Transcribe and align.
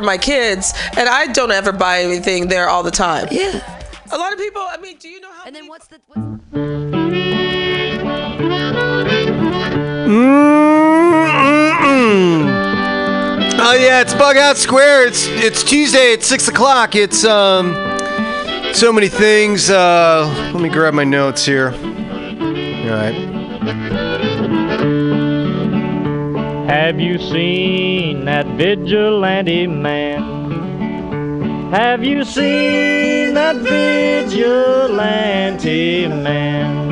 for 0.00 0.06
my 0.06 0.18
kids, 0.18 0.72
and 0.96 1.08
I 1.08 1.26
don't 1.26 1.50
ever 1.50 1.72
buy 1.72 2.00
anything 2.02 2.48
there 2.48 2.68
all 2.68 2.82
the 2.82 2.90
time. 2.90 3.28
Yeah. 3.30 3.60
A 4.12 4.18
lot 4.18 4.32
of 4.32 4.38
people. 4.38 4.62
I 4.62 4.78
mean, 4.78 4.96
do 4.96 5.08
you 5.08 5.20
know 5.20 5.30
how? 5.30 5.44
And 5.46 5.54
then 5.54 5.68
what's 5.68 5.88
the? 5.88 5.98
Mm-mm-mm. 10.10 10.40
Oh 13.62 13.74
yeah, 13.74 14.00
it's 14.00 14.14
Bughouse 14.14 14.56
Square. 14.56 15.08
It's 15.08 15.26
it's 15.26 15.62
Tuesday 15.62 16.14
at 16.14 16.22
six 16.22 16.48
o'clock. 16.48 16.96
It's 16.96 17.24
um 17.24 17.74
so 18.72 18.92
many 18.92 19.08
things. 19.08 19.68
Uh, 19.68 20.50
let 20.54 20.62
me 20.62 20.70
grab 20.70 20.94
my 20.94 21.04
notes 21.04 21.44
here. 21.44 21.72
All 21.72 22.96
right. 22.96 24.09
Have 26.70 27.00
you 27.00 27.18
seen 27.18 28.24
that 28.26 28.46
vigilante 28.46 29.66
man? 29.66 30.22
Have 31.72 32.04
you 32.04 32.22
seen 32.22 33.34
that 33.34 33.56
vigilante 33.56 34.86
man? 36.06 36.90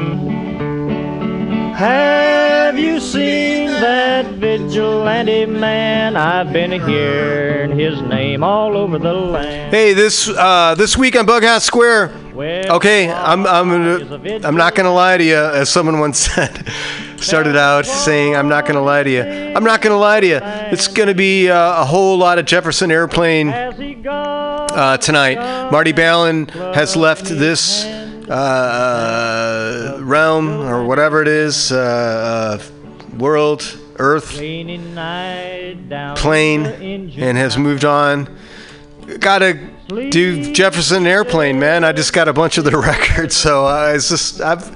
Have 1.74 2.76
you 2.76 2.98
seen 2.98 3.68
that 3.68 4.26
vigilante 4.32 5.46
man? 5.46 6.16
I've 6.16 6.52
been 6.52 6.72
hearing 6.72 7.78
his 7.78 8.02
name 8.02 8.42
all 8.42 8.76
over 8.76 8.98
the 8.98 9.12
land. 9.12 9.72
Hey, 9.72 9.92
this 9.92 10.28
uh, 10.28 10.74
this 10.76 10.98
week 10.98 11.14
on 11.14 11.24
Bughouse 11.24 11.62
Square. 11.62 12.12
Okay, 12.36 13.12
I'm 13.12 13.46
I'm 13.46 13.70
I'm 14.44 14.56
not 14.56 14.74
gonna 14.74 14.92
lie 14.92 15.18
to 15.18 15.22
you, 15.24 15.36
as 15.36 15.70
someone 15.70 16.00
once 16.00 16.18
said. 16.34 16.66
Started 17.20 17.56
out 17.56 17.84
saying, 17.86 18.36
"I'm 18.36 18.48
not 18.48 18.64
gonna 18.66 18.82
lie 18.82 19.02
to 19.02 19.10
you." 19.10 19.22
I'm 19.22 19.64
not 19.64 19.82
gonna 19.82 19.96
lie 19.98 20.20
to 20.20 20.26
you. 20.26 20.40
It's 20.72 20.86
gonna 20.88 21.14
be 21.14 21.48
uh, 21.50 21.82
a 21.82 21.84
whole 21.84 22.16
lot 22.16 22.38
of 22.38 22.44
Jefferson 22.46 22.90
Airplane 22.90 23.48
uh, 23.50 24.96
tonight. 24.98 25.70
Marty 25.70 25.92
Balin 25.92 26.46
has 26.48 26.94
left 26.96 27.24
this 27.24 27.84
uh, 28.28 29.98
realm 30.00 30.48
or 30.60 30.84
whatever 30.84 31.22
it 31.22 31.28
is, 31.28 31.72
uh, 31.72 32.58
uh, 32.60 33.16
world, 33.16 33.78
Earth, 33.98 34.36
plane, 36.14 36.66
and 36.66 37.36
has 37.38 37.58
moved 37.58 37.84
on. 37.84 38.28
Gotta 39.18 39.58
do 39.88 40.52
Jefferson 40.52 41.06
Airplane, 41.06 41.58
man. 41.58 41.82
I 41.82 41.92
just 41.92 42.12
got 42.12 42.28
a 42.28 42.32
bunch 42.32 42.58
of 42.58 42.64
the 42.64 42.76
records, 42.78 43.34
so 43.36 43.66
uh, 43.66 43.92
it's 43.94 44.08
just 44.08 44.40
I've. 44.40 44.70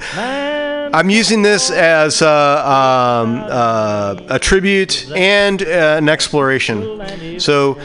I'm 0.95 1.09
using 1.09 1.41
this 1.41 1.71
as 1.71 2.21
uh, 2.21 2.29
um, 2.29 3.43
uh, 3.49 4.17
a 4.29 4.39
tribute 4.39 5.11
and 5.17 5.63
uh, 5.63 5.97
an 5.99 6.11
exploration. 6.11 7.41
So, 7.41 7.79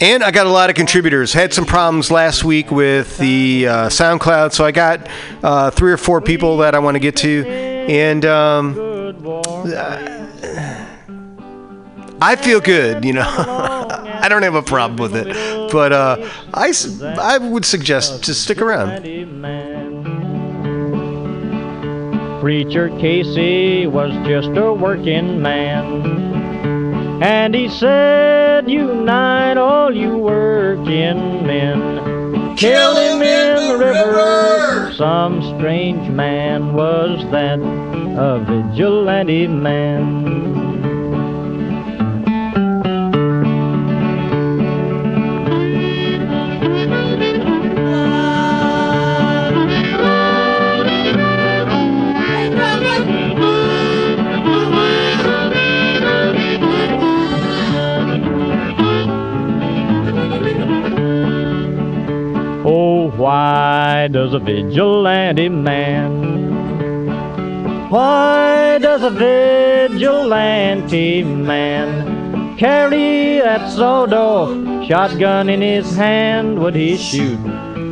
and 0.00 0.22
I 0.24 0.30
got 0.30 0.46
a 0.46 0.50
lot 0.50 0.70
of 0.70 0.76
contributors. 0.76 1.34
Had 1.34 1.52
some 1.52 1.66
problems 1.66 2.10
last 2.10 2.42
week 2.42 2.70
with 2.70 3.18
the 3.18 3.68
uh, 3.68 3.88
SoundCloud, 3.88 4.52
so 4.52 4.64
I 4.64 4.72
got 4.72 5.08
uh, 5.42 5.70
three 5.70 5.92
or 5.92 5.98
four 5.98 6.22
people 6.22 6.56
that 6.58 6.74
I 6.74 6.78
want 6.78 6.94
to 6.94 7.00
get 7.00 7.16
to, 7.16 7.46
and 7.46 8.24
um, 8.24 8.74
I 12.22 12.36
feel 12.36 12.60
good. 12.60 13.04
You 13.04 13.12
know, 13.12 13.26
I 13.26 14.28
don't 14.30 14.42
have 14.42 14.54
a 14.54 14.62
problem 14.62 14.96
with 14.96 15.14
it, 15.14 15.26
but 15.70 15.92
uh, 15.92 16.30
I 16.54 16.72
I 17.20 17.36
would 17.38 17.66
suggest 17.66 18.24
to 18.24 18.32
stick 18.32 18.62
around. 18.62 19.85
Preacher 22.46 22.90
Casey 23.00 23.88
was 23.88 24.12
just 24.24 24.56
a 24.56 24.72
working 24.72 25.42
man. 25.42 27.20
And 27.20 27.52
he 27.52 27.68
said, 27.68 28.70
Unite 28.70 29.56
all 29.56 29.92
you 29.92 30.16
working 30.16 31.44
men. 31.44 32.56
Kill 32.56 32.96
him 32.98 33.20
in 33.20 33.68
the 33.68 33.76
river. 33.76 34.92
Some 34.94 35.42
strange 35.58 36.08
man 36.08 36.72
was 36.72 37.18
that, 37.32 37.58
a 37.58 38.38
vigilante 38.38 39.48
man. 39.48 40.75
Why 63.36 64.08
does 64.10 64.32
a 64.32 64.38
vigilante 64.38 65.50
man? 65.50 66.10
Why 67.90 68.78
does 68.78 69.02
a 69.02 69.10
vigilante 69.10 71.22
man 71.22 72.56
carry 72.56 73.40
that 73.40 73.70
sawed-off 73.70 74.48
oh, 74.48 74.86
shotgun 74.88 75.50
in 75.50 75.60
his 75.60 75.94
hand? 75.94 76.58
Would 76.60 76.76
he 76.76 76.96
shoot 76.96 77.36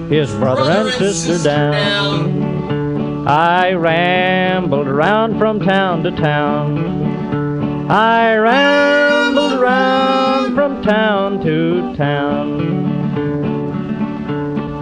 his 0.08 0.32
brother 0.36 0.70
and 0.70 0.90
sister 0.94 1.36
down? 1.44 3.28
I 3.28 3.72
rambled 3.72 4.88
around 4.88 5.38
from 5.38 5.60
town 5.60 6.04
to 6.04 6.10
town. 6.10 7.90
I 7.90 8.34
rambled 8.36 9.60
around 9.60 10.54
from 10.54 10.82
town 10.82 11.44
to 11.44 11.94
town. 11.96 12.93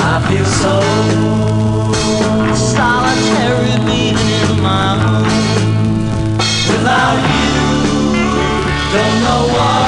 I 0.00 0.14
feel 0.28 0.44
so 0.44 0.80
solitary 2.54 3.76
being 3.84 4.16
in 4.16 4.62
my. 4.62 4.96
Without 6.68 7.18
you, 7.34 8.22
don't 8.92 9.16
know 9.24 9.42
what 9.54 9.87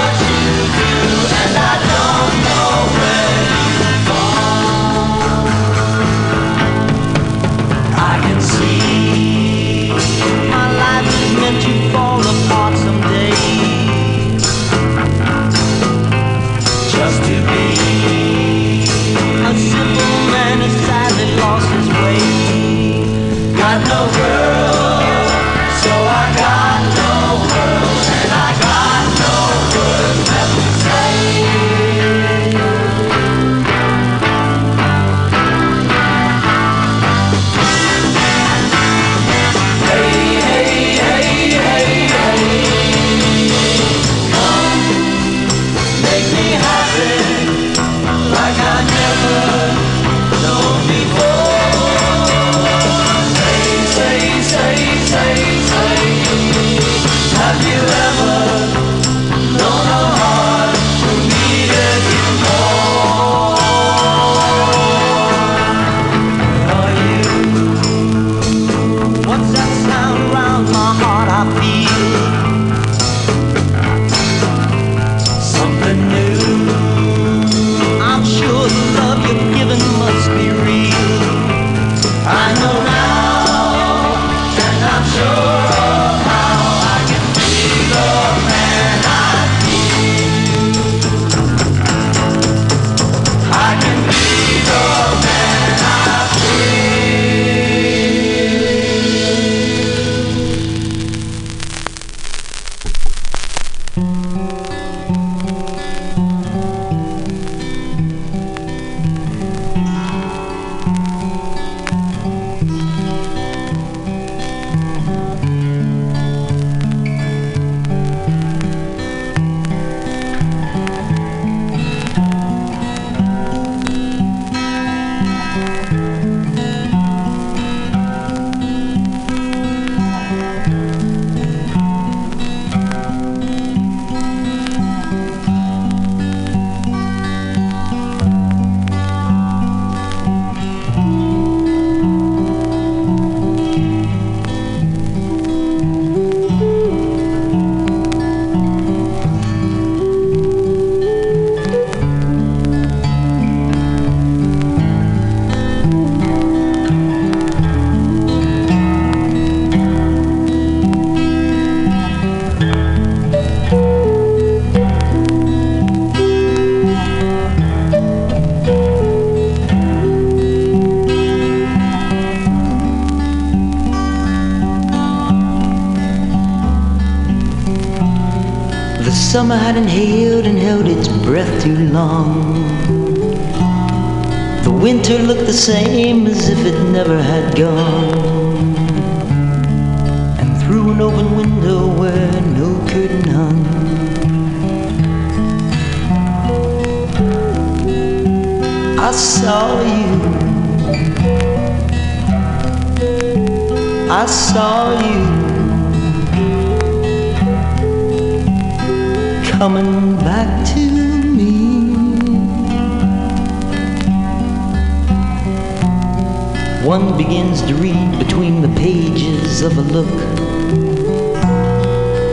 One 216.84 217.16
begins 217.18 217.60
to 217.62 217.74
read 217.74 218.18
between 218.18 218.62
the 218.62 218.80
pages 218.80 219.60
of 219.60 219.77
a 219.77 219.82
look, 219.82 220.09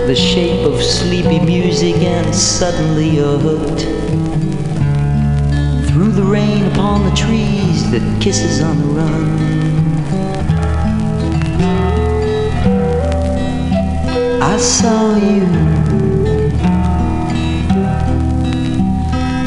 the 0.07 0.15
shape 0.15 0.65
of 0.65 0.81
sleepy 0.81 1.39
music, 1.39 1.95
and 1.95 2.33
suddenly 2.33 3.09
you're 3.09 3.37
hooked. 3.37 3.81
Through 5.89 6.13
the 6.13 6.23
rain 6.23 6.63
upon 6.71 7.03
the 7.03 7.13
trees 7.13 7.91
that 7.91 8.21
kisses 8.21 8.61
on 8.61 8.77
the 8.77 8.85
run. 8.85 9.37
I 14.41 14.57
saw 14.57 15.17
you. 15.17 15.45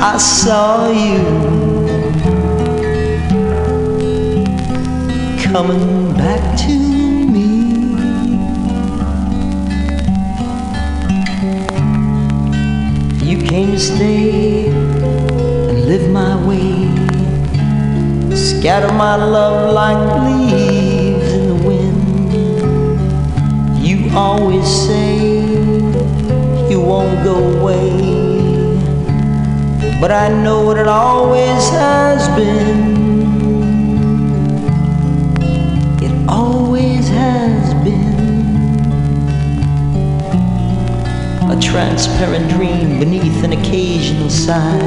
I 0.02 0.18
saw 0.18 0.90
you 0.90 1.69
coming 5.52 6.12
back 6.12 6.56
to 6.56 6.70
me. 6.70 7.48
You 13.28 13.36
came 13.48 13.72
to 13.72 13.78
stay 13.78 14.68
and 14.68 15.84
live 15.86 16.08
my 16.12 16.36
way, 16.46 16.86
scatter 18.36 18.92
my 18.92 19.16
love 19.16 19.74
like 19.74 20.22
leaves 20.24 21.32
in 21.32 21.48
the 21.48 21.58
wind. 21.66 23.00
You 23.84 24.16
always 24.16 24.68
say 24.68 25.30
you 26.70 26.80
won't 26.80 27.24
go 27.24 27.36
away, 27.58 27.90
but 30.00 30.12
I 30.12 30.28
know 30.28 30.62
what 30.64 30.78
it 30.78 30.86
always 30.86 31.68
has 31.70 32.28
been. 32.38 32.89
A 41.60 41.62
transparent 41.62 42.48
dream 42.50 42.98
beneath 42.98 43.44
an 43.44 43.52
occasional 43.52 44.30
sigh. 44.30 44.78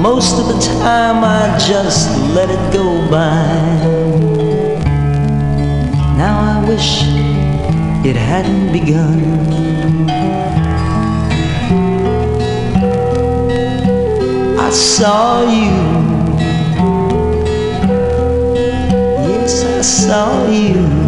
Most 0.00 0.38
of 0.38 0.46
the 0.46 0.60
time 0.80 1.24
I 1.24 1.58
just 1.58 2.08
let 2.34 2.48
it 2.50 2.72
go 2.72 3.10
by. 3.10 3.46
Now 6.16 6.36
I 6.52 6.68
wish 6.68 7.02
it 8.06 8.16
hadn't 8.16 8.72
begun. 8.72 9.20
I 14.58 14.70
saw 14.70 15.42
you. 15.42 15.76
Yes, 19.28 19.64
I 19.64 19.80
saw 19.82 20.48
you. 20.48 21.05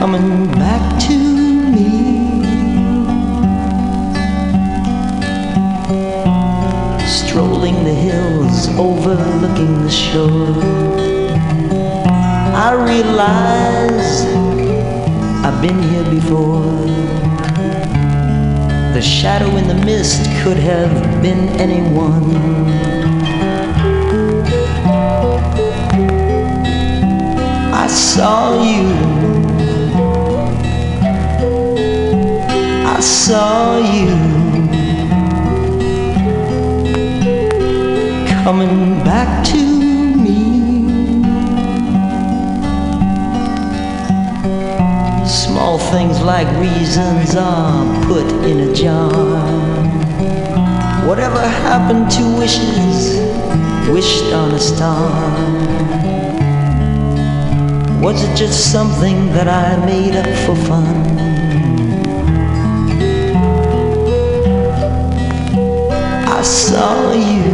Coming 0.00 0.46
back 0.52 0.98
to 1.08 1.14
me. 1.74 2.40
Strolling 7.06 7.84
the 7.84 7.92
hills, 7.92 8.68
overlooking 8.78 9.82
the 9.82 9.90
shore. 9.90 10.56
I 12.56 12.72
realize 12.72 14.24
I've 15.44 15.60
been 15.60 15.82
here 15.82 16.10
before. 16.10 16.62
The 18.94 19.02
shadow 19.02 19.54
in 19.56 19.68
the 19.68 19.84
mist 19.84 20.24
could 20.42 20.56
have 20.56 21.20
been 21.20 21.50
anyone. 21.60 22.34
I 27.74 27.86
saw 27.86 28.62
you. 28.64 29.19
I 33.00 33.02
saw 33.02 33.78
you 33.78 34.14
coming 38.44 39.02
back 39.04 39.42
to 39.46 39.62
me. 40.24 40.42
Small 45.26 45.78
things 45.78 46.20
like 46.20 46.46
reasons 46.60 47.36
are 47.36 48.04
put 48.04 48.26
in 48.44 48.68
a 48.68 48.74
jar. 48.74 49.10
Whatever 51.08 51.40
happened 51.40 52.10
to 52.10 52.38
wishes 52.38 53.18
wished 53.88 54.30
on 54.34 54.52
a 54.52 54.60
star? 54.60 55.10
Was 58.02 58.22
it 58.24 58.36
just 58.36 58.70
something 58.70 59.32
that 59.32 59.48
I 59.48 59.82
made 59.86 60.16
up 60.16 60.28
for 60.44 60.54
fun? 60.68 61.29
I 66.40 66.42
saw 66.42 67.12
you. 67.12 67.52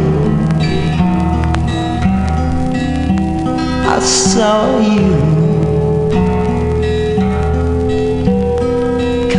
I 3.85 3.99
saw 3.99 4.79
you 4.79 5.11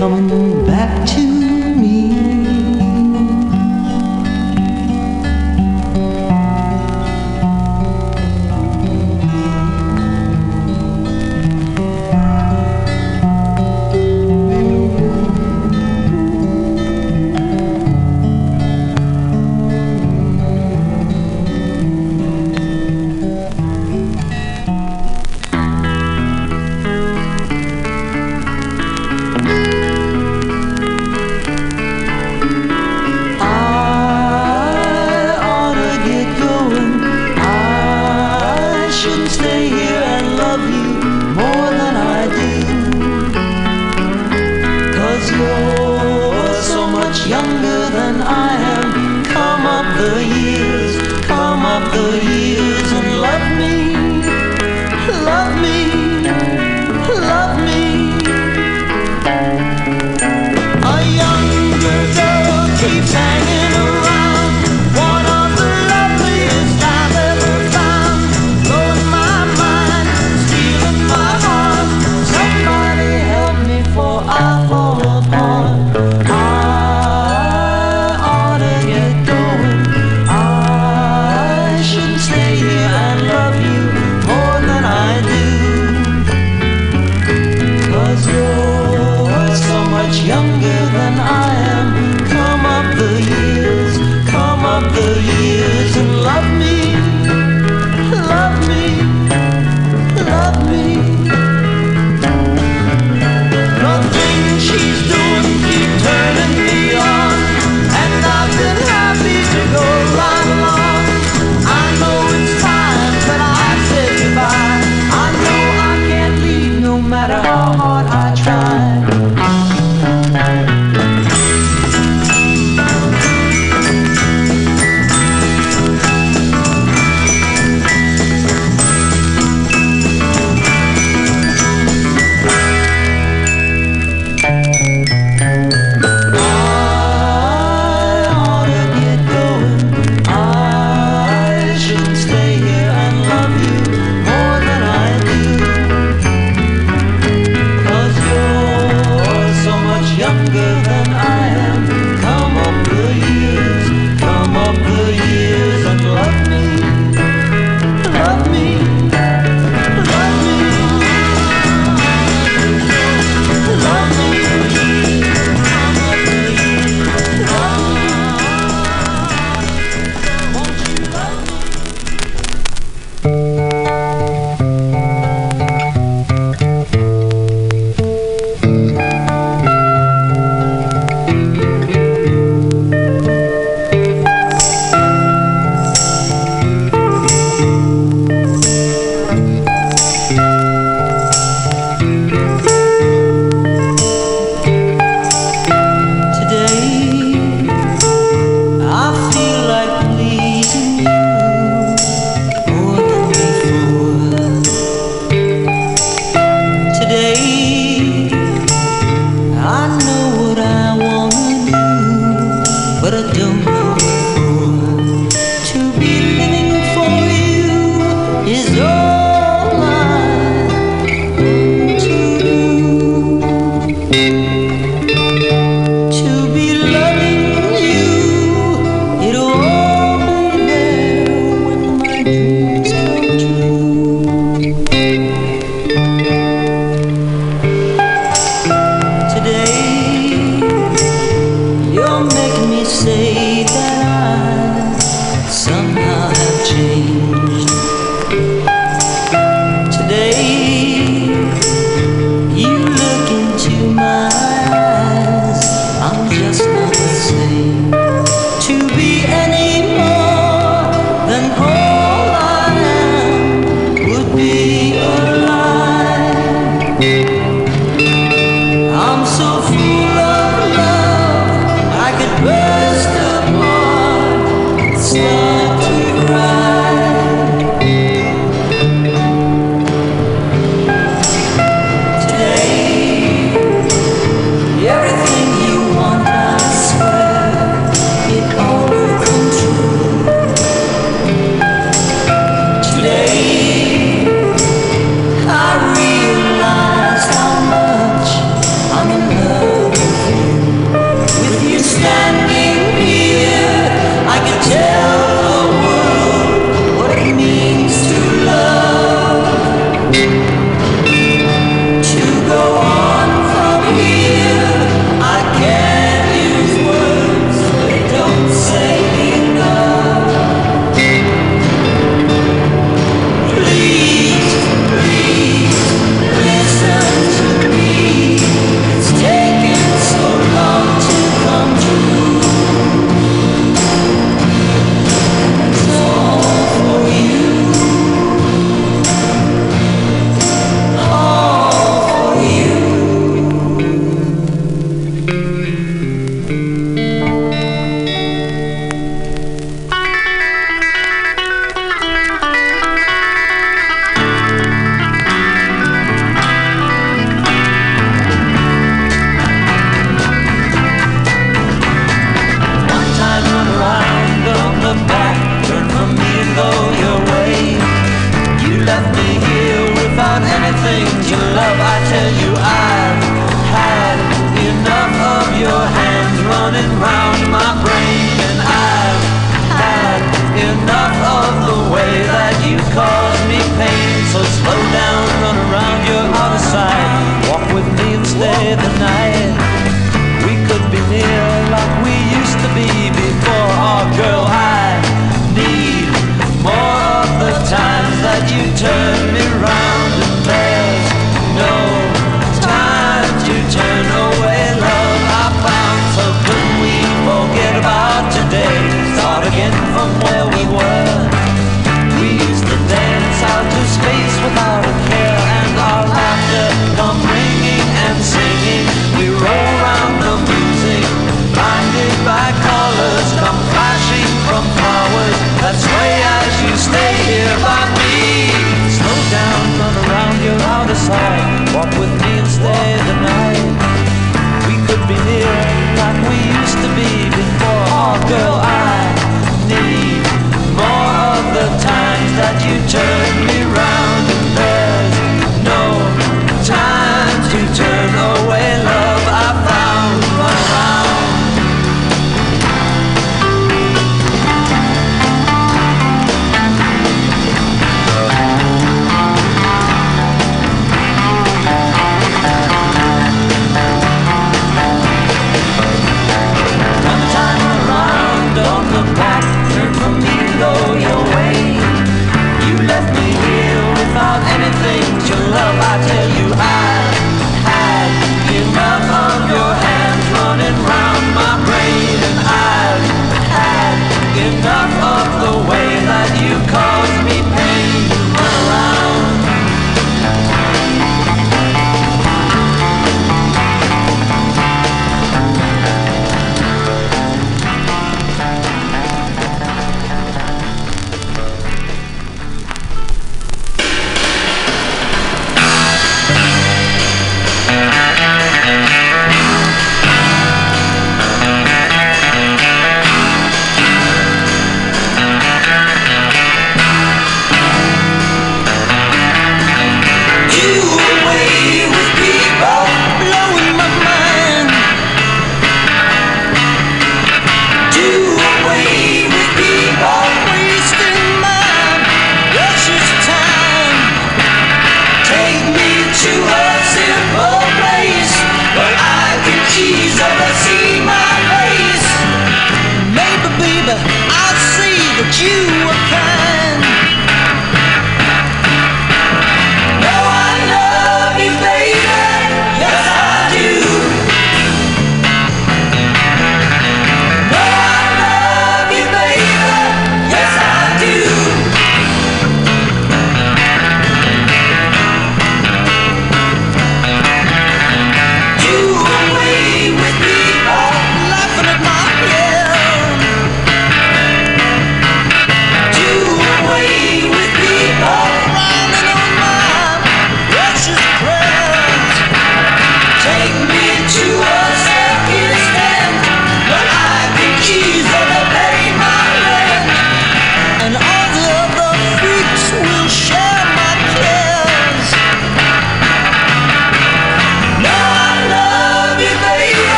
coming 0.00 0.66
back 0.66 1.06
to 1.10 1.25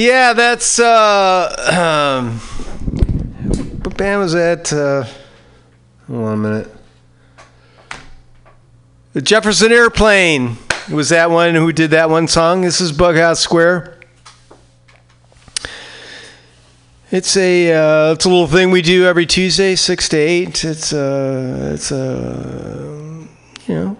Yeah, 0.00 0.32
that's 0.32 0.78
uh 0.78 2.16
um 2.18 2.38
what 3.82 3.98
band 3.98 4.20
was 4.20 4.32
that? 4.32 4.72
Uh 4.72 5.04
hold 6.06 6.24
on 6.26 6.32
a 6.32 6.36
minute. 6.38 6.74
The 9.12 9.20
Jefferson 9.20 9.72
Airplane 9.72 10.56
was 10.90 11.10
that 11.10 11.30
one 11.30 11.54
who 11.54 11.70
did 11.70 11.90
that 11.90 12.08
one 12.08 12.28
song. 12.28 12.62
This 12.62 12.80
is 12.80 12.92
Bughouse 12.92 13.40
Square. 13.40 13.98
It's 17.10 17.36
a 17.36 17.70
uh, 17.70 18.12
it's 18.12 18.24
a 18.24 18.28
little 18.30 18.46
thing 18.46 18.70
we 18.70 18.80
do 18.80 19.04
every 19.04 19.26
Tuesday, 19.26 19.74
six 19.74 20.08
to 20.08 20.16
eight. 20.16 20.64
It's 20.64 20.94
uh 20.94 21.72
it's 21.74 21.92
uh 21.92 23.26
you 23.66 23.74
know 23.74 23.96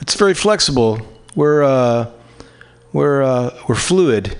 it's 0.00 0.14
very 0.14 0.34
flexible. 0.34 1.00
We're 1.34 1.64
uh 1.64 2.12
we're 2.92 3.24
uh, 3.24 3.58
we're 3.66 3.74
fluid. 3.74 4.38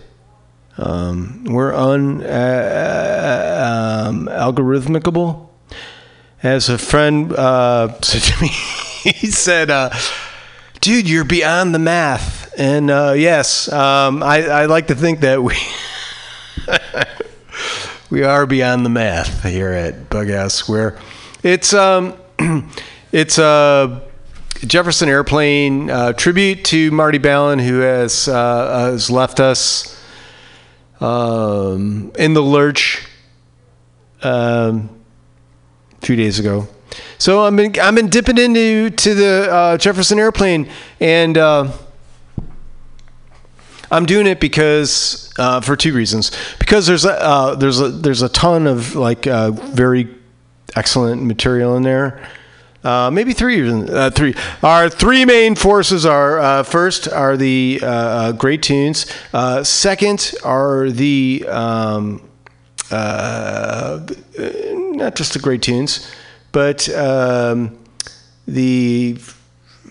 Um, 0.83 1.45
we're 1.45 1.73
un 1.73 2.25
uh, 2.25 4.07
um, 4.09 4.27
algorithmicable. 4.27 5.49
As 6.43 6.69
a 6.69 6.77
friend 6.77 7.33
uh, 7.33 8.01
said 8.03 8.23
to 8.23 8.43
me, 8.43 8.49
he 8.49 9.29
said, 9.29 9.71
uh, 9.71 9.91
"Dude, 10.81 11.09
you're 11.09 11.25
beyond 11.25 11.73
the 11.73 11.79
math." 11.79 12.53
And 12.59 12.91
uh, 12.91 13.15
yes, 13.17 13.71
um, 13.73 14.25
I, 14.25 14.45
I 14.45 14.67
like 14.67 14.89
to 14.89 14.97
think 14.97 15.21
that 15.21 15.41
we 15.41 15.55
we 18.11 18.25
are 18.25 18.45
beyond 18.45 18.85
the 18.85 18.91
math 18.91 19.45
here 19.45 19.71
at 19.71 20.11
Bug 20.11 20.27
Bughouse 20.27 20.53
Square. 20.53 20.99
It's 21.45 21.73
um, 21.75 22.15
it's 23.13 23.39
a 23.39 24.03
Jefferson 24.67 25.09
Airplane 25.09 25.91
uh, 25.91 26.13
tribute 26.13 26.65
to 26.67 26.91
Marty 26.91 27.19
Balin, 27.19 27.61
who 27.61 27.79
has 27.79 28.27
uh, 28.27 28.91
has 28.91 29.11
left 29.11 29.39
us 29.39 30.02
um, 31.03 32.13
in 32.17 32.33
the 32.33 32.41
lurch 32.41 33.07
um, 34.23 34.89
a 36.01 36.07
few 36.07 36.17
days 36.17 36.39
ago. 36.39 36.69
So 37.19 37.45
I've 37.45 37.57
been 37.57 37.79
I've 37.81 37.95
been 37.95 38.09
dipping 38.09 38.39
into 38.39 38.91
to 38.91 39.15
the 39.15 39.49
uh, 39.51 39.79
Jefferson 39.79 40.19
Airplane, 40.19 40.69
and 41.01 41.37
uh, 41.37 41.73
I'm 43.91 44.07
doing 44.07 44.27
it 44.27 44.41
because 44.41 45.33
uh, 45.39 45.61
for 45.61 45.77
two 45.77 45.93
reasons. 45.95 46.31
Because 46.59 46.87
there's 46.87 47.05
a 47.05 47.21
uh, 47.21 47.55
there's 47.55 47.81
a 47.81 47.89
there's 47.89 48.23
a 48.23 48.29
ton 48.29 48.67
of 48.67 48.95
like 48.95 49.27
uh, 49.27 49.51
very 49.51 50.15
excellent 50.77 51.23
material 51.23 51.77
in 51.77 51.83
there. 51.83 52.29
Uh, 52.85 53.11
maybe 53.13 53.33
three 53.33 53.61
reasons. 53.61 53.91
Uh, 53.91 54.11
three. 54.11 54.35
Our 54.63 54.89
three 54.89 55.25
main 55.25 55.55
forces 55.55 56.05
are 56.05 56.41
uh, 56.41 56.63
first 56.65 57.09
are 57.09 57.37
the 57.37 57.81
uh, 57.83 57.87
uh, 57.87 58.33
great 58.33 58.63
tunes. 58.63 59.07
Uh, 59.33 59.63
second 59.63 60.35
are 60.45 60.91
the 60.91 61.45
um, 61.49 62.29
not 62.91 64.09
just 65.15 65.33
the 65.33 65.41
great 65.41 65.63
tunes, 65.63 66.11
but 66.51 66.89
um, 66.91 67.79
the 68.47 69.17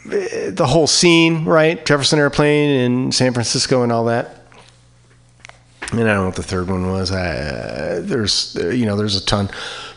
the 0.05 0.65
whole 0.67 0.87
scene, 0.87 1.45
right? 1.45 1.85
Jefferson 1.85 2.19
Airplane 2.19 2.71
in 2.71 3.11
San 3.11 3.33
Francisco 3.33 3.83
and 3.83 3.91
all 3.91 4.05
that. 4.05 4.37
And 5.91 5.99
I 5.99 6.13
don't 6.13 6.15
know 6.15 6.25
what 6.25 6.35
the 6.35 6.43
third 6.43 6.69
one 6.69 6.89
was. 6.89 7.11
I, 7.11 7.99
there's, 7.99 8.55
you 8.55 8.85
know, 8.85 8.95
there's 8.95 9.17
a 9.17 9.25
ton, 9.25 9.49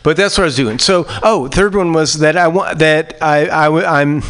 but 0.05 0.15
that's 0.15 0.37
what 0.37 0.43
I 0.43 0.45
was 0.45 0.55
doing. 0.55 0.77
So, 0.77 1.05
oh, 1.23 1.47
third 1.47 1.73
one 1.73 1.91
was 1.91 2.19
that 2.19 2.37
I 2.37 2.47
want 2.47 2.77
that 2.77 3.17
I, 3.21 3.47
I 3.47 4.01
I'm 4.01 4.21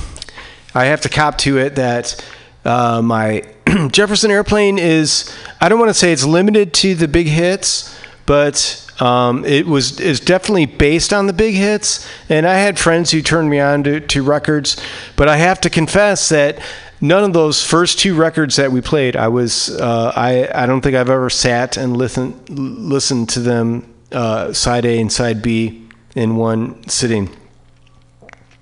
I 0.74 0.86
have 0.86 1.02
to 1.02 1.10
cop 1.10 1.38
to 1.40 1.58
it 1.58 1.76
that 1.76 2.26
uh, 2.64 3.02
my 3.02 3.44
Jefferson 3.92 4.32
Airplane 4.32 4.80
is 4.80 5.36
I 5.60 5.68
don't 5.68 5.78
want 5.78 5.90
to 5.90 5.94
say 5.94 6.14
it's 6.14 6.24
limited 6.24 6.74
to 6.76 6.96
the 6.96 7.10
big 7.10 7.28
hits, 7.28 7.94
but 8.26 8.90
um, 9.02 9.44
it 9.44 9.68
was 9.68 10.00
is 10.00 10.22
definitely 10.22 10.66
based 10.66 11.12
on 11.12 11.28
the 11.28 11.34
big 11.34 11.56
hits. 11.56 12.10
And 12.30 12.48
I 12.48 12.54
had 12.54 12.80
friends 12.80 13.12
who 13.12 13.22
turned 13.22 13.50
me 13.50 13.60
on 13.60 13.84
to, 13.84 14.00
to 14.00 14.24
records, 14.24 14.82
but 15.18 15.28
I 15.28 15.36
have 15.36 15.60
to 15.60 15.70
confess 15.70 16.30
that 16.30 16.58
none 17.02 17.26
of 17.26 17.34
those 17.34 17.62
first 17.62 18.00
two 18.00 18.16
records 18.16 18.56
that 18.56 18.72
we 18.72 18.80
played, 18.80 19.18
I 19.18 19.28
was 19.28 19.70
uh, 19.72 20.14
I 20.16 20.50
I 20.56 20.68
don't 20.68 20.80
think 20.80 20.96
I've 20.96 21.10
ever 21.10 21.30
sat 21.30 21.76
and 21.76 21.98
listened 21.98 22.50
listened 22.50 23.28
to 23.32 23.42
them 23.42 23.95
uh, 24.12 24.54
side 24.54 24.86
A 24.86 25.00
and 25.00 25.12
side 25.12 25.42
B 25.42 25.88
in 26.16 26.36
one 26.36 26.88
sitting. 26.88 27.30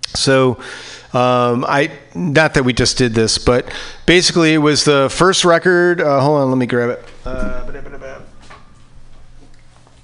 So, 0.07 0.59
um, 1.13 1.65
I 1.67 1.91
not 2.15 2.55
that 2.55 2.63
we 2.63 2.73
just 2.73 2.97
did 2.97 3.13
this, 3.13 3.37
but 3.37 3.71
basically 4.05 4.53
it 4.53 4.59
was 4.59 4.83
the 4.83 5.09
first 5.11 5.45
record. 5.45 6.01
Uh, 6.01 6.19
hold 6.19 6.41
on, 6.41 6.49
let 6.49 6.57
me 6.57 6.65
grab 6.65 6.89
it. 6.89 7.05
Uh, 7.25 7.71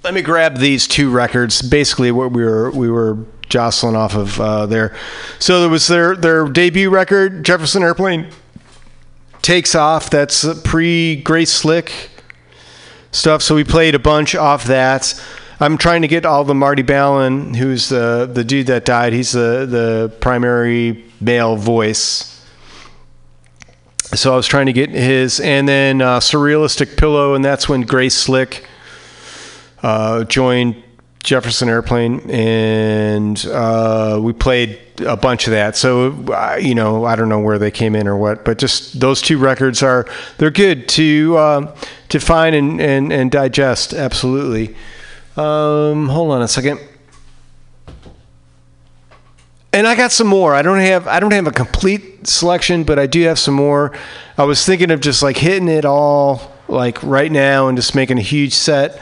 let 0.04 0.14
me 0.14 0.22
grab 0.22 0.58
these 0.58 0.88
two 0.88 1.10
records. 1.10 1.62
Basically, 1.62 2.12
what 2.12 2.32
we 2.32 2.44
were 2.44 2.72
we 2.72 2.90
were 2.90 3.18
jostling 3.50 3.96
off 3.96 4.16
of 4.16 4.40
uh, 4.40 4.66
there. 4.66 4.96
So 5.40 5.62
there 5.62 5.70
was 5.70 5.88
their 5.88 6.16
their 6.16 6.48
debut 6.48 6.90
record, 6.90 7.44
Jefferson 7.44 7.84
Airplane, 7.84 8.30
takes 9.42 9.76
off. 9.76 10.10
That's 10.10 10.46
pre 10.62 11.18
Grace 11.18 11.52
Slick 11.52 12.10
stuff. 13.12 13.42
So 13.42 13.56
we 13.56 13.64
played 13.64 13.96
a 13.96 14.00
bunch 14.00 14.36
off 14.36 14.66
that. 14.66 15.22
I'm 15.60 15.78
trying 15.78 16.04
to 16.04 16.08
get 16.08 16.26
all 16.26 16.44
the 16.46 16.56
Marty 16.56 16.84
Balin, 16.84 17.54
who's 17.54 17.90
the 17.90 18.30
the 18.32 18.44
dude 18.44 18.68
that 18.68 18.86
died. 18.86 19.14
He's 19.14 19.34
the 19.34 19.66
the 19.66 20.14
primary 20.20 21.06
male 21.20 21.56
voice. 21.56 22.36
So 24.14 24.34
I 24.34 24.36
was 24.36 24.48
trying 24.48 24.66
to 24.66 24.74
get 24.74 24.90
his, 24.90 25.40
and 25.40 25.68
then 25.68 26.02
uh, 26.02 26.20
Surrealistic 26.20 26.98
Pillow, 26.98 27.36
and 27.36 27.46
that's 27.46 27.70
when 27.70 27.82
Grace 27.82 28.16
Slick 28.16 28.68
uh, 29.84 30.24
joined 30.24 30.82
Jefferson 31.24 31.70
Airplane, 31.70 32.22
and 32.30 33.46
uh, 33.48 34.20
we 34.22 34.34
played 34.34 34.80
a 35.06 35.18
bunch 35.18 35.48
of 35.48 35.52
that. 35.52 35.76
So 35.76 36.12
uh, 36.34 36.58
you 36.60 36.76
know, 36.76 37.06
I 37.06 37.16
don't 37.16 37.30
know 37.30 37.40
where 37.40 37.60
they 37.60 37.72
came 37.72 37.96
in 37.96 38.08
or 38.08 38.18
what, 38.18 38.46
but 38.46 38.58
just 38.58 39.00
those 39.00 39.22
two 39.22 39.38
records 39.38 39.84
are 39.84 40.08
they're 40.38 40.52
good 40.52 40.88
to 40.90 41.38
uh, 41.38 41.76
to 42.10 42.20
find 42.20 42.56
and, 42.56 42.82
and 42.82 43.12
and 43.12 43.32
digest. 43.32 43.94
Absolutely. 43.94 44.76
Um, 45.36 46.10
hold 46.10 46.32
on 46.32 46.42
a 46.42 46.48
second. 46.48 46.80
And 49.72 49.88
I 49.88 49.96
got 49.96 50.12
some 50.12 50.28
more. 50.28 50.56
I 50.56 50.62
don't 50.62 50.80
have 50.80 51.08
I 51.08 51.20
don't 51.20 51.32
have 51.32 51.48
a 51.48 51.52
complete 51.52 52.28
selection, 52.28 52.84
but 52.84 52.98
I 52.98 53.06
do 53.06 53.22
have 53.24 53.38
some 53.38 53.54
more. 53.54 53.92
I 54.38 54.44
was 54.44 54.66
thinking 54.66 54.90
of 54.90 55.00
just 55.00 55.22
like 55.22 55.38
hitting 55.38 55.68
it 55.68 55.86
all 55.86 56.54
like 56.68 57.02
right 57.04 57.32
now 57.32 57.68
and 57.68 57.78
just 57.78 57.94
making 57.94 58.18
a 58.18 58.22
huge 58.22 58.54
set. 58.54 59.00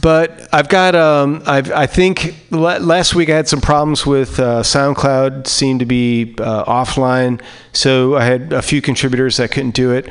But 0.00 0.48
I've 0.52 0.68
got 0.68 0.94
um 0.94 1.42
I've 1.46 1.70
I 1.70 1.86
think 1.86 2.34
la- 2.50 2.78
last 2.78 3.14
week 3.14 3.28
I 3.28 3.36
had 3.36 3.48
some 3.48 3.60
problems 3.60 4.06
with 4.06 4.40
uh, 4.40 4.62
SoundCloud 4.62 5.46
seemed 5.46 5.80
to 5.80 5.86
be 5.86 6.34
uh, 6.38 6.64
offline, 6.64 7.42
so 7.72 8.16
I 8.16 8.24
had 8.24 8.52
a 8.52 8.62
few 8.62 8.80
contributors 8.80 9.36
that 9.36 9.50
couldn't 9.50 9.74
do 9.74 9.92
it. 9.92 10.08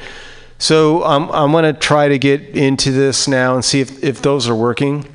So 0.59 1.03
um, 1.03 1.31
I'm 1.33 1.51
going 1.51 1.63
to 1.63 1.73
try 1.73 2.07
to 2.07 2.19
get 2.19 2.41
into 2.55 2.91
this 2.91 3.27
now 3.27 3.55
and 3.55 3.65
see 3.65 3.81
if, 3.81 4.03
if 4.03 4.21
those 4.21 4.47
are 4.47 4.53
working. 4.53 5.07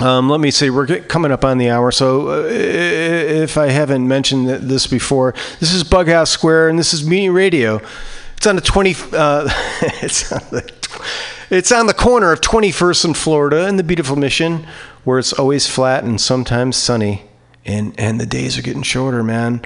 Um, 0.00 0.30
let 0.30 0.40
me 0.40 0.50
see, 0.50 0.70
we're 0.70 0.86
coming 0.86 1.32
up 1.32 1.44
on 1.44 1.58
the 1.58 1.70
hour. 1.70 1.90
So, 1.90 2.28
uh, 2.28 2.46
if 2.48 3.58
I 3.58 3.66
haven't 3.68 4.06
mentioned 4.06 4.48
this 4.48 4.86
before, 4.86 5.34
this 5.58 5.74
is 5.74 5.82
Bughouse 5.82 6.28
Square, 6.28 6.68
and 6.68 6.78
this 6.78 6.94
is 6.94 7.04
Mutiny 7.04 7.30
Radio. 7.30 7.82
It's 8.38 8.46
on 8.46 8.54
the 8.54 8.62
20. 8.62 8.94
Uh, 9.14 9.48
it's 10.00 10.30
on 10.30 10.40
the. 10.52 10.72
It's 11.50 11.72
on 11.72 11.88
the 11.88 11.94
corner 11.94 12.30
of 12.30 12.40
21st 12.40 13.06
and 13.06 13.16
Florida 13.16 13.66
in 13.66 13.78
the 13.78 13.82
beautiful 13.82 14.14
Mission, 14.14 14.64
where 15.02 15.18
it's 15.18 15.32
always 15.32 15.66
flat 15.66 16.04
and 16.04 16.20
sometimes 16.20 16.76
sunny, 16.76 17.24
and 17.66 17.98
and 17.98 18.20
the 18.20 18.26
days 18.26 18.56
are 18.56 18.62
getting 18.62 18.82
shorter, 18.82 19.24
man. 19.24 19.62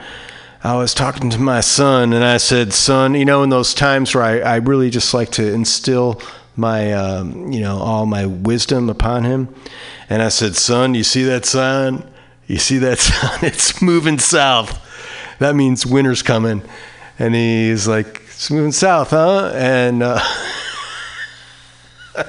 I 0.65 0.77
was 0.77 0.95
talking 0.95 1.29
to 1.29 1.39
my 1.39 1.61
son, 1.61 2.15
and 2.15 2.25
I 2.25 2.39
said, 2.39 2.73
"Son, 2.73 3.15
you 3.15 3.27
know, 3.27 3.43
in 3.43 3.51
those 3.51 3.75
times 3.75 4.15
where 4.15 4.25
I, 4.25 4.39
I 4.39 4.57
really 4.57 4.89
just 4.89 5.13
like 5.13 5.33
to 5.33 5.53
instill 5.53 6.23
my, 6.57 6.95
um, 6.95 7.53
you 7.53 7.61
know, 7.61 7.77
all 7.77 8.07
my 8.07 8.25
wisdom 8.25 8.89
upon 8.89 9.25
him." 9.25 9.55
And 10.09 10.23
I 10.23 10.31
said, 10.31 10.57
"Son, 10.57 10.95
you 10.95 11.05
see 11.05 11.25
that 11.25 11.45
sign? 11.45 12.11
You 12.47 12.57
see 12.57 12.79
that 12.79 12.99
sign? 13.01 13.41
It's 13.43 13.83
moving 13.83 14.19
south. 14.19 14.81
That 15.41 15.57
means 15.57 15.85
winter's 15.85 16.23
coming." 16.23 16.63
And 17.19 17.35
he's 17.35 17.87
like, 17.87 18.22
"It's 18.43 18.51
moving 18.51 18.73
south, 18.73 19.11
huh?" 19.11 19.53
And 19.55 20.03
uh, 20.03 20.19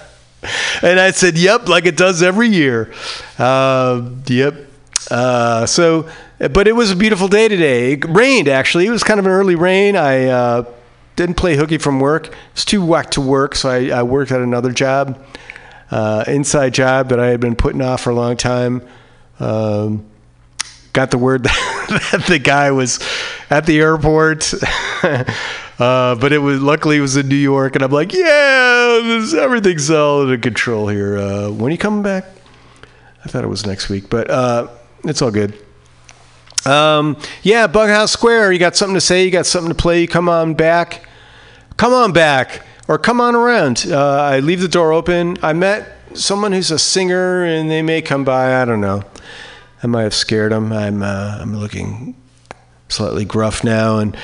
and 0.84 1.00
I 1.00 1.10
said, 1.10 1.40
"Yep, 1.40 1.68
like 1.68 1.88
it 1.88 1.98
does 1.98 2.22
every 2.22 2.50
year." 2.50 2.94
Uh, 3.40 4.12
yep. 4.28 4.54
Uh, 5.10 5.66
so, 5.66 6.08
but 6.38 6.68
it 6.68 6.76
was 6.76 6.92
a 6.92 6.96
beautiful 6.96 7.28
day 7.28 7.48
today. 7.48 7.94
It 7.94 8.06
rained 8.06 8.48
actually. 8.48 8.86
It 8.86 8.92
was 8.92 9.04
kind 9.04 9.20
of 9.20 9.26
an 9.26 9.32
early 9.32 9.56
rain. 9.56 9.96
I 9.96 10.28
uh, 10.28 10.66
didn't 11.16 11.34
play 11.34 11.56
hooky 11.56 11.80
from 11.80 12.00
work. 12.00 12.32
It's 12.52 12.64
too 12.64 12.86
wet 12.86 13.14
to 13.14 13.22
work, 13.22 13.56
so 13.56 13.70
I, 13.70 13.88
I 13.88 14.04
worked 14.04 14.32
at 14.32 14.40
another 14.40 14.72
job, 14.72 15.20
uh, 15.90 16.26
inside 16.28 16.76
job 16.76 17.10
that 17.10 17.20
I 17.20 17.30
had 17.30 17.40
been 17.40 17.56
putting 17.56 17.82
off 17.82 18.02
for 18.02 18.12
a 18.12 18.16
long 18.16 18.38
time. 18.38 18.88
Um, 19.40 20.06
got 20.94 21.10
the 21.10 21.18
word 21.18 21.44
that 21.46 22.26
the 22.28 22.38
guy 22.38 22.70
was 22.70 23.00
at 23.50 23.66
the 23.66 23.80
airport. 23.80 24.54
Uh, 25.80 26.16
but 26.16 26.32
it 26.32 26.38
was 26.38 26.62
luckily 26.62 26.98
it 26.98 27.02
was 27.02 27.18
in 27.18 27.28
New 27.28 27.36
York, 27.36 27.76
and 27.76 27.84
I'm 27.84 27.92
like, 27.92 28.14
yeah, 28.14 29.00
this, 29.04 29.34
everything's 29.34 29.90
all 29.90 30.22
under 30.22 30.38
control 30.38 30.88
here. 30.88 31.18
Uh, 31.18 31.50
when 31.50 31.72
you 31.72 31.78
coming 31.78 32.04
back? 32.04 32.26
I 33.26 33.30
thought 33.30 33.44
it 33.44 33.48
was 33.48 33.66
next 33.66 33.90
week, 33.90 34.10
but 34.10 34.30
uh, 34.30 34.68
it's 35.04 35.22
all 35.22 35.32
good. 35.32 35.58
Um, 36.66 37.18
yeah, 37.42 37.68
Bughouse 37.68 38.10
Square. 38.10 38.52
You 38.54 38.60
got 38.60 38.76
something 38.76 38.94
to 38.94 39.02
say? 39.02 39.26
You 39.26 39.32
got 39.32 39.46
something 39.46 39.70
to 39.70 39.76
play? 39.76 40.02
You 40.02 40.08
come 40.08 40.30
on 40.30 40.54
back. 40.54 41.08
Come 41.76 41.94
on 41.94 42.14
back, 42.14 42.66
or 42.88 43.00
come 43.00 43.20
on 43.20 43.36
around. 43.36 43.86
Uh, 43.90 44.22
I 44.22 44.40
leave 44.40 44.62
the 44.62 44.68
door 44.68 44.94
open. 44.94 45.38
I 45.42 45.54
met 45.54 45.90
someone 46.14 46.52
who's 46.52 46.70
a 46.70 46.78
singer, 46.78 47.44
and 47.44 47.70
they 47.70 47.82
may 47.82 48.02
come 48.02 48.24
by. 48.24 48.62
I 48.62 48.66
don't 48.66 48.82
know. 48.82 49.04
I 49.82 49.88
might 49.88 50.04
have 50.04 50.14
scared 50.14 50.52
them. 50.52 50.72
I'm 50.72 51.02
uh, 51.02 51.40
I'm 51.42 51.58
looking 51.58 52.16
slightly 52.90 53.26
gruff 53.26 53.64
now, 53.64 53.98
and 53.98 54.16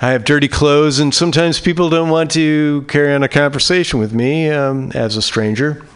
I 0.00 0.10
have 0.10 0.24
dirty 0.24 0.48
clothes, 0.48 0.98
and 0.98 1.14
sometimes 1.14 1.58
people 1.58 1.88
don't 1.88 2.10
want 2.10 2.30
to 2.32 2.84
carry 2.86 3.14
on 3.14 3.22
a 3.22 3.28
conversation 3.28 3.98
with 3.98 4.12
me 4.12 4.50
um, 4.50 4.92
as 4.92 5.16
a 5.16 5.22
stranger. 5.22 5.86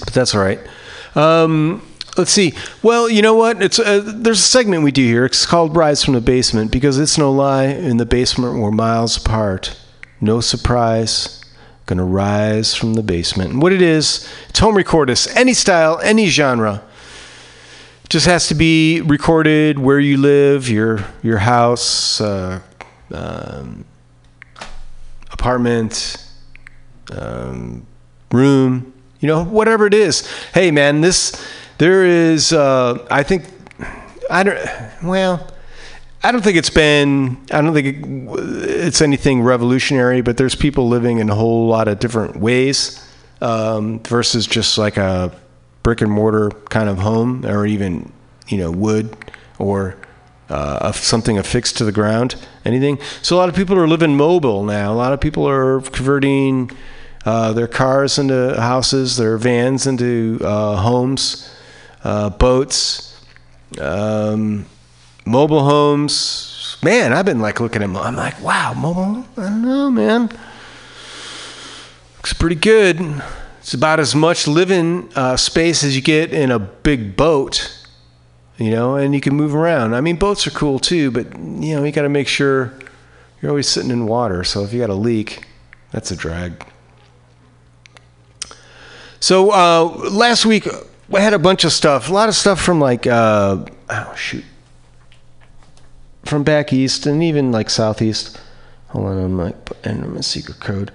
But 0.00 0.12
that's 0.12 0.34
all 0.34 0.42
right. 0.42 0.60
Um, 1.14 1.82
let's 2.18 2.30
see. 2.30 2.52
Well, 2.82 3.08
you 3.08 3.22
know 3.22 3.34
what? 3.34 3.62
It's 3.62 3.78
uh, 3.78 4.02
there's 4.04 4.40
a 4.40 4.42
segment 4.42 4.82
we 4.82 4.92
do 4.92 5.02
here. 5.02 5.24
It's 5.24 5.46
called 5.46 5.74
"Rise 5.74 6.04
from 6.04 6.12
the 6.12 6.20
Basement" 6.20 6.70
because 6.70 6.98
it's 6.98 7.16
no 7.16 7.32
lie. 7.32 7.64
In 7.64 7.96
the 7.96 8.06
basement, 8.06 8.58
we're 8.58 8.70
miles 8.70 9.16
apart. 9.16 9.78
No 10.20 10.40
surprise. 10.40 11.42
Gonna 11.86 12.04
rise 12.04 12.74
from 12.74 12.92
the 12.94 13.02
basement. 13.02 13.52
And 13.52 13.62
what 13.62 13.72
it 13.72 13.82
is, 13.82 14.28
it's 14.50 14.58
home 14.58 14.76
recordist, 14.76 15.34
any 15.34 15.54
style, 15.54 15.98
any 16.04 16.26
genre 16.26 16.82
just 18.10 18.26
has 18.26 18.48
to 18.48 18.54
be 18.56 19.00
recorded 19.00 19.78
where 19.78 20.00
you 20.00 20.18
live, 20.18 20.68
your 20.68 21.06
your 21.22 21.38
house, 21.38 22.20
uh, 22.20 22.60
um, 23.14 23.84
apartment, 25.30 26.22
um, 27.12 27.86
room, 28.32 28.92
you 29.20 29.28
know, 29.28 29.44
whatever 29.44 29.86
it 29.86 29.94
is. 29.94 30.28
Hey, 30.52 30.72
man, 30.72 31.00
this 31.00 31.32
there 31.78 32.04
is. 32.04 32.52
Uh, 32.52 33.06
I 33.10 33.22
think 33.22 33.44
I 34.28 34.42
don't. 34.42 34.58
Well, 35.04 35.48
I 36.24 36.32
don't 36.32 36.42
think 36.42 36.56
it's 36.56 36.68
been. 36.68 37.38
I 37.52 37.62
don't 37.62 37.72
think 37.72 38.28
it's 38.28 39.00
anything 39.00 39.40
revolutionary. 39.40 40.20
But 40.20 40.36
there's 40.36 40.56
people 40.56 40.88
living 40.88 41.18
in 41.18 41.30
a 41.30 41.34
whole 41.36 41.68
lot 41.68 41.86
of 41.86 42.00
different 42.00 42.36
ways 42.40 43.08
um, 43.40 44.00
versus 44.00 44.48
just 44.48 44.78
like 44.78 44.96
a 44.96 45.32
brick 45.82 46.00
and 46.00 46.10
mortar 46.10 46.50
kind 46.68 46.88
of 46.88 46.98
home, 46.98 47.44
or 47.46 47.66
even 47.66 48.12
you 48.48 48.58
know 48.58 48.70
wood 48.70 49.16
or 49.58 49.96
uh, 50.48 50.90
something 50.92 51.38
affixed 51.38 51.78
to 51.78 51.84
the 51.84 51.92
ground, 51.92 52.34
anything. 52.64 52.98
So 53.22 53.36
a 53.36 53.38
lot 53.38 53.48
of 53.48 53.54
people 53.54 53.78
are 53.78 53.86
living 53.88 54.16
mobile 54.16 54.64
now. 54.64 54.92
A 54.92 54.94
lot 54.94 55.12
of 55.12 55.20
people 55.20 55.46
are 55.48 55.80
converting 55.80 56.70
uh, 57.24 57.52
their 57.52 57.68
cars 57.68 58.18
into 58.18 58.60
houses, 58.60 59.16
their 59.16 59.36
vans 59.38 59.86
into 59.86 60.40
uh, 60.42 60.76
homes, 60.76 61.54
uh, 62.02 62.30
boats, 62.30 63.22
um, 63.80 64.66
mobile 65.26 65.64
homes. 65.64 66.78
Man, 66.82 67.12
I've 67.12 67.26
been 67.26 67.40
like 67.40 67.60
looking 67.60 67.82
at. 67.82 67.90
mo- 67.90 68.00
I'm 68.02 68.16
like, 68.16 68.40
wow, 68.42 68.72
mobile. 68.74 69.26
I 69.36 69.42
don't 69.50 69.62
know, 69.62 69.90
man. 69.90 70.30
Looks 72.16 72.32
pretty 72.32 72.56
good. 72.56 73.22
It's 73.70 73.74
about 73.76 74.00
as 74.00 74.16
much 74.16 74.48
living 74.48 75.08
uh, 75.14 75.36
space 75.36 75.84
as 75.84 75.94
you 75.94 76.02
get 76.02 76.32
in 76.32 76.50
a 76.50 76.58
big 76.58 77.14
boat 77.14 77.80
you 78.60 78.70
know, 78.70 78.96
and 78.96 79.14
you 79.14 79.22
can 79.22 79.34
move 79.34 79.54
around. 79.54 79.94
I 79.94 80.02
mean, 80.02 80.16
boats 80.16 80.46
are 80.46 80.50
cool 80.50 80.78
too, 80.78 81.10
but 81.10 81.32
you 81.38 81.76
know, 81.76 81.84
you 81.84 81.92
got 81.92 82.02
to 82.02 82.10
make 82.10 82.28
sure 82.28 82.74
you're 83.40 83.50
always 83.50 83.66
sitting 83.66 83.90
in 83.90 84.06
water. 84.06 84.44
So 84.44 84.64
if 84.64 84.72
you 84.74 84.80
got 84.80 84.90
a 84.90 84.94
leak, 84.94 85.46
that's 85.92 86.10
a 86.10 86.16
drag. 86.16 86.66
So 89.18 89.50
uh, 89.52 90.10
last 90.10 90.44
week 90.44 90.68
we 91.08 91.20
had 91.20 91.32
a 91.32 91.38
bunch 91.38 91.64
of 91.64 91.72
stuff, 91.72 92.10
a 92.10 92.12
lot 92.12 92.28
of 92.28 92.34
stuff 92.34 92.60
from 92.60 92.80
like, 92.80 93.06
uh, 93.06 93.64
oh 93.88 94.14
shoot, 94.14 94.44
from 96.24 96.42
back 96.42 96.72
east 96.72 97.06
and 97.06 97.22
even 97.22 97.52
like 97.52 97.70
southeast. 97.70 98.38
Hold 98.88 99.06
on, 99.06 99.18
I'm 99.24 99.38
like 99.38 99.56
entering 99.84 100.14
my 100.14 100.20
secret 100.20 100.60
code. 100.60 100.92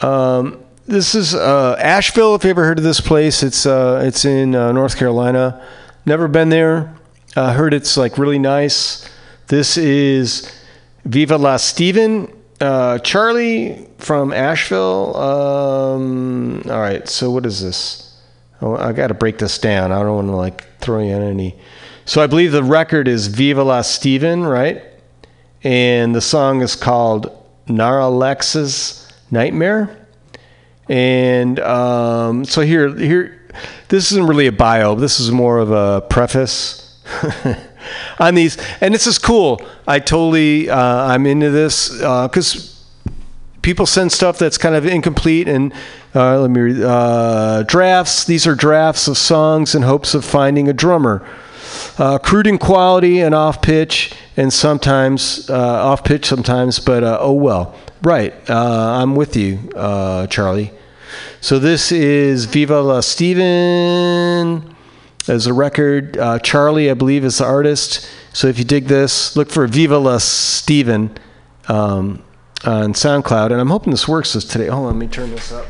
Um, 0.00 0.61
this 0.86 1.14
is 1.14 1.34
uh, 1.34 1.76
Asheville. 1.78 2.34
If 2.34 2.44
you 2.44 2.50
ever 2.50 2.64
heard 2.64 2.78
of 2.78 2.84
this 2.84 3.00
place, 3.00 3.42
it's 3.42 3.66
uh, 3.66 4.02
it's 4.04 4.24
in 4.24 4.54
uh, 4.54 4.72
North 4.72 4.96
Carolina. 4.96 5.64
Never 6.04 6.28
been 6.28 6.48
there. 6.48 6.94
Uh, 7.36 7.52
heard 7.52 7.72
it's 7.72 7.96
like 7.96 8.18
really 8.18 8.38
nice. 8.38 9.08
This 9.46 9.76
is 9.76 10.50
Viva 11.04 11.36
La 11.36 11.56
Steven. 11.56 12.32
Uh, 12.60 12.98
Charlie 12.98 13.88
from 13.98 14.32
Asheville. 14.32 15.16
Um, 15.16 16.62
all 16.66 16.80
right, 16.80 17.08
so 17.08 17.30
what 17.30 17.46
is 17.46 17.62
this? 17.62 18.20
Oh, 18.60 18.76
I 18.76 18.92
got 18.92 19.08
to 19.08 19.14
break 19.14 19.38
this 19.38 19.58
down. 19.58 19.92
I 19.92 20.00
don't 20.00 20.14
want 20.14 20.28
to 20.28 20.36
like 20.36 20.78
throw 20.78 21.00
you 21.00 21.14
in 21.14 21.22
any. 21.22 21.58
So 22.04 22.22
I 22.22 22.26
believe 22.26 22.52
the 22.52 22.62
record 22.62 23.08
is 23.08 23.28
Viva 23.28 23.62
La 23.62 23.82
Steven, 23.82 24.44
right? 24.44 24.82
And 25.62 26.14
the 26.14 26.20
song 26.20 26.60
is 26.60 26.74
called 26.74 27.30
Naralex's 27.68 29.08
Nightmare. 29.30 30.01
And 30.92 31.58
um, 31.60 32.44
so 32.44 32.60
here, 32.60 32.94
here, 32.94 33.40
this 33.88 34.12
isn't 34.12 34.26
really 34.26 34.46
a 34.46 34.52
bio. 34.52 34.94
This 34.94 35.20
is 35.20 35.30
more 35.30 35.58
of 35.58 35.70
a 35.70 36.02
preface 36.02 37.00
on 38.20 38.34
these, 38.34 38.58
and 38.82 38.92
this 38.92 39.06
is 39.06 39.16
cool. 39.16 39.62
I 39.88 40.00
totally, 40.00 40.68
uh, 40.68 40.76
I'm 40.76 41.24
into 41.24 41.48
this 41.48 41.88
because 41.96 42.84
people 43.62 43.86
send 43.86 44.12
stuff 44.12 44.38
that's 44.38 44.58
kind 44.58 44.74
of 44.74 44.84
incomplete 44.84 45.48
and 45.48 45.72
uh, 46.14 46.38
let 46.38 46.50
me 46.50 46.60
read 46.60 46.82
uh, 46.82 47.62
drafts. 47.62 48.26
These 48.26 48.46
are 48.46 48.54
drafts 48.54 49.08
of 49.08 49.16
songs 49.16 49.74
in 49.74 49.80
hopes 49.80 50.12
of 50.12 50.26
finding 50.26 50.68
a 50.68 50.74
drummer. 50.74 51.26
Uh, 51.96 52.18
crude 52.18 52.46
in 52.46 52.58
quality 52.58 53.20
and 53.20 53.34
off 53.34 53.62
pitch, 53.62 54.12
and 54.36 54.52
sometimes 54.52 55.48
uh, 55.48 55.56
off 55.56 56.04
pitch 56.04 56.26
sometimes, 56.26 56.78
but 56.78 57.02
uh, 57.02 57.16
oh 57.18 57.32
well. 57.32 57.74
Right, 58.02 58.34
uh, 58.50 59.00
I'm 59.00 59.16
with 59.16 59.36
you, 59.36 59.70
uh, 59.74 60.26
Charlie. 60.26 60.70
So 61.42 61.58
this 61.58 61.90
is 61.90 62.44
Viva 62.44 62.80
La 62.80 63.00
Steven 63.00 64.76
as 65.26 65.48
a 65.48 65.52
record. 65.52 66.16
Uh, 66.16 66.38
Charlie, 66.38 66.88
I 66.88 66.94
believe, 66.94 67.24
is 67.24 67.38
the 67.38 67.44
artist. 67.44 68.08
So 68.32 68.46
if 68.46 68.60
you 68.60 68.64
dig 68.64 68.84
this, 68.84 69.34
look 69.34 69.50
for 69.50 69.66
Viva 69.66 69.98
La 69.98 70.18
Steven 70.18 71.10
um, 71.66 72.22
on 72.64 72.92
SoundCloud. 72.92 73.46
And 73.50 73.60
I'm 73.60 73.70
hoping 73.70 73.90
this 73.90 74.06
works 74.06 74.34
this 74.34 74.44
today. 74.44 74.68
Hold 74.68 74.86
on, 74.86 74.92
let 74.92 75.00
me 75.00 75.08
turn 75.08 75.30
this 75.30 75.50
up. 75.50 75.66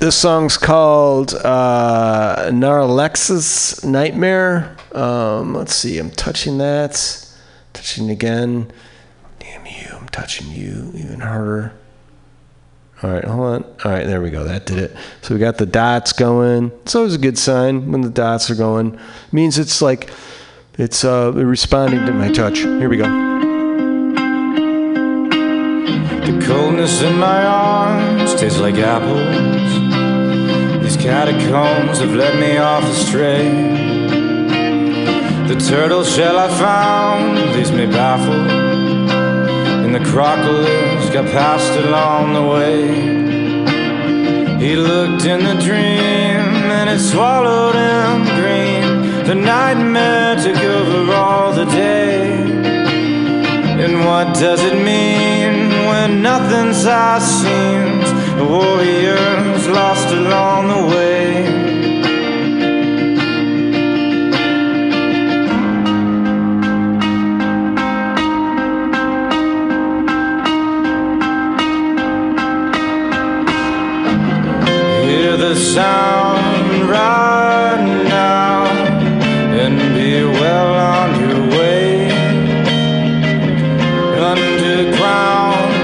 This 0.00 0.18
song's 0.18 0.58
called 0.58 1.32
uh, 1.32 2.50
Naralex's 2.52 3.82
Nightmare. 3.82 4.76
Um, 4.92 5.54
let's 5.54 5.74
see, 5.74 5.98
I'm 5.98 6.10
touching 6.10 6.58
that. 6.58 7.26
Touching 7.72 8.10
again. 8.10 8.70
Touching 10.14 10.52
you 10.52 10.92
even 10.94 11.18
harder. 11.18 11.72
All 13.02 13.10
right, 13.10 13.24
hold 13.24 13.40
on. 13.40 13.64
All 13.84 13.90
right, 13.90 14.06
there 14.06 14.22
we 14.22 14.30
go. 14.30 14.44
That 14.44 14.64
did 14.64 14.78
it. 14.78 14.96
So 15.22 15.34
we 15.34 15.40
got 15.40 15.58
the 15.58 15.66
dots 15.66 16.12
going. 16.12 16.70
It's 16.82 16.94
always 16.94 17.16
a 17.16 17.18
good 17.18 17.36
sign 17.36 17.90
when 17.90 18.02
the 18.02 18.10
dots 18.10 18.48
are 18.48 18.54
going. 18.54 18.96
means 19.32 19.58
it's 19.58 19.82
like 19.82 20.10
it's 20.78 21.04
uh, 21.04 21.32
responding 21.34 22.06
to 22.06 22.12
my 22.12 22.30
touch. 22.30 22.60
Here 22.60 22.88
we 22.88 22.96
go. 22.96 23.08
The 26.20 26.44
coldness 26.46 27.02
in 27.02 27.18
my 27.18 27.44
arms 27.44 28.36
tastes 28.36 28.60
like 28.60 28.76
apples. 28.76 29.74
These 30.84 30.96
catacombs 30.96 31.98
have 31.98 32.14
led 32.14 32.38
me 32.38 32.58
off 32.58 32.84
astray. 32.84 33.50
The 35.48 35.56
turtle 35.56 36.04
shell 36.04 36.38
I 36.38 36.48
found 36.56 37.56
leaves 37.56 37.72
me 37.72 37.86
baffled. 37.86 38.93
The 39.94 40.04
crocodiles 40.06 41.08
got 41.10 41.26
passed 41.26 41.72
along 41.78 42.34
the 42.34 42.42
way. 42.42 42.82
He 44.58 44.74
looked 44.74 45.24
in 45.24 45.44
the 45.44 45.54
dream 45.62 46.42
and 46.78 46.90
it 46.90 46.98
swallowed 46.98 47.76
him 47.76 48.24
green. 48.40 49.24
The 49.24 49.36
nightmare 49.36 50.34
took 50.34 50.56
over 50.56 51.12
all 51.12 51.52
the 51.52 51.66
day. 51.66 52.32
And 53.84 54.04
what 54.04 54.34
does 54.34 54.64
it 54.64 54.82
mean 54.82 55.70
when 55.86 56.22
nothing's 56.22 56.84
as 56.86 57.22
seems? 57.42 58.06
The 58.38 58.46
warriors 58.56 59.68
lost 59.68 60.08
along 60.08 60.62
the 60.74 60.86
way. 60.92 61.13
hear 75.36 75.48
the 75.48 75.56
sound 75.56 76.88
right 76.88 78.04
now 78.08 78.66
and 79.62 79.78
be 79.94 80.22
well 80.22 80.74
on 80.74 81.20
your 81.20 81.40
way. 81.58 82.08
Underground, 84.32 85.74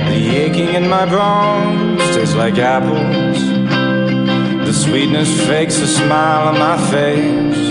The 0.09 0.37
aching 0.37 0.75
in 0.75 0.89
my 0.89 1.05
bones 1.07 2.01
tastes 2.15 2.35
like 2.35 2.59
apples 2.59 3.14
Sweetness 4.95 5.49
fakes 5.49 5.79
a 5.81 5.89
smile 5.89 6.47
on 6.51 6.57
my 6.57 6.77
face. 6.93 7.65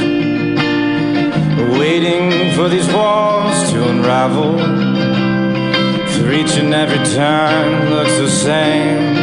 Waiting 1.79 2.51
for 2.53 2.67
these 2.67 2.85
walls 2.93 3.71
to 3.71 3.87
unravel. 3.91 4.57
For 6.13 6.31
each 6.33 6.57
and 6.57 6.73
every 6.73 7.01
turn 7.15 7.89
looks 7.91 8.17
the 8.17 8.29
same. 8.29 9.15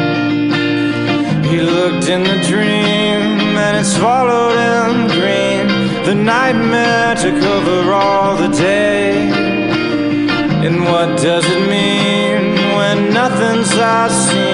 He 1.45 1.61
looked 1.61 2.09
in 2.09 2.23
the 2.23 2.41
dream 2.49 3.59
and 3.67 3.77
it 3.77 3.85
swallowed 3.85 4.57
him 4.57 5.07
green. 5.19 5.67
The 6.07 6.15
nightmare 6.15 7.15
took 7.17 7.39
over 7.55 7.93
all 7.93 8.35
the 8.35 8.49
day. 8.49 9.29
And 10.67 10.85
what 10.85 11.19
does 11.19 11.45
it 11.45 11.69
mean 11.69 12.55
when 12.79 13.13
nothing's 13.13 13.69
seems? 13.69 14.50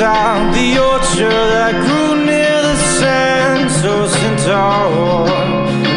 Out 0.00 0.52
the 0.52 0.78
orchard 0.78 1.30
that 1.30 1.74
grew 1.86 2.24
near 2.24 2.62
the 2.62 2.76
sand, 2.98 3.70
so 3.70 4.06
centaur, 4.06 5.26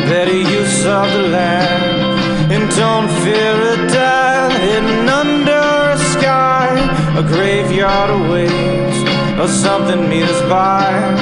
better 0.07 0.37
use 0.37 0.85
of 0.85 1.11
the 1.11 1.23
land, 1.29 2.51
and 2.51 2.69
don't 2.75 3.09
fear 3.23 3.53
a 3.73 3.87
death 3.87 4.53
hidden 4.61 5.09
under 5.09 5.91
a 5.91 5.97
sky, 6.13 6.69
a 7.17 7.23
graveyard 7.23 8.09
awaits, 8.09 8.99
or 9.39 9.47
something 9.47 10.07
meet 10.09 10.23
us 10.23 10.41
by. 10.49 11.18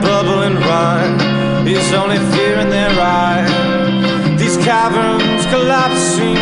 Bubble 0.00 0.42
and 0.42 0.56
run. 0.58 1.66
It's 1.66 1.92
only 1.92 2.18
fear 2.34 2.58
in 2.58 2.70
their 2.70 2.90
eye. 2.90 3.44
These 4.38 4.56
caverns 4.58 5.44
collapsing, 5.46 6.36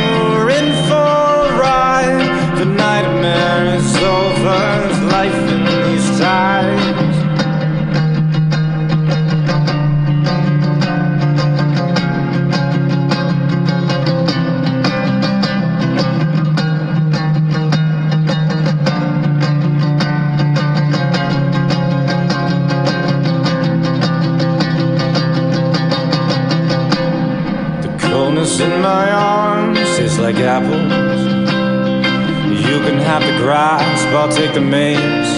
grasp, 33.46 34.08
I'll 34.08 34.28
take 34.28 34.54
the 34.54 34.60
maze. 34.60 35.34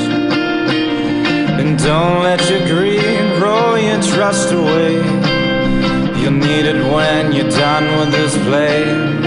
And 1.60 1.78
don't 1.78 2.22
let 2.22 2.40
your 2.48 2.64
greed 2.66 3.42
roll 3.42 3.76
your 3.76 4.00
trust 4.00 4.50
away. 4.50 4.94
You'll 6.18 6.40
need 6.48 6.64
it 6.72 6.80
when 6.94 7.32
you're 7.34 7.50
done 7.50 7.86
with 7.98 8.10
this 8.18 8.34
place. 8.48 9.26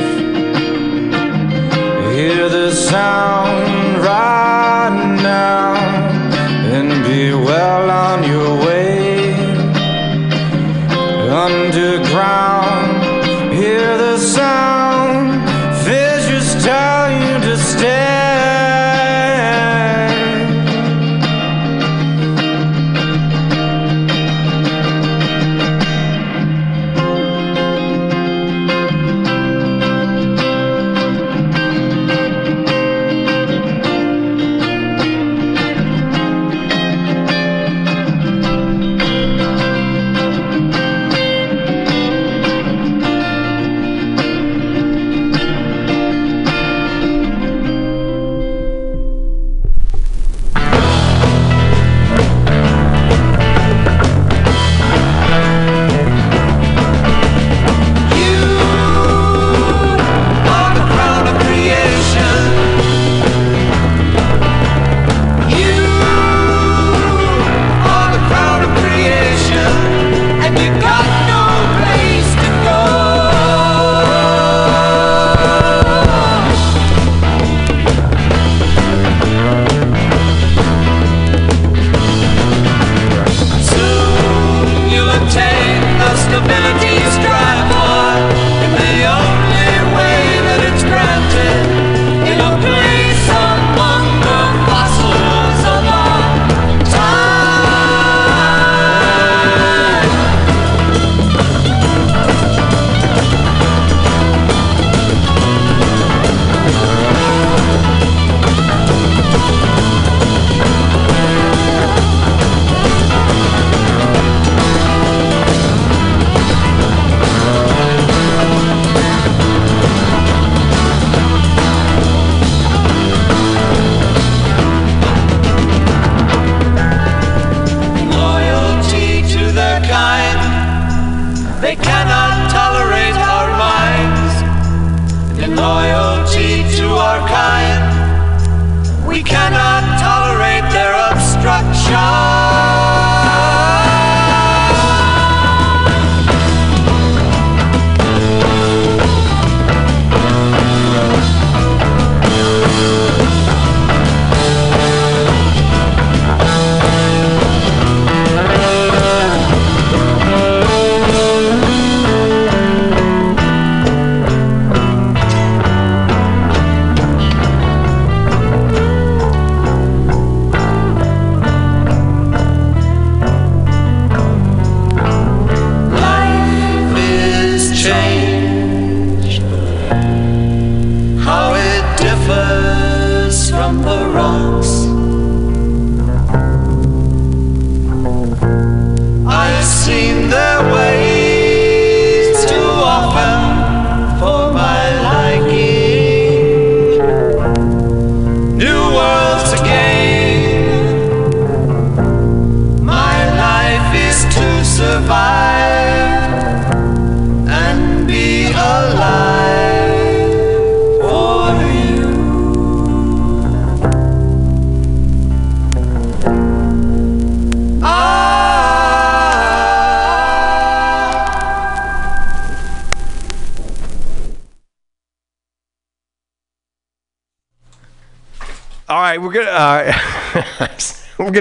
Hear 2.18 2.50
the 2.50 2.72
sound 2.72 4.00
right 4.10 4.98
now 5.22 5.76
and 6.76 6.90
be 7.06 7.34
well 7.34 7.88
on 8.08 8.24
your 8.34 8.52
way 8.66 8.82
underground. 11.48 12.90
Hear 13.54 13.98
the 14.06 14.18
sound, 14.18 14.81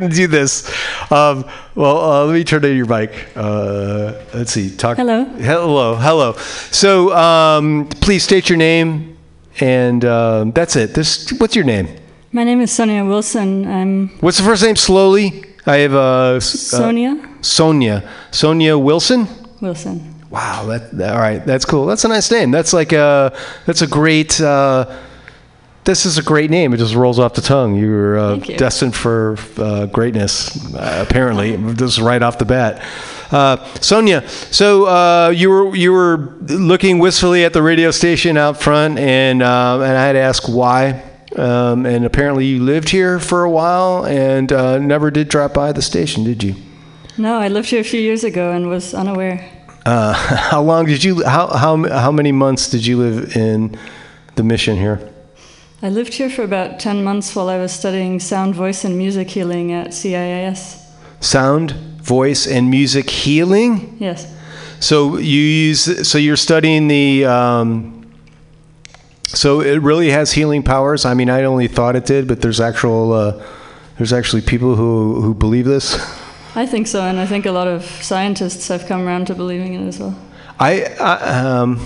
we're 0.01 0.09
gonna 0.09 0.15
do 0.15 0.27
this. 0.29 0.67
Um, 1.13 1.45
well, 1.75 1.99
uh, 1.99 2.25
let 2.25 2.33
me 2.35 2.45
turn 2.45 2.65
on 2.65 2.75
your 2.75 2.87
mic. 2.87 3.13
Uh, 3.37 4.15
let's 4.33 4.51
see. 4.53 4.75
Talk. 4.75 4.97
Hello. 4.97 5.25
Hello. 5.25 5.95
Hello. 5.97 6.33
So, 6.71 7.15
um, 7.15 7.87
please 8.01 8.25
state 8.25 8.49
your 8.49 8.57
name, 8.57 9.19
and 9.61 10.05
um, 10.05 10.53
that's 10.53 10.77
it. 10.77 10.95
This. 10.95 11.31
What's 11.33 11.55
your 11.55 11.65
name? 11.67 11.89
My 12.33 12.45
name 12.45 12.61
is 12.63 12.73
Sonia 12.73 13.05
Wilson. 13.05 13.67
I'm 13.67 14.09
What's 14.21 14.39
the 14.39 14.45
first 14.45 14.63
name? 14.63 14.77
Slowly. 14.77 15.45
I 15.67 15.77
have 15.79 15.95
uh, 15.95 15.99
uh, 15.99 16.41
Sonia 16.41 17.37
Sonia. 17.43 18.09
Sonia 18.31 18.79
Wilson. 18.79 19.27
Wilson. 19.61 20.15
Wow. 20.31 20.65
That, 20.67 20.97
that- 20.97 21.15
all 21.15 21.21
right. 21.21 21.45
That's 21.45 21.67
cool. 21.67 21.85
That's 21.87 22.05
a 22.05 22.09
nice 22.09 22.31
name. 22.31 22.51
That's 22.51 22.73
like 22.73 22.93
a. 22.93 23.37
That's 23.67 23.83
a 23.83 23.87
great. 23.87 24.41
This 25.91 26.07
is 26.07 26.19
a 26.19 26.23
great 26.23 26.53
name. 26.53 26.73
It 26.73 26.77
just 26.77 26.95
rolls 26.95 27.19
off 27.19 27.35
the 27.35 27.41
tongue. 27.41 27.75
You're 27.75 28.17
uh, 28.17 28.35
you. 28.37 28.57
destined 28.57 28.95
for 28.95 29.37
uh, 29.59 29.87
greatness, 29.87 30.73
uh, 30.73 31.05
apparently, 31.05 31.57
just 31.75 31.99
right 31.99 32.23
off 32.23 32.39
the 32.39 32.45
bat. 32.45 32.81
Uh, 33.33 33.57
Sonia, 33.81 34.29
so 34.29 34.85
uh, 34.85 35.31
you 35.31 35.51
were 35.51 35.75
you 35.75 35.91
were 35.91 36.37
looking 36.43 37.01
wistfully 37.01 37.45
at 37.45 37.53
the 37.53 37.61
radio 37.61 37.91
station 37.91 38.37
out 38.37 38.63
front, 38.63 39.01
and 39.01 39.43
uh, 39.43 39.81
and 39.83 39.99
I 39.99 40.07
had 40.07 40.13
to 40.13 40.21
ask 40.21 40.49
why. 40.49 41.03
Um, 41.35 41.85
and 41.87 42.05
apparently, 42.05 42.47
you 42.47 42.63
lived 42.63 42.91
here 42.91 43.19
for 43.19 43.43
a 43.43 43.51
while 43.51 44.07
and 44.07 44.53
uh, 44.53 44.79
never 44.79 45.11
did 45.11 45.29
drop 45.29 45.55
by 45.55 45.73
the 45.73 45.83
station, 45.83 46.23
did 46.23 46.45
you? 46.45 46.55
No, 47.19 47.41
I 47.41 47.49
lived 47.49 47.69
here 47.69 47.81
a 47.81 47.85
few 47.85 48.01
years 48.01 48.23
ago 48.23 48.53
and 48.53 48.69
was 48.69 48.95
unaware. 48.95 49.45
Uh, 49.85 50.13
how 50.51 50.63
long 50.63 50.87
did 50.87 51.03
you? 51.03 51.25
How 51.25 51.49
how 51.49 51.77
how 51.89 52.13
many 52.13 52.31
months 52.31 52.71
did 52.71 52.87
you 52.87 52.97
live 52.97 53.37
in 53.37 53.77
the 54.37 54.45
mission 54.45 54.77
here? 54.77 55.10
I 55.83 55.89
lived 55.89 56.13
here 56.15 56.29
for 56.29 56.43
about 56.43 56.79
10 56.79 57.03
months 57.03 57.35
while 57.35 57.49
I 57.49 57.57
was 57.57 57.73
studying 57.73 58.21
sound, 58.21 58.55
voice, 58.55 58.85
and 58.85 58.99
music 58.99 59.31
healing 59.31 59.73
at 59.73 59.89
CIIS. 59.89 60.85
Sound, 61.21 61.73
voice, 61.73 62.47
and 62.47 62.71
music 62.71 63.09
healing. 63.09 63.97
Yes. 63.99 64.31
So 64.81 65.17
you 65.17 65.41
use. 65.41 66.09
So 66.09 66.19
you're 66.19 66.37
studying 66.37 66.89
the. 66.89 67.25
Um, 67.25 67.97
so 69.27 69.61
it 69.61 69.79
really 69.81 70.11
has 70.11 70.33
healing 70.33 70.63
powers. 70.63 71.05
I 71.05 71.15
mean, 71.15 71.31
I 71.31 71.45
only 71.45 71.69
thought 71.69 71.97
it 71.97 72.05
did, 72.05 72.29
but 72.29 72.41
there's 72.43 72.61
actual. 72.61 73.13
Uh, 73.13 73.43
there's 73.97 74.13
actually 74.13 74.43
people 74.43 74.75
who 74.75 75.21
who 75.21 75.35
believe 75.35 75.65
this. 75.65 75.95
I 76.55 76.67
think 76.67 76.89
so, 76.89 77.03
and 77.03 77.19
I 77.19 77.27
think 77.27 77.47
a 77.47 77.53
lot 77.53 77.69
of 77.69 77.85
scientists 77.85 78.69
have 78.69 78.87
come 78.87 79.07
around 79.07 79.29
to 79.29 79.35
believing 79.35 79.75
it 79.75 79.87
as 79.87 79.99
well. 79.99 80.19
I, 80.59 80.85
I 81.01 81.15
um, 81.41 81.81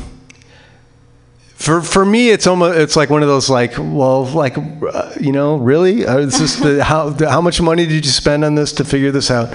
for 1.65 1.81
for 1.81 2.05
me, 2.05 2.31
it's 2.31 2.47
almost 2.47 2.79
it's 2.79 2.97
like 2.97 3.11
one 3.11 3.23
of 3.23 3.29
those 3.29 3.49
like 3.49 3.75
well 3.79 4.25
like 4.27 4.57
uh, 4.59 5.13
you 5.21 5.33
know 5.33 5.57
really 5.57 6.07
uh, 6.07 6.19
it's 6.19 6.39
just 6.39 6.63
the, 6.63 6.85
how 6.85 7.09
the, 7.09 7.31
how 7.31 7.41
much 7.41 7.61
money 7.61 7.87
did 7.87 8.05
you 8.05 8.13
spend 8.13 8.45
on 8.45 8.55
this 8.55 8.73
to 8.75 8.85
figure 8.85 9.11
this 9.11 9.31
out? 9.31 9.55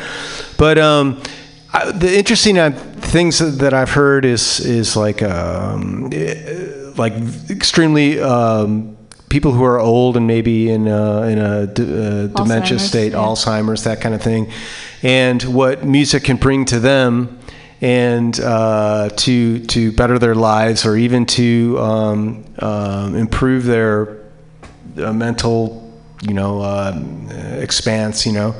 But 0.57 0.78
um, 0.78 1.22
I, 1.72 1.91
the 1.91 2.18
interesting 2.18 2.57
uh, 2.57 2.72
things 2.72 3.39
that 3.39 3.74
I've 3.74 3.91
heard 3.91 4.26
is 4.26 4.60
is 4.60 4.95
like 4.95 5.22
um, 5.22 6.10
eh, 6.12 6.91
like 6.97 7.14
extremely. 7.49 8.20
Um, 8.20 8.95
People 9.30 9.51
who 9.51 9.64
are 9.64 9.80
old 9.80 10.18
and 10.18 10.26
maybe 10.26 10.72
in 10.72 10.88
a, 10.88 11.22
in 11.22 11.38
a 11.38 11.68
d- 11.68 11.84
uh, 11.84 12.28
dementia 12.30 12.80
state, 12.80 13.12
yeah. 13.12 13.20
Alzheimer's, 13.20 13.84
that 13.84 14.01
kind 14.01 14.16
of 14.16 14.24
thing, 14.24 14.51
and 15.03 15.43
what 15.43 15.86
music 15.86 16.24
can 16.24 16.38
bring 16.38 16.66
to 16.66 16.80
them, 16.80 17.39
and 17.82 18.40
uh, 18.40 19.10
to 19.18 19.60
to 19.68 19.92
better 19.94 20.20
their 20.20 20.36
lives 20.36 20.86
or 20.86 20.98
even 20.98 21.26
to 21.26 21.78
um, 21.80 22.46
um, 22.60 23.16
improve 23.16 23.64
their 23.66 24.20
uh, 24.98 25.14
mental, 25.14 25.92
you 26.22 26.34
know, 26.34 26.62
um, 26.62 27.30
expanse, 27.32 28.26
you 28.26 28.34
know. 28.34 28.56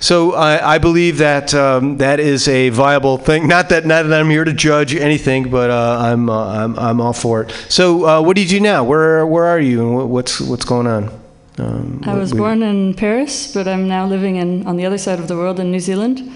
So 0.00 0.32
I, 0.32 0.76
I 0.76 0.78
believe 0.78 1.18
that 1.18 1.52
um, 1.52 1.98
that 1.98 2.20
is 2.20 2.48
a 2.48 2.70
viable 2.70 3.18
thing. 3.18 3.46
Not 3.46 3.68
that 3.68 3.84
not 3.84 4.04
that 4.06 4.18
I'm 4.18 4.30
here 4.30 4.44
to 4.44 4.52
judge 4.54 4.94
anything, 4.94 5.50
but 5.50 5.70
uh, 5.70 5.98
I'm, 6.00 6.30
uh, 6.30 6.64
I'm 6.64 6.78
I'm 6.78 7.00
all 7.00 7.12
for 7.12 7.42
it. 7.42 7.50
So 7.68 8.06
uh, 8.06 8.22
what 8.22 8.34
do 8.36 8.42
you 8.42 8.48
do 8.48 8.60
now? 8.60 8.82
Where 8.84 9.26
where 9.26 9.44
are 9.44 9.60
you 9.60 10.00
and 10.00 10.10
what's 10.10 10.40
what's 10.40 10.64
going 10.64 10.86
on? 10.86 11.20
Um, 11.58 12.00
I 12.06 12.14
was 12.14 12.32
we- 12.32 12.38
born 12.38 12.62
in 12.62 12.94
Paris, 12.94 13.52
but 13.52 13.68
I'm 13.68 13.86
now 13.88 14.06
living 14.06 14.36
in, 14.36 14.66
on 14.66 14.76
the 14.76 14.86
other 14.86 14.96
side 14.96 15.18
of 15.18 15.28
the 15.28 15.36
world 15.36 15.60
in 15.60 15.70
New 15.70 15.80
Zealand. 15.80 16.32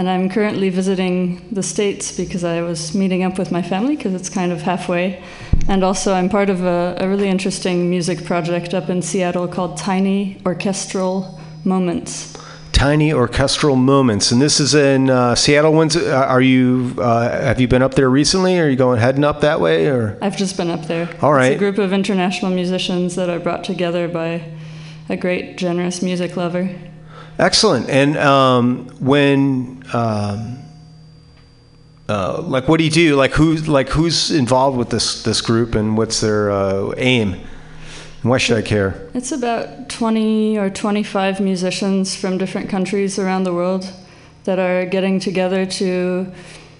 And 0.00 0.08
I'm 0.08 0.30
currently 0.30 0.70
visiting 0.70 1.46
the 1.52 1.62
States 1.62 2.16
because 2.16 2.42
I 2.42 2.62
was 2.62 2.94
meeting 2.94 3.22
up 3.22 3.38
with 3.38 3.52
my 3.52 3.60
family 3.60 3.96
because 3.96 4.14
it's 4.14 4.30
kind 4.30 4.50
of 4.50 4.62
halfway. 4.62 5.22
And 5.68 5.84
also, 5.84 6.14
I'm 6.14 6.30
part 6.30 6.48
of 6.48 6.64
a, 6.64 6.96
a 6.98 7.06
really 7.06 7.28
interesting 7.28 7.90
music 7.90 8.24
project 8.24 8.72
up 8.72 8.88
in 8.88 9.02
Seattle 9.02 9.46
called 9.46 9.76
Tiny 9.76 10.40
Orchestral 10.46 11.38
Moments. 11.64 12.34
Tiny 12.72 13.12
orchestral 13.12 13.76
moments, 13.76 14.32
and 14.32 14.40
this 14.40 14.58
is 14.58 14.74
in 14.74 15.10
uh, 15.10 15.34
Seattle. 15.34 15.74
When's 15.74 15.96
uh, 15.98 16.24
are 16.26 16.40
you? 16.40 16.94
Uh, 16.96 17.28
have 17.28 17.60
you 17.60 17.68
been 17.68 17.82
up 17.82 17.92
there 17.92 18.08
recently? 18.08 18.58
Or 18.58 18.64
are 18.64 18.68
you 18.70 18.76
going 18.76 18.98
heading 18.98 19.22
up 19.22 19.42
that 19.42 19.60
way? 19.60 19.88
Or 19.88 20.16
I've 20.22 20.38
just 20.38 20.56
been 20.56 20.70
up 20.70 20.86
there. 20.86 21.14
All 21.20 21.34
right. 21.34 21.52
It's 21.52 21.56
a 21.56 21.58
group 21.58 21.76
of 21.76 21.92
international 21.92 22.52
musicians 22.52 23.16
that 23.16 23.28
are 23.28 23.38
brought 23.38 23.64
together 23.64 24.08
by 24.08 24.50
a 25.10 25.18
great, 25.18 25.58
generous 25.58 26.00
music 26.00 26.38
lover. 26.38 26.74
Excellent. 27.40 27.88
And 27.88 28.16
um, 28.18 28.88
when, 29.00 29.82
um, 29.92 30.58
uh, 32.08 32.42
like, 32.42 32.68
what 32.68 32.78
do 32.78 32.84
you 32.84 32.90
do? 32.90 33.16
Like, 33.16 33.32
who's 33.32 33.68
like 33.68 33.88
who's 33.88 34.30
involved 34.30 34.76
with 34.76 34.90
this 34.90 35.22
this 35.22 35.40
group, 35.40 35.74
and 35.74 35.96
what's 35.96 36.20
their 36.20 36.50
uh, 36.50 36.92
aim? 36.96 37.34
And 38.22 38.30
why 38.30 38.38
should 38.38 38.58
I 38.58 38.62
care? 38.62 39.08
It's 39.14 39.32
about 39.32 39.88
20 39.88 40.58
or 40.58 40.68
25 40.68 41.40
musicians 41.40 42.14
from 42.14 42.36
different 42.36 42.68
countries 42.68 43.18
around 43.18 43.44
the 43.44 43.54
world 43.54 43.90
that 44.44 44.58
are 44.58 44.84
getting 44.84 45.20
together 45.20 45.64
to 45.64 46.30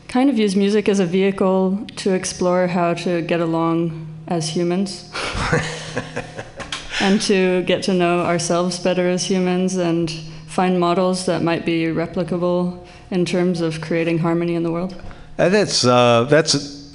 kind 0.09 0.29
of 0.29 0.39
use 0.39 0.55
music 0.55 0.89
as 0.89 1.01
a 1.01 1.07
vehicle 1.07 1.87
to 1.97 2.13
explore 2.13 2.67
how 2.67 2.93
to 2.95 3.23
get 3.23 3.41
along 3.41 4.07
as 4.27 4.51
humans 4.51 5.11
and 7.01 7.23
to 7.23 7.63
get 7.63 7.83
to 7.85 7.95
know 7.95 8.21
ourselves 8.21 8.79
better 8.79 9.09
as 9.09 9.25
humans 9.25 9.77
and 9.77 10.11
find 10.51 10.81
models 10.81 11.27
that 11.27 11.43
might 11.43 11.65
be 11.65 11.85
replicable 11.85 12.85
in 13.11 13.25
terms 13.25 13.61
of 13.61 13.81
creating 13.81 14.19
harmony 14.19 14.57
in 14.57 14.65
the 14.65 14.71
world. 14.71 15.01
Uh, 15.39 15.49
that's 15.49 15.85
uh, 15.85 16.25
that's 16.29 16.93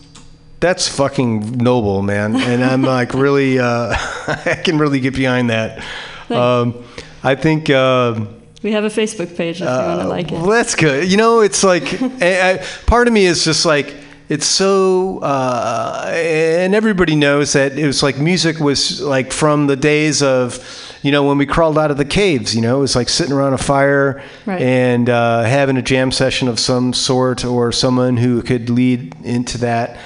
that's 0.60 0.88
fucking 0.88 1.58
noble, 1.58 2.02
man. 2.02 2.36
And 2.36 2.64
I'm 2.64 2.82
like 2.98 3.14
really, 3.14 3.58
uh, 3.58 3.96
I 4.28 4.62
can 4.64 4.78
really 4.78 5.00
get 5.00 5.16
behind 5.16 5.50
that. 5.50 5.84
Um, 6.30 6.84
I 7.24 7.36
think. 7.36 7.70
um 7.70 8.42
We 8.62 8.72
have 8.74 8.84
a 8.84 8.90
Facebook 8.90 9.36
page 9.38 9.62
if 9.62 9.70
you 9.70 9.88
want 9.90 10.02
to 10.02 10.08
like 10.08 10.32
it. 10.32 10.40
Well, 10.40 10.50
that's 10.50 10.76
good. 10.76 11.10
You 11.10 11.18
know, 11.18 11.40
it's 11.40 11.64
like 11.64 12.02
I, 12.22 12.54
I, 12.54 12.58
part 12.86 13.08
of 13.08 13.14
me 13.14 13.26
is 13.26 13.44
just 13.46 13.66
like 13.66 13.96
it's 14.28 14.48
so, 14.48 15.20
uh, 15.20 16.12
and 16.12 16.74
everybody 16.74 17.16
knows 17.16 17.54
that 17.54 17.78
it 17.78 17.86
was 17.86 18.02
like 18.02 18.18
music 18.18 18.60
was 18.60 19.00
like 19.00 19.32
from 19.32 19.68
the 19.68 19.76
days 19.76 20.24
of, 20.24 20.58
you 21.06 21.12
know, 21.12 21.24
when 21.24 21.38
we 21.38 21.46
crawled 21.46 21.78
out 21.78 21.92
of 21.92 21.98
the 21.98 22.06
caves. 22.06 22.56
You 22.56 22.62
know, 22.62 22.78
it 22.78 22.82
was 22.82 22.96
like 22.96 23.10
sitting 23.10 23.32
around 23.32 23.54
a 23.54 23.58
fire 23.60 24.24
Right. 24.46 24.60
and 24.62 25.08
uh, 25.10 25.44
having 25.44 25.78
a 25.78 25.82
jam 25.82 26.12
session 26.12 26.48
of 26.48 26.60
some 26.60 26.94
sort, 26.94 27.46
or 27.46 27.72
someone 27.72 28.18
who 28.18 28.42
could 28.42 28.70
lead 28.70 29.16
into 29.24 29.60
that. 29.60 29.98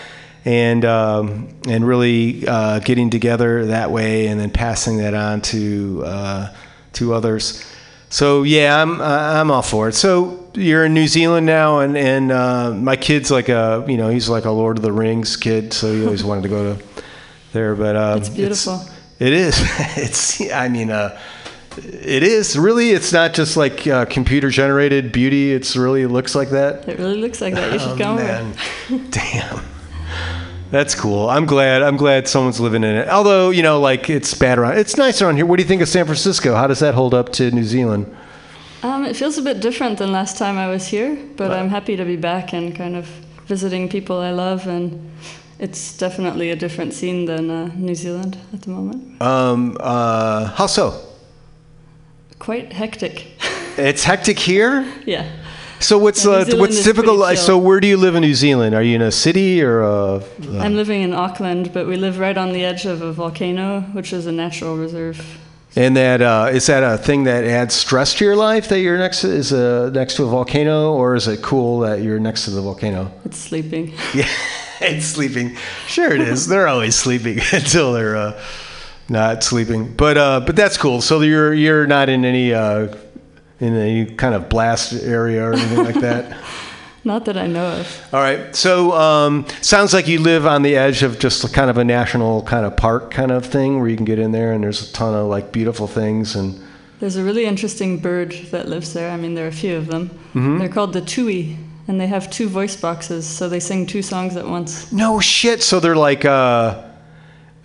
And 0.45 0.84
um, 0.86 1.50
and 1.68 1.86
really 1.86 2.47
uh, 2.47 2.80
getting 2.80 3.10
together 3.10 3.66
that 3.68 3.91
way, 3.91 4.28
and 4.28 4.39
then 4.39 4.50
passing 4.50 4.97
that 4.97 5.14
on 5.14 5.41
to 5.41 6.04
uh, 6.06 6.54
to 6.93 7.14
others. 7.14 7.64
So 8.10 8.43
yeah, 8.43 8.82
I'm 8.82 9.02
I'm 9.02 9.52
all 9.52 9.62
for 9.62 9.89
it. 9.89 9.95
So 9.95 10.50
you're 10.56 10.86
in 10.86 10.93
New 10.93 11.08
Zealand 11.08 11.45
now, 11.45 11.80
and 11.80 11.95
and 11.97 12.32
uh, 12.32 12.72
my 12.72 12.95
kid's 12.95 13.30
like 13.30 13.50
a 13.50 13.84
you 13.88 13.97
know 13.97 14.10
he's 14.10 14.30
like 14.30 14.45
a 14.45 14.52
Lord 14.52 14.78
of 14.78 14.82
the 14.82 14.93
Rings 14.93 15.36
kid, 15.38 15.74
so 15.74 15.93
he 15.93 16.06
always 16.06 16.24
wanted 16.24 16.43
to 16.43 16.50
go 16.50 16.74
to 16.76 16.84
there. 17.52 17.76
But 17.76 17.95
um, 17.97 18.18
It's 18.20 18.30
beautiful. 18.30 18.82
It 19.20 19.34
is. 19.34 19.55
it's 19.97 20.41
I 20.51 20.67
mean, 20.70 20.89
uh, 20.91 21.20
it 21.78 22.24
is 22.24 22.57
really. 22.57 22.91
It's 22.91 23.13
not 23.13 23.34
just 23.34 23.55
like 23.57 23.86
uh, 23.88 24.05
computer 24.05 24.49
generated 24.49 25.11
beauty. 25.11 25.53
It's 25.53 25.76
really 25.76 26.01
it 26.03 26.09
looks 26.09 26.36
like 26.36 26.49
that. 26.49 26.88
It 26.88 26.97
really 26.99 27.20
looks 27.22 27.41
like 27.41 27.53
that. 27.53 27.74
You 27.74 27.80
should 27.80 27.89
Oh, 27.89 27.97
come 27.97 28.17
over. 28.17 28.24
man. 28.24 28.55
Damn. 29.11 29.63
That's 30.72 30.93
cool. 30.93 31.30
I'm 31.30 31.45
glad. 31.45 31.82
I'm 31.82 31.97
glad 31.97 32.28
someone's 32.28 32.59
living 32.59 32.84
in 32.84 32.95
it. 32.95 33.07
Although 33.09 33.49
you 33.49 33.63
know, 33.63 33.80
like 33.80 34.09
it's 34.09 34.34
bad 34.34 34.59
around. 34.59 34.78
It's 34.78 34.97
nice 34.97 35.22
around 35.22 35.38
here. 35.38 35.45
What 35.45 35.57
do 35.57 35.63
you 35.63 35.67
think 35.67 35.82
of 35.82 35.89
San 35.89 36.05
Francisco? 36.05 36.53
How 36.55 36.67
does 36.67 36.80
that 36.80 36.93
hold 36.93 37.13
up 37.13 37.32
to 37.34 37.49
New 37.51 37.63
Zealand? 37.63 38.15
Um, 38.84 39.03
it 39.03 39.15
feels 39.15 39.38
a 39.38 39.41
bit 39.41 39.59
different 39.59 39.97
than 39.97 40.11
last 40.13 40.38
time 40.38 40.57
I 40.57 40.67
was 40.67 40.88
here, 40.88 41.17
but 41.36 41.51
I'm 41.51 41.67
happy 41.70 41.97
to 41.97 42.05
be 42.05 42.15
back 42.15 42.53
and 42.53 42.74
kind 42.76 42.95
of 42.95 43.05
visiting 43.45 43.89
people 43.89 44.20
I 44.20 44.32
love 44.32 44.67
and 44.67 45.11
it's 45.60 45.97
definitely 45.97 46.51
a 46.51 46.55
different 46.55 46.93
scene 46.93 47.26
than 47.26 47.49
uh, 47.51 47.66
New 47.76 47.95
Zealand 47.95 48.38
at 48.53 48.62
the 48.62 48.70
moment. 48.70 49.22
Um, 49.22 49.78
uh, 49.80 50.45
how 50.55 50.68
so? 50.68 50.93
Quite 52.39 52.74
hectic. 52.74 53.26
It's 53.78 54.03
hectic 54.03 54.38
here. 54.38 54.86
yeah. 55.05 55.24
So 55.80 55.97
what's 55.97 56.26
Yeah, 56.26 56.32
uh, 56.32 56.57
what's 56.57 56.84
typical? 56.84 57.16
like. 57.16 57.38
So 57.38 57.57
where 57.57 57.80
do 57.80 57.88
you 57.88 57.95
live 57.95 58.16
in 58.16 58.22
New 58.22 58.36
Zealand? 58.36 58.76
Are 58.76 58.84
you 58.84 58.95
in 58.95 59.01
a 59.01 59.12
city 59.12 59.64
or 59.64 59.80
a? 59.82 60.22
I'm 60.60 60.76
living 60.76 61.01
in 61.01 61.14
Auckland, 61.14 61.72
but 61.72 61.88
we 61.88 61.95
live 61.95 62.20
right 62.20 62.38
on 62.38 62.51
the 62.51 62.66
edge 62.66 62.86
of 62.86 63.01
a 63.01 63.14
volcano, 63.14 63.82
which 63.93 64.12
is 64.12 64.26
a 64.28 64.34
natural 64.34 64.76
reserve. 64.76 65.22
And 65.78 65.95
that 65.95 66.22
uh, 66.22 66.49
is 66.51 66.66
that 66.66 66.84
a 66.84 66.97
thing 66.97 67.24
that 67.24 67.45
adds 67.45 67.74
stress 67.74 68.14
to 68.16 68.26
your 68.26 68.36
life 68.36 68.68
that 68.68 68.80
you're 68.82 68.97
next 68.97 69.22
to 69.22 69.30
is 69.30 69.53
uh, 69.53 69.89
next 69.93 70.16
to 70.18 70.24
a 70.24 70.28
volcano, 70.28 70.91
or 70.93 71.16
is 71.16 71.28
it 71.30 71.41
cool 71.41 71.80
that 71.80 72.01
you're 72.01 72.20
next 72.20 72.43
to 72.45 72.51
the 72.51 72.62
volcano? 72.62 73.12
It's 73.24 73.38
sleeping. 73.38 73.93
Yeah, 74.14 74.28
it's 74.82 75.05
sleeping. 75.05 75.57
Sure, 75.88 76.13
it 76.13 76.21
is. 76.21 76.47
they're 76.47 76.67
always 76.67 76.95
sleeping 76.95 77.39
until 77.51 77.93
they're 77.93 78.15
uh, 78.15 78.41
not 79.09 79.43
sleeping. 79.43 79.93
But 79.93 80.17
uh, 80.17 80.39
but 80.41 80.55
that's 80.55 80.77
cool. 80.77 81.01
So 81.01 81.21
you're 81.21 81.53
you're 81.53 81.88
not 81.88 82.09
in 82.09 82.25
any 82.25 82.53
uh, 82.53 82.95
in 83.59 83.75
any 83.75 84.05
kind 84.05 84.34
of 84.34 84.49
blast 84.49 84.93
area 84.93 85.45
or 85.45 85.53
anything 85.53 85.84
like 85.84 85.99
that. 86.01 86.38
Not 87.05 87.25
that 87.25 87.38
I 87.38 87.47
know 87.47 87.80
of. 87.80 88.07
All 88.13 88.19
right. 88.19 88.53
So 88.53 88.91
um, 88.91 89.45
sounds 89.61 89.93
like 89.93 90.07
you 90.09 90.19
live 90.19 90.45
on 90.45 90.63
the 90.63 90.75
edge 90.75 91.01
of 91.01 91.17
just 91.17 91.51
kind 91.53 91.69
of 91.69 91.77
a 91.77 91.84
national 91.84 92.43
kind 92.43 92.65
of 92.65 92.75
park 92.75 93.09
kind 93.09 93.32
of 93.32 93.45
thing 93.45 93.80
where 93.80 93.88
you 93.88 93.95
can 93.95 94.05
get 94.05 94.19
in 94.19 94.32
there 94.34 94.51
and 94.51 94.61
there's 94.63 94.89
a 94.89 94.93
ton 94.93 95.15
of 95.15 95.27
like 95.27 95.53
beautiful 95.53 95.88
things 95.88 96.36
and 96.36 96.61
There's 96.99 97.15
a 97.15 97.23
really 97.23 97.45
interesting 97.45 97.99
bird 97.99 98.34
that 98.51 98.67
lives 98.67 98.93
there. 98.93 99.11
I 99.11 99.17
mean, 99.17 99.34
there 99.34 99.45
are 99.45 99.49
a 99.49 99.53
few 99.53 99.77
of 99.77 99.88
them. 99.88 100.09
Mm-hmm. 100.09 100.57
They're 100.59 100.67
called 100.67 100.91
the 100.91 101.01
tui, 101.01 101.57
and 101.89 101.99
they 101.99 102.05
have 102.05 102.29
two 102.29 102.47
voice 102.47 102.75
boxes, 102.75 103.25
so 103.27 103.49
they 103.49 103.59
sing 103.59 103.87
two 103.87 104.03
songs 104.03 104.37
at 104.37 104.47
once. 104.47 104.91
no 104.91 105.19
shit. 105.19 105.63
So 105.63 105.79
they're 105.79 105.95
like 105.95 106.23
uh, 106.23 106.83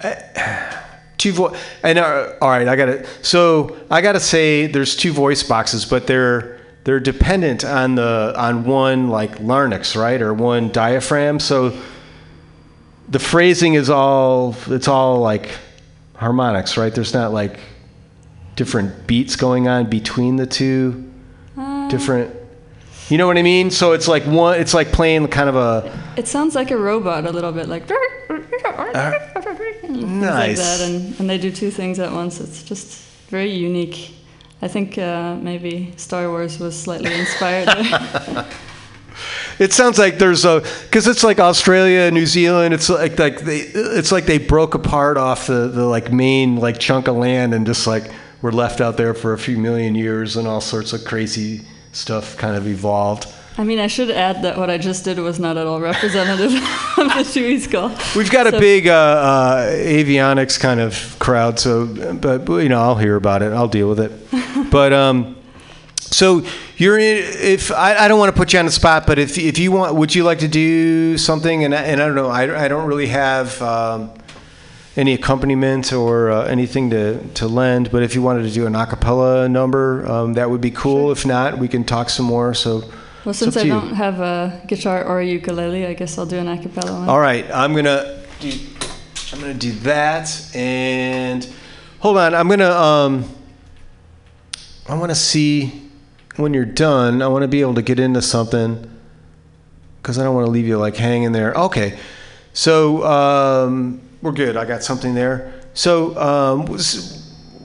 eh, 0.01 0.77
two 1.19 1.33
vo- 1.33 1.55
and 1.83 1.99
uh, 1.99 2.33
all 2.41 2.49
right. 2.49 2.67
I 2.67 2.75
got 2.75 2.87
to 2.87 3.07
So 3.23 3.77
I 3.91 4.01
got 4.01 4.13
to 4.13 4.21
say 4.21 4.67
there's 4.67 4.97
two 4.97 5.13
voice 5.13 5.43
boxes, 5.43 5.85
but 5.85 6.07
they're 6.07 6.59
they're 6.85 7.01
dependent 7.01 7.67
on 7.67 7.97
the 7.97 8.33
on 8.35 8.65
one 8.65 9.11
like 9.11 9.41
larynx, 9.41 9.95
right, 9.95 10.21
or 10.23 10.33
one 10.33 10.71
diaphragm. 10.71 11.39
So 11.39 11.79
the 13.07 13.19
phrasing 13.19 13.75
is 13.75 13.91
all 13.91 14.57
it's 14.69 14.89
all 14.89 15.21
like 15.21 15.51
harmonics, 16.17 16.79
right? 16.79 16.95
There's 16.95 17.13
not 17.13 17.35
like 17.35 17.61
different 18.57 19.07
beats 19.07 19.37
going 19.37 19.69
on 19.69 19.91
between 19.91 20.37
the 20.37 20.47
two 20.47 21.11
different 21.91 22.35
you 23.09 23.19
know 23.19 23.27
what 23.27 23.37
I 23.37 23.43
mean? 23.43 23.71
So 23.71 23.93
it's 23.93 24.09
like 24.09 24.25
one 24.25 24.61
it's 24.61 24.75
like 24.75 24.93
playing 24.93 25.29
kind 25.29 25.49
of 25.49 25.57
a 25.57 25.93
It 26.17 26.29
sounds 26.29 26.55
like 26.55 26.71
a 26.71 26.77
robot 26.77 27.27
a 27.27 27.31
little 27.31 27.53
bit, 27.53 27.69
like 27.69 27.87
things 29.81 30.05
nice. 30.05 30.23
like 30.23 30.57
that, 30.57 30.81
and, 30.81 31.21
and 31.21 31.31
they 31.31 31.39
do 31.39 31.51
two 31.51 31.71
things 31.71 31.99
at 31.99 32.13
once. 32.13 32.41
It's 32.41 32.63
just 32.63 33.03
very 33.29 33.51
unique. 33.51 34.15
I 34.63 34.69
think 34.69 34.97
uh, 34.97 35.37
maybe 35.37 35.93
Star 35.97 36.29
Wars 36.29 36.59
was 36.59 36.79
slightly 36.79 37.13
inspired. 37.13 37.69
It 39.59 39.73
sounds 39.73 39.99
like 39.99 40.19
there's 40.19 40.45
a 40.45 40.65
because 40.83 41.07
it's 41.07 41.23
like 41.23 41.39
Australia, 41.39 42.11
New 42.11 42.27
Zealand. 42.27 42.75
It's 42.75 42.89
like 42.89 43.19
like 43.19 43.41
they 43.41 43.59
it's 43.61 44.11
like 44.11 44.27
they 44.27 44.39
broke 44.39 44.75
apart 44.75 45.17
off 45.17 45.47
the 45.47 45.69
the 45.69 45.85
like 45.85 46.13
main 46.13 46.57
like 46.57 46.79
chunk 46.79 47.07
of 47.07 47.17
land 47.17 47.55
and 47.55 47.65
just 47.65 47.87
like 47.87 48.11
were 48.43 48.51
left 48.53 48.81
out 48.81 48.97
there 48.97 49.15
for 49.15 49.33
a 49.33 49.39
few 49.39 49.57
million 49.57 49.95
years 49.95 50.37
and 50.37 50.49
all 50.49 50.61
sorts 50.61 50.93
of 50.93 51.05
crazy 51.05 51.63
stuff 51.95 52.37
kind 52.37 52.57
of 52.57 52.67
evolved. 52.67 53.33
I 53.57 53.63
mean, 53.63 53.79
I 53.79 53.87
should 53.87 54.11
add 54.11 54.43
that 54.43 54.59
what 54.59 54.69
I 54.69 54.79
just 54.79 55.05
did 55.05 55.19
was 55.19 55.39
not 55.39 55.57
at 55.57 55.67
all 55.67 55.81
representative 55.81 56.53
of 56.99 57.15
the 57.15 57.31
Tui 57.33 57.61
skull. 57.61 57.97
We've 58.17 58.31
got 58.31 58.53
a 58.53 58.59
big 58.59 58.89
uh, 58.89 58.93
uh, 58.93 59.71
avionics 59.71 60.59
kind 60.59 60.81
of 60.81 61.17
crowd, 61.21 61.61
so 61.61 61.87
but, 62.15 62.45
but, 62.45 62.57
you 62.59 62.69
know 62.69 62.81
I'll 62.81 62.97
hear 62.97 63.15
about 63.15 63.43
it. 63.43 63.53
I'll 63.53 63.69
deal 63.69 63.89
with 63.89 64.01
it. 64.01 64.71
but 64.71 64.93
um, 64.93 65.37
so 65.97 66.45
you're 66.77 66.99
in, 66.99 67.19
if 67.23 67.71
I, 67.71 67.95
I 67.95 68.09
don't 68.09 68.19
want 68.19 68.35
to 68.35 68.37
put 68.37 68.53
you 68.53 68.59
on 68.59 68.65
the 68.65 68.73
spot, 68.73 69.07
but 69.07 69.21
if 69.21 69.39
if 69.39 69.57
you 69.59 69.71
want, 69.71 69.95
would 69.95 70.13
you 70.13 70.25
like 70.25 70.41
to 70.41 70.49
do 70.49 71.17
something? 71.17 71.63
And 71.63 71.73
I, 71.73 71.83
and 71.83 72.03
I 72.03 72.07
don't 72.07 72.17
know, 72.17 72.29
I, 72.29 72.65
I 72.65 72.67
don't 72.67 72.89
really 72.89 73.07
have 73.07 73.63
um, 73.63 74.11
any 74.97 75.13
accompaniment 75.13 75.93
or 75.93 76.31
uh, 76.31 76.45
anything 76.45 76.91
to 76.91 77.19
to 77.35 77.47
lend. 77.49 77.91
But 77.91 78.03
if 78.03 78.15
you 78.15 78.23
wanted 78.23 78.45
to 78.45 78.51
do 78.51 78.67
an 78.67 78.75
a 78.75 78.87
cappella 78.87 79.49
number, 79.49 80.07
um, 80.07 80.35
that 80.35 80.51
would 80.51 80.61
be 80.61 80.71
cool. 80.71 81.11
If 81.11 81.27
not, 81.27 81.59
we 81.59 81.69
can 81.69 81.85
talk 81.85 82.11
some 82.11 82.27
more. 82.27 82.55
So. 82.55 82.83
Well, 83.25 83.33
since 83.33 83.57
I 83.57 83.63
you. 83.63 83.73
don't 83.73 83.95
have 83.95 84.21
a 84.21 84.63
guitar 84.67 85.03
or 85.03 85.21
a 85.21 85.27
ukulele, 85.27 85.87
I 85.87 85.95
guess 85.95 86.19
I'll 86.19 86.27
do 86.27 86.37
an 86.37 86.47
a 86.47 86.61
cappella 86.61 86.93
one. 86.93 87.09
All 87.09 87.21
right, 87.21 87.51
I'm 87.51 87.75
gonna 87.75 88.23
do. 88.41 88.53
I'm 89.33 89.41
gonna 89.41 89.55
do 89.55 89.73
that, 89.73 90.55
and 90.55 91.49
hold 92.01 92.19
on. 92.19 92.35
I'm 92.35 92.49
gonna. 92.49 92.71
Um, 92.71 93.25
I 94.87 94.95
want 94.97 95.11
to 95.11 95.17
see 95.17 95.89
when 96.37 96.53
you're 96.53 96.67
done. 96.67 97.23
I 97.23 97.29
want 97.29 97.43
to 97.43 97.49
be 97.49 97.63
able 97.63 97.75
to 97.75 97.83
get 97.83 97.99
into 97.99 98.21
something 98.21 98.91
because 100.03 100.19
I 100.19 100.25
don't 100.25 100.35
want 100.35 100.47
to 100.47 100.51
leave 100.51 100.67
you 100.67 100.77
like 100.77 100.97
hanging 100.97 101.33
there. 101.33 101.55
Okay, 101.55 101.99
so 102.53 103.03
um, 103.07 104.03
we're 104.25 104.33
good. 104.33 104.57
I 104.57 104.65
got 104.65 104.83
something 104.83 105.15
there. 105.15 105.53
So 105.75 106.17
um, 106.19 106.79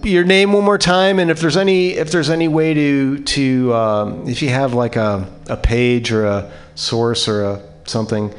your 0.03 0.26
name 0.26 0.52
one 0.52 0.65
more 0.65 0.77
time, 0.77 1.18
and 1.19 1.31
if 1.31 1.40
there's 1.40 1.56
any 1.56 1.91
if 1.91 2.11
there's 2.11 2.30
any 2.30 2.49
way 2.49 2.73
to 2.73 3.23
to 3.23 3.73
um, 3.73 4.27
if 4.27 4.41
you 4.41 4.49
have 4.49 4.73
like 4.73 4.98
a 4.98 5.26
a 5.48 5.56
page 5.56 6.11
or 6.11 6.26
a 6.26 6.52
source 6.76 7.30
or 7.30 7.44
a 7.44 7.61
something, 7.86 8.34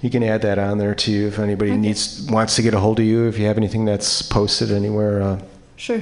you 0.00 0.10
can 0.10 0.22
add 0.22 0.42
that 0.42 0.58
on 0.60 0.78
there 0.78 0.94
too. 0.94 1.26
If 1.26 1.40
anybody 1.40 1.76
needs 1.76 2.26
wants 2.30 2.54
to 2.56 2.62
get 2.62 2.72
a 2.72 2.78
hold 2.78 3.00
of 3.00 3.04
you, 3.04 3.26
if 3.26 3.36
you 3.36 3.46
have 3.46 3.58
anything 3.58 3.84
that's 3.84 4.22
posted 4.22 4.70
anywhere. 4.70 5.20
Uh, 5.20 5.40
Sure. 5.78 6.00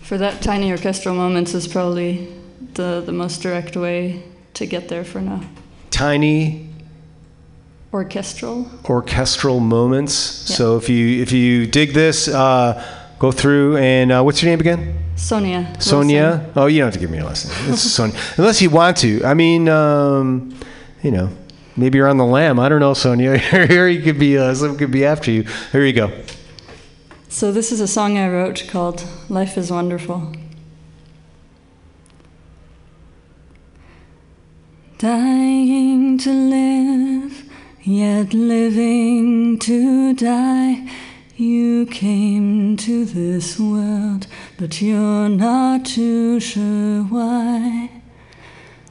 For 0.00 0.18
that, 0.18 0.42
Tiny 0.42 0.72
Orchestral 0.72 1.14
Moments 1.14 1.54
is 1.54 1.68
probably 1.68 2.28
the, 2.74 3.00
the 3.06 3.12
most 3.12 3.42
direct 3.42 3.76
way 3.76 4.24
to 4.54 4.66
get 4.66 4.88
there 4.88 5.04
for 5.04 5.20
now. 5.20 5.40
tiny 5.90 6.71
Orchestral? 7.92 8.70
orchestral 8.88 9.60
moments. 9.60 10.48
Yeah. 10.48 10.56
So 10.56 10.76
if 10.76 10.88
you 10.88 11.22
if 11.22 11.30
you 11.32 11.66
dig 11.66 11.92
this, 11.92 12.26
uh, 12.26 12.82
go 13.18 13.30
through 13.30 13.76
and 13.76 14.10
uh, 14.10 14.22
what's 14.22 14.42
your 14.42 14.50
name 14.50 14.60
again? 14.60 14.98
Sonia. 15.16 15.76
Sonia. 15.78 16.50
Oh, 16.56 16.66
you 16.66 16.78
don't 16.78 16.86
have 16.86 16.94
to 16.94 17.00
give 17.00 17.10
me 17.10 17.18
a 17.18 17.24
lesson. 17.24 17.50
It's 17.70 17.82
Sonia, 17.98 18.18
unless 18.38 18.62
you 18.62 18.70
want 18.70 18.96
to. 18.98 19.22
I 19.24 19.34
mean, 19.34 19.68
um, 19.68 20.58
you 21.02 21.10
know, 21.10 21.28
maybe 21.76 21.98
you're 21.98 22.08
on 22.08 22.16
the 22.16 22.24
lam. 22.24 22.58
I 22.58 22.68
don't 22.68 22.80
know, 22.80 22.94
Sonia. 22.94 23.36
Here 23.68 23.88
you 23.88 24.02
could 24.02 24.18
be. 24.18 24.38
Uh, 24.38 24.54
someone 24.54 24.78
could 24.78 24.90
be 24.90 25.04
after 25.04 25.30
you. 25.30 25.44
Here 25.70 25.84
you 25.84 25.92
go. 25.92 26.10
So, 27.28 27.52
this 27.52 27.72
is 27.72 27.80
a 27.80 27.86
song 27.88 28.18
I 28.18 28.28
wrote 28.28 28.66
called 28.68 29.04
Life 29.28 29.56
is 29.56 29.70
Wonderful. 29.70 30.34
Dying 34.98 36.18
to 36.18 36.32
live, 36.32 37.41
yet 37.84 38.32
living 38.32 39.58
to 39.58 40.14
die. 40.14 40.88
You 41.36 41.86
came 41.86 42.76
to 42.76 43.04
this 43.04 43.58
world, 43.58 44.26
but 44.56 44.80
you're 44.80 45.28
not 45.28 45.84
too 45.84 46.38
sure 46.38 47.02
why. 47.02 47.90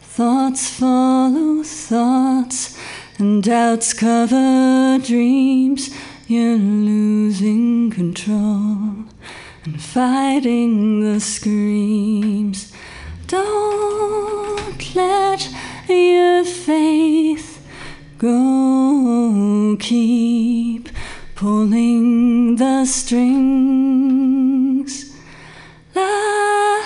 Thoughts 0.02 0.70
follow 0.70 1.64
thoughts, 1.64 2.78
and 3.18 3.42
doubts 3.42 3.94
cover 3.94 5.00
dreams. 5.02 5.90
You're 6.28 6.58
losing 6.58 7.92
control 7.92 9.06
and 9.64 9.82
fighting 9.82 11.02
the 11.02 11.20
screams. 11.20 12.74
Don't 13.28 14.96
let 14.96 15.50
your 15.88 16.44
faith 16.44 17.51
go. 18.22 19.76
Keep 19.80 20.90
pulling 21.34 22.56
the 22.58 22.86
strings. 22.86 24.12
Life 25.96 26.86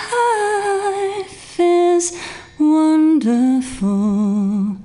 is 1.60 2.18
wonderful 2.58 4.78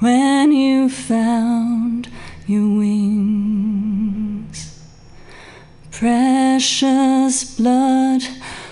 when 0.00 0.50
you 0.50 0.88
found 0.88 2.08
your 2.48 2.78
wings. 2.78 4.80
Precious 5.92 7.56
blood 7.56 8.22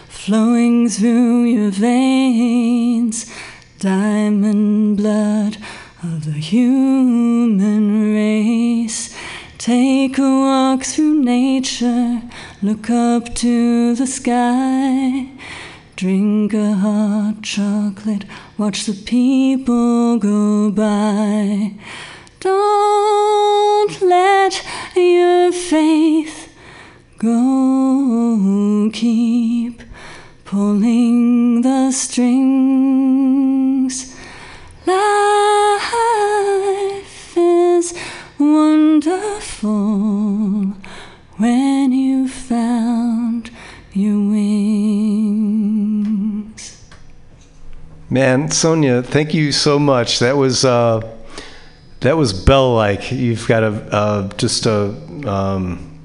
flowing 0.09 0.89
through 0.89 1.45
your 1.45 1.71
veins, 1.71 3.33
diamond 3.79 4.97
blood 4.97 5.57
of 6.03 6.25
the 6.25 6.33
human 6.33 8.13
race. 8.13 9.17
Take 9.59 10.19
a 10.19 10.23
walk 10.23 10.83
through 10.83 11.23
nature, 11.23 12.23
look 12.61 12.91
up 12.91 13.33
to 13.37 13.95
the 13.95 14.09
sky. 14.09 15.29
Drink 15.95 16.55
a 16.55 16.75
hot 16.75 17.43
chocolate, 17.43 18.25
watch 18.59 18.87
the 18.87 18.95
people 18.95 20.19
go 20.19 20.73
by. 20.73 21.75
Don't 22.41 24.03
let 24.03 24.65
your 24.97 25.53
faith. 25.53 26.49
Go 27.19 28.91
keep 28.93 29.83
pulling 30.45 31.63
the 31.63 31.93
strings. 31.93 32.43
Life 34.85 35.22
wonderful 38.93 40.75
when 41.39 41.93
you 41.93 42.29
found 42.29 43.51
your 43.95 44.19
wings. 44.29 45.63
Man, 48.11 48.51
Sonia, 48.51 49.03
thank 49.03 49.33
you 49.33 49.51
so 49.51 49.79
much. 49.79 50.19
That 50.19 50.37
was 50.37 50.67
uh, 50.67 51.01
that 52.01 52.19
was 52.19 52.35
bell-like. 52.35 53.11
You've 53.11 53.49
got 53.49 53.63
a 53.63 53.69
uh, 53.69 54.29
just 54.37 54.67
a 54.67 54.91
um, 55.27 55.99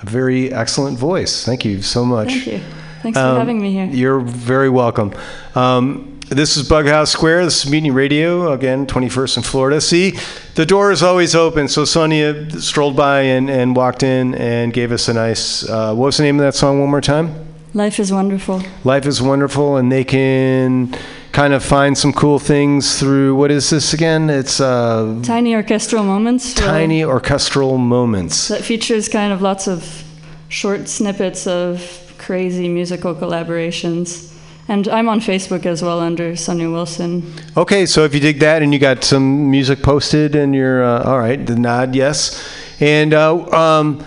a 0.00 0.06
very 0.06 0.50
excellent 0.50 0.98
voice. 0.98 1.44
Thank 1.44 1.66
you 1.66 1.82
so 1.82 2.02
much. 2.06 2.28
Thank 2.28 2.46
you. 2.46 2.62
Thanks 3.08 3.18
for 3.20 3.24
Um, 3.26 3.38
having 3.38 3.58
me 3.62 3.72
here. 3.72 3.86
You're 3.86 4.20
very 4.20 4.68
welcome. 4.68 5.14
Um, 5.54 6.18
this 6.28 6.58
is 6.58 6.68
Bughouse 6.68 7.08
Square. 7.10 7.46
This 7.46 7.64
is 7.64 7.70
Mutiny 7.70 7.90
Radio, 7.90 8.52
again, 8.52 8.86
21st 8.86 9.38
in 9.38 9.42
Florida. 9.44 9.80
See, 9.80 10.12
the 10.56 10.66
door 10.66 10.92
is 10.92 11.02
always 11.02 11.34
open. 11.34 11.68
So 11.68 11.86
Sonia 11.86 12.50
strolled 12.60 12.96
by 12.96 13.22
and, 13.22 13.48
and 13.48 13.74
walked 13.74 14.02
in 14.02 14.34
and 14.34 14.74
gave 14.74 14.92
us 14.92 15.08
a 15.08 15.14
nice, 15.14 15.66
uh, 15.66 15.94
what 15.94 16.04
was 16.04 16.18
the 16.18 16.24
name 16.24 16.38
of 16.38 16.44
that 16.44 16.54
song 16.54 16.80
one 16.80 16.90
more 16.90 17.00
time? 17.00 17.32
Life 17.72 17.98
is 17.98 18.12
wonderful. 18.12 18.62
Life 18.84 19.06
is 19.06 19.22
Wonderful. 19.22 19.78
And 19.78 19.90
they 19.90 20.04
can 20.04 20.94
kind 21.32 21.54
of 21.54 21.64
find 21.64 21.96
some 21.96 22.12
cool 22.12 22.38
things 22.38 22.98
through, 23.00 23.36
what 23.36 23.50
is 23.50 23.70
this 23.70 23.94
again? 23.94 24.28
It's 24.28 24.60
uh, 24.60 25.18
Tiny 25.22 25.54
orchestral 25.54 26.04
moments. 26.04 26.52
Tiny 26.52 27.02
Orchestral 27.04 27.78
Moments. 27.78 28.48
that 28.48 28.64
features 28.64 29.08
kind 29.08 29.32
of 29.32 29.40
lots 29.40 29.66
of 29.66 30.04
short 30.50 30.88
snippets 30.90 31.46
of 31.46 32.04
crazy 32.18 32.68
musical 32.68 33.14
collaborations. 33.14 34.34
And 34.70 34.86
I'm 34.88 35.08
on 35.08 35.20
Facebook 35.20 35.64
as 35.64 35.82
well 35.82 35.98
under 35.98 36.36
Sonia 36.36 36.70
Wilson. 36.70 37.32
Okay, 37.56 37.86
so 37.86 38.04
if 38.04 38.12
you 38.12 38.20
dig 38.20 38.40
that 38.40 38.60
and 38.60 38.72
you 38.72 38.78
got 38.78 39.02
some 39.02 39.50
music 39.50 39.82
posted 39.82 40.34
and 40.34 40.54
you're 40.54 40.84
uh, 40.84 41.04
all 41.04 41.18
right, 41.18 41.44
the 41.44 41.56
nod, 41.56 41.94
yes. 41.94 42.46
And 42.78 43.14
uh, 43.14 43.48
um, 43.50 44.04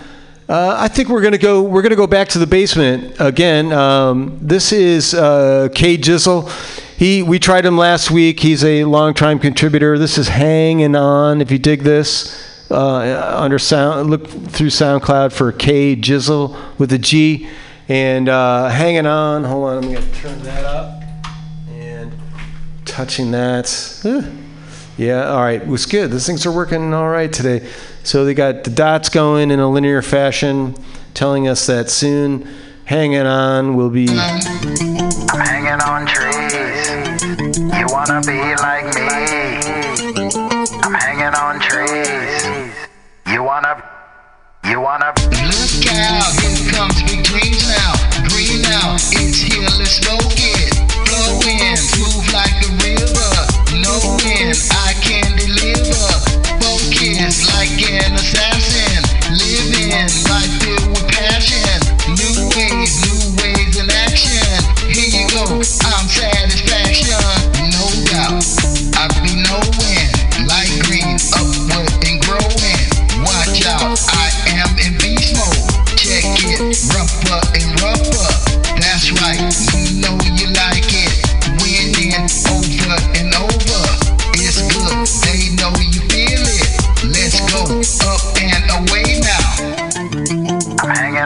uh, 0.48 0.76
I 0.78 0.88
think 0.88 1.08
we're 1.08 1.22
gonna 1.22 1.38
go. 1.38 1.62
We're 1.62 1.82
gonna 1.82 1.96
go 1.96 2.06
back 2.06 2.28
to 2.28 2.38
the 2.38 2.46
basement 2.46 3.16
again. 3.18 3.72
Um, 3.72 4.38
this 4.40 4.72
is 4.72 5.14
uh, 5.14 5.68
Kay 5.74 5.96
Jizzle. 5.96 6.48
He 6.96 7.22
we 7.22 7.38
tried 7.38 7.64
him 7.64 7.76
last 7.76 8.10
week. 8.10 8.38
He's 8.38 8.62
a 8.62 8.84
long-time 8.84 9.38
contributor. 9.38 9.98
This 9.98 10.18
is 10.18 10.28
hanging 10.28 10.94
on. 10.94 11.40
If 11.40 11.50
you 11.50 11.58
dig 11.58 11.80
this. 11.82 12.50
Uh, 12.70 13.34
under 13.36 13.58
sound, 13.58 14.08
look 14.08 14.26
through 14.26 14.68
SoundCloud 14.68 15.30
for 15.32 15.52
K 15.52 15.94
Jizzle 15.94 16.56
with 16.78 16.90
a 16.94 16.98
G, 16.98 17.46
and 17.88 18.28
uh, 18.28 18.68
hanging 18.68 19.06
on. 19.06 19.44
Hold 19.44 19.68
on, 19.68 19.84
I'm 19.84 19.92
gonna 19.92 20.12
turn 20.12 20.42
that 20.42 20.64
up 20.64 21.02
and 21.68 22.12
touching 22.84 23.30
that. 23.32 24.00
Eh. 24.04 24.30
Yeah, 24.98 25.30
all 25.30 25.40
right, 25.40 25.66
was 25.66 25.86
good. 25.86 26.10
These 26.10 26.26
things 26.26 26.44
are 26.46 26.52
working 26.52 26.92
all 26.92 27.08
right 27.08 27.32
today. 27.32 27.66
So 28.04 28.24
they 28.24 28.34
got 28.34 28.64
the 28.64 28.70
dots 28.70 29.08
going 29.08 29.50
in 29.50 29.58
a 29.58 29.70
linear 29.70 30.02
fashion, 30.02 30.74
telling 31.14 31.48
us 31.48 31.66
that 31.66 31.88
soon 31.88 32.46
hanging 32.84 33.26
on 33.26 33.76
will 33.76 33.90
be. 33.90 34.06
I'm 34.08 35.40
hanging 35.40 35.80
on 35.80 36.06
trees. 36.06 37.22
You 37.72 37.86
wanna 37.88 38.20
be 38.20 38.38
like 38.56 38.84
me? 38.94 39.08
I'm 40.82 40.94
hanging 40.94 41.34
on 41.34 41.58
trees. 41.60 42.76
You 43.26 43.42
wanna, 43.42 43.82
you 44.68 44.80
wanna. 44.80 45.21
Here, 50.00 50.31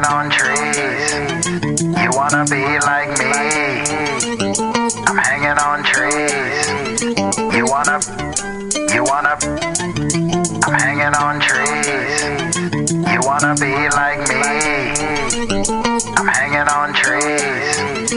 now. 0.01 0.17
On 0.17 0.31
trees. 0.31 1.15
You 2.03 2.11
wanna 2.13 2.45
be 2.45 2.63
like 2.81 3.13
me? 3.19 3.33
I'm 5.07 5.17
hanging 5.17 5.59
on 5.59 5.83
trees. 5.85 7.03
You 7.55 7.67
wanna, 7.67 8.01
you 8.95 9.05
wanna. 9.05 9.37
I'm 10.65 10.75
hanging 10.81 11.15
on 11.15 11.41
trees. 11.41 12.25
You 13.13 13.21
wanna 13.23 13.55
be 13.55 13.73
like 13.91 14.23
me? 14.29 14.43
I'm 16.17 16.29
hanging 16.29 16.69
on 16.69 16.93
trees. 16.95 18.13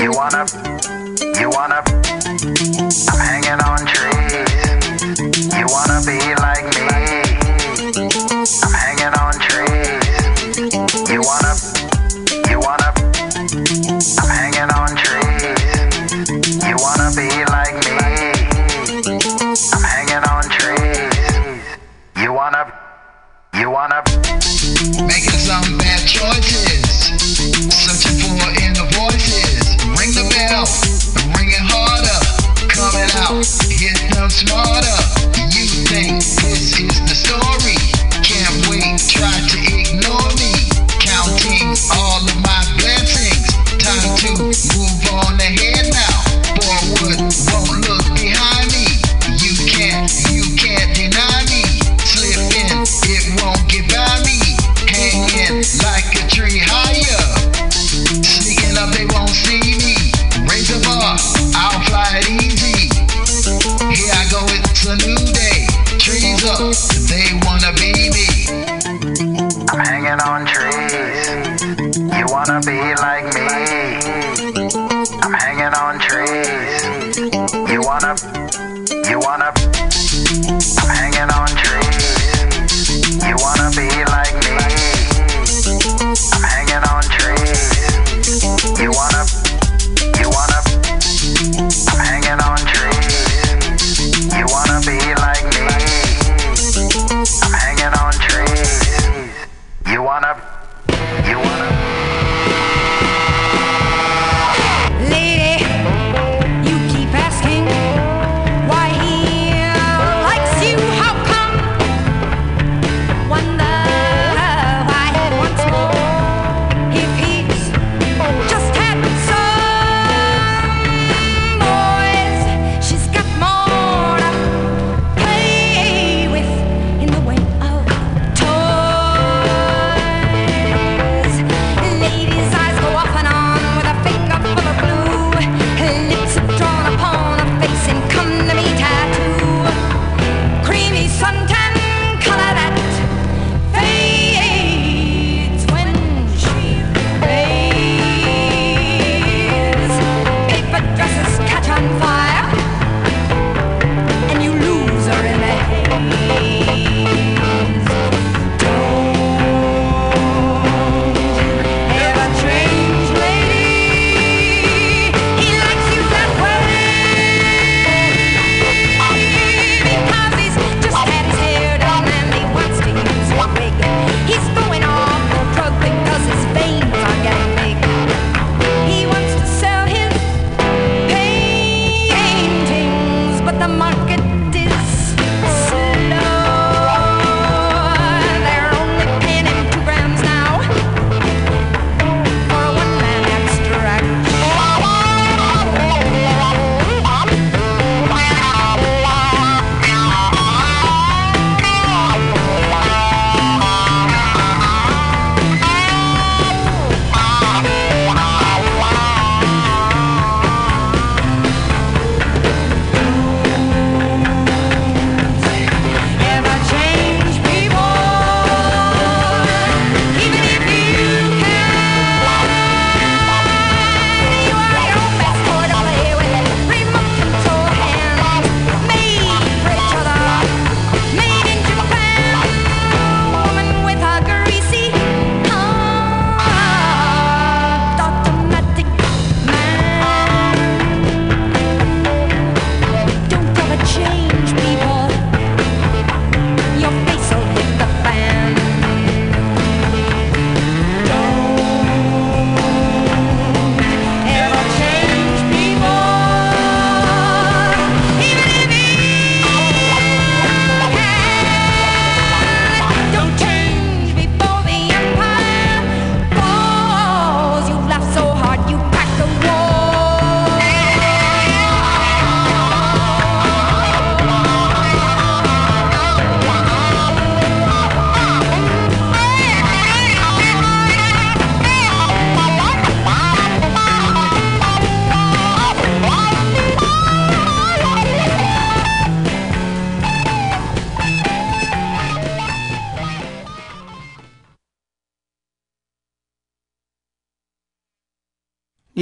You 0.00 0.12
wanna, 0.12 0.46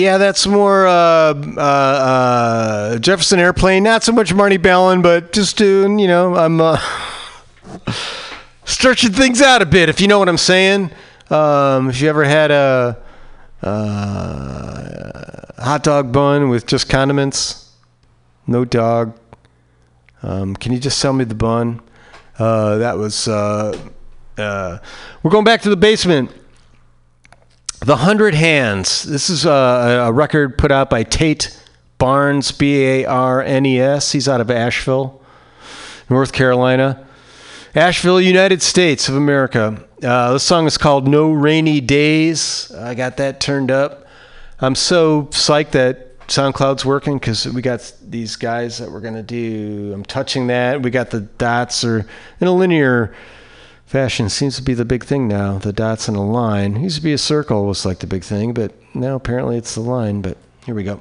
Yeah, 0.01 0.17
that's 0.17 0.47
more 0.47 0.87
uh, 0.87 0.93
uh, 0.93 1.61
uh, 1.61 2.99
Jefferson 3.01 3.39
Airplane. 3.39 3.83
Not 3.83 4.03
so 4.03 4.13
much 4.13 4.33
Marty 4.33 4.57
Balin, 4.57 5.03
but 5.03 5.31
just 5.31 5.59
doing, 5.59 5.99
you 5.99 6.09
know, 6.09 6.37
I'm 6.37 6.59
uh, 6.59 6.81
stretching 8.65 9.13
things 9.13 9.43
out 9.43 9.61
a 9.61 9.67
bit, 9.67 9.91
if 9.91 10.01
you 10.01 10.09
know 10.09 10.19
what 10.19 10.31
I'm 10.31 10.39
saying. 10.39 10.91
Um, 11.29 11.91
if 11.91 12.01
you 12.01 12.09
ever 12.09 12.25
had 12.25 12.51
a 12.51 12.99
uh, 13.63 15.63
hot 15.63 15.83
dog 15.83 16.13
bun 16.13 16.49
with 16.49 16.67
just 16.67 16.89
condiments, 16.89 17.71
no 18.47 18.65
dog, 18.65 19.15
um, 20.23 20.57
can 20.57 20.73
you 20.73 20.79
just 20.79 20.97
sell 20.97 21.13
me 21.13 21.25
the 21.25 21.35
bun? 21.35 21.83
Uh, 22.39 22.79
that 22.79 22.97
was. 22.97 23.29
We're 23.29 23.75
going 25.29 25.45
back 25.45 25.61
to 25.61 25.69
the 25.69 25.77
basement. 25.77 26.31
The 27.81 27.97
Hundred 27.97 28.35
Hands. 28.35 29.03
This 29.05 29.31
is 29.31 29.47
a, 29.47 30.05
a 30.05 30.13
record 30.13 30.59
put 30.59 30.71
out 30.71 30.91
by 30.91 31.03
Tate 31.03 31.59
Barnes, 31.97 32.53
B 32.53 32.85
A 32.85 33.07
R 33.07 33.41
N 33.41 33.65
E 33.65 33.81
S. 33.81 34.13
He's 34.13 34.29
out 34.29 34.43
of 34.43 34.51
Asheville, 34.51 35.23
North 36.11 36.35
Carolina. 36.35 37.07
Asheville, 37.75 38.21
United 38.21 38.61
States 38.61 39.09
of 39.09 39.17
America. 39.17 39.83
Uh, 40.03 40.35
this 40.35 40.43
song 40.43 40.67
is 40.67 40.77
called 40.77 41.09
No 41.09 41.33
Rainy 41.33 41.81
Days. 41.81 42.71
I 42.71 42.95
got 42.95 43.17
that 43.17 43.41
turned 43.41 43.71
up. 43.71 44.07
I'm 44.61 44.75
so 44.75 45.23
psyched 45.31 45.71
that 45.71 46.19
SoundCloud's 46.29 46.85
working 46.85 47.17
because 47.17 47.49
we 47.49 47.63
got 47.63 47.91
these 48.03 48.37
guys 48.37 48.77
that 48.77 48.91
we're 48.91 49.01
going 49.01 49.15
to 49.15 49.23
do. 49.23 49.93
I'm 49.95 50.05
touching 50.05 50.49
that. 50.49 50.83
We 50.83 50.91
got 50.91 51.09
the 51.09 51.21
dots 51.21 51.83
or 51.83 52.05
in 52.41 52.47
a 52.47 52.53
linear 52.53 53.15
fashion 53.91 54.29
seems 54.29 54.55
to 54.55 54.63
be 54.63 54.73
the 54.73 54.85
big 54.85 55.03
thing 55.03 55.27
now. 55.27 55.59
The 55.59 55.73
dots 55.73 56.09
in 56.09 56.15
a 56.15 56.25
line. 56.25 56.77
It 56.77 56.83
used 56.83 56.99
to 56.99 57.03
be 57.03 57.13
a 57.13 57.19
circle 57.19 57.67
was 57.67 57.85
like 57.85 57.99
the 57.99 58.07
big 58.07 58.23
thing, 58.23 58.53
but 58.53 58.73
now 58.95 59.17
apparently 59.17 59.57
it's 59.57 59.75
the 59.75 59.81
line. 59.81 60.23
But 60.23 60.37
here 60.65 60.77
we 60.77 60.85
go. 60.85 61.01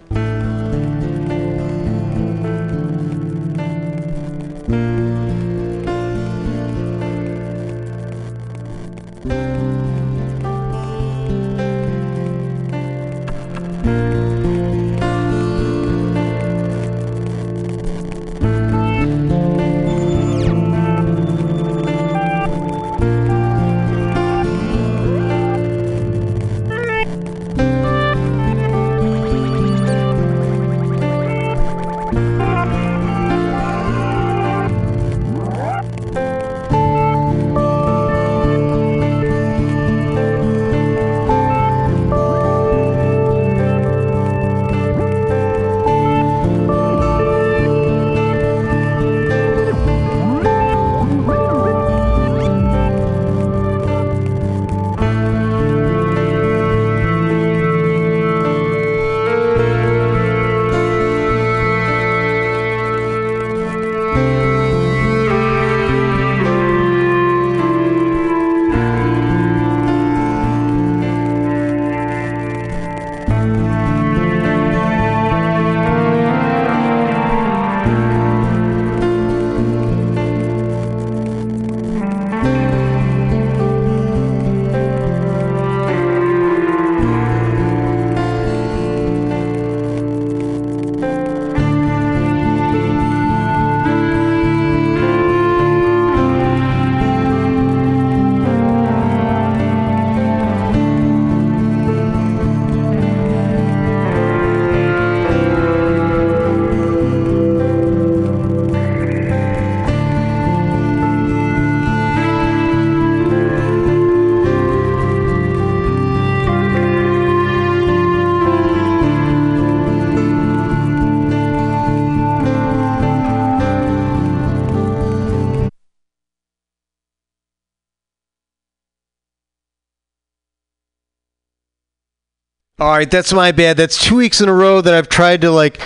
Right, 133.00 133.10
that's 133.10 133.32
my 133.32 133.54
bad. 133.54 133.78
That's 133.78 133.98
two 133.98 134.18
weeks 134.18 134.42
in 134.42 134.50
a 134.50 134.54
row 134.54 134.82
that 134.82 134.94
I've 134.94 135.08
tried 135.08 135.40
to 135.42 135.52
like. 135.52 135.80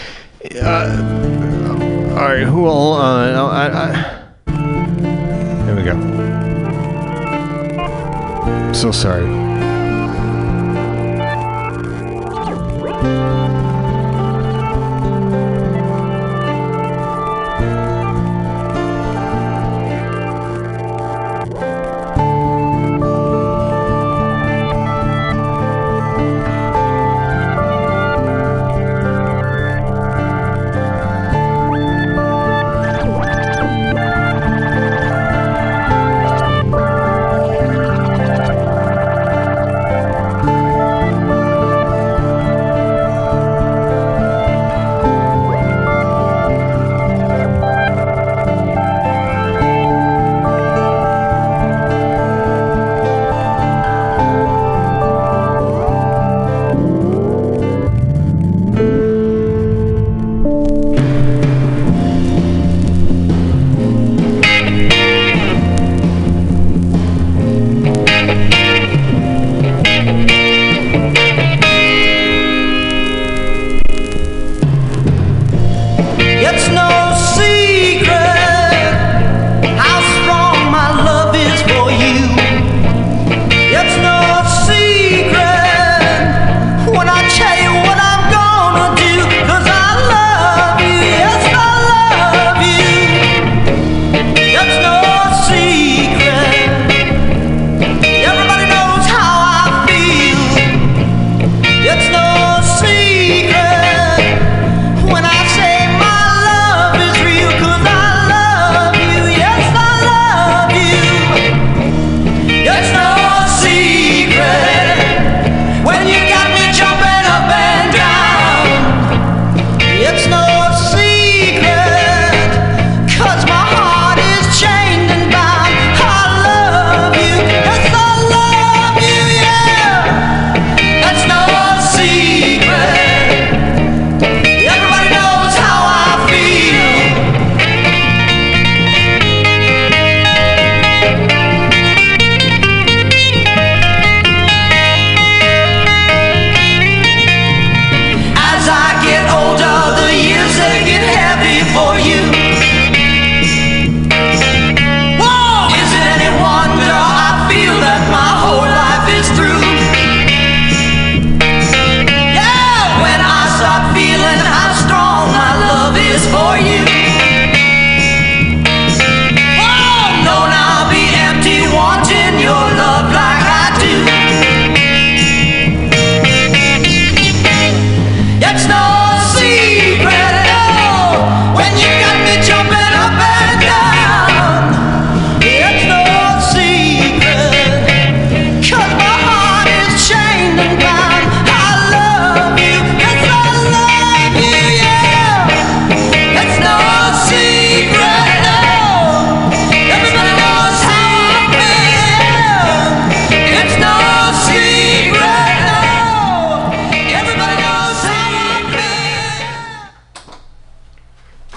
Uh, 0.56 2.10
all 2.12 2.26
right, 2.26 2.42
who 2.42 2.64
will? 2.64 2.94
Uh, 2.94 3.50
I, 3.50 3.68
I, 3.84 4.54
here 5.66 5.76
we 5.76 5.84
go. 5.84 5.94
So 8.74 8.92
sorry. 8.92 9.53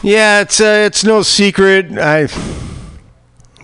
Yeah, 0.06 0.42
it's 0.42 0.60
uh, 0.60 0.84
it's 0.86 1.02
no 1.02 1.22
secret. 1.22 1.98
I 1.98 2.28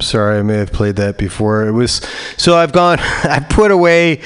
sorry, 0.01 0.41
I 0.41 0.43
may 0.43 0.57
have 0.57 0.73
played 0.73 0.97
that 0.97 1.17
before. 1.17 1.69
It 1.69 1.71
was 1.71 2.05
so 2.37 2.57
I've 2.57 2.73
gone. 2.73 2.99
I 3.01 3.47
put 3.49 3.71
away 3.71 4.23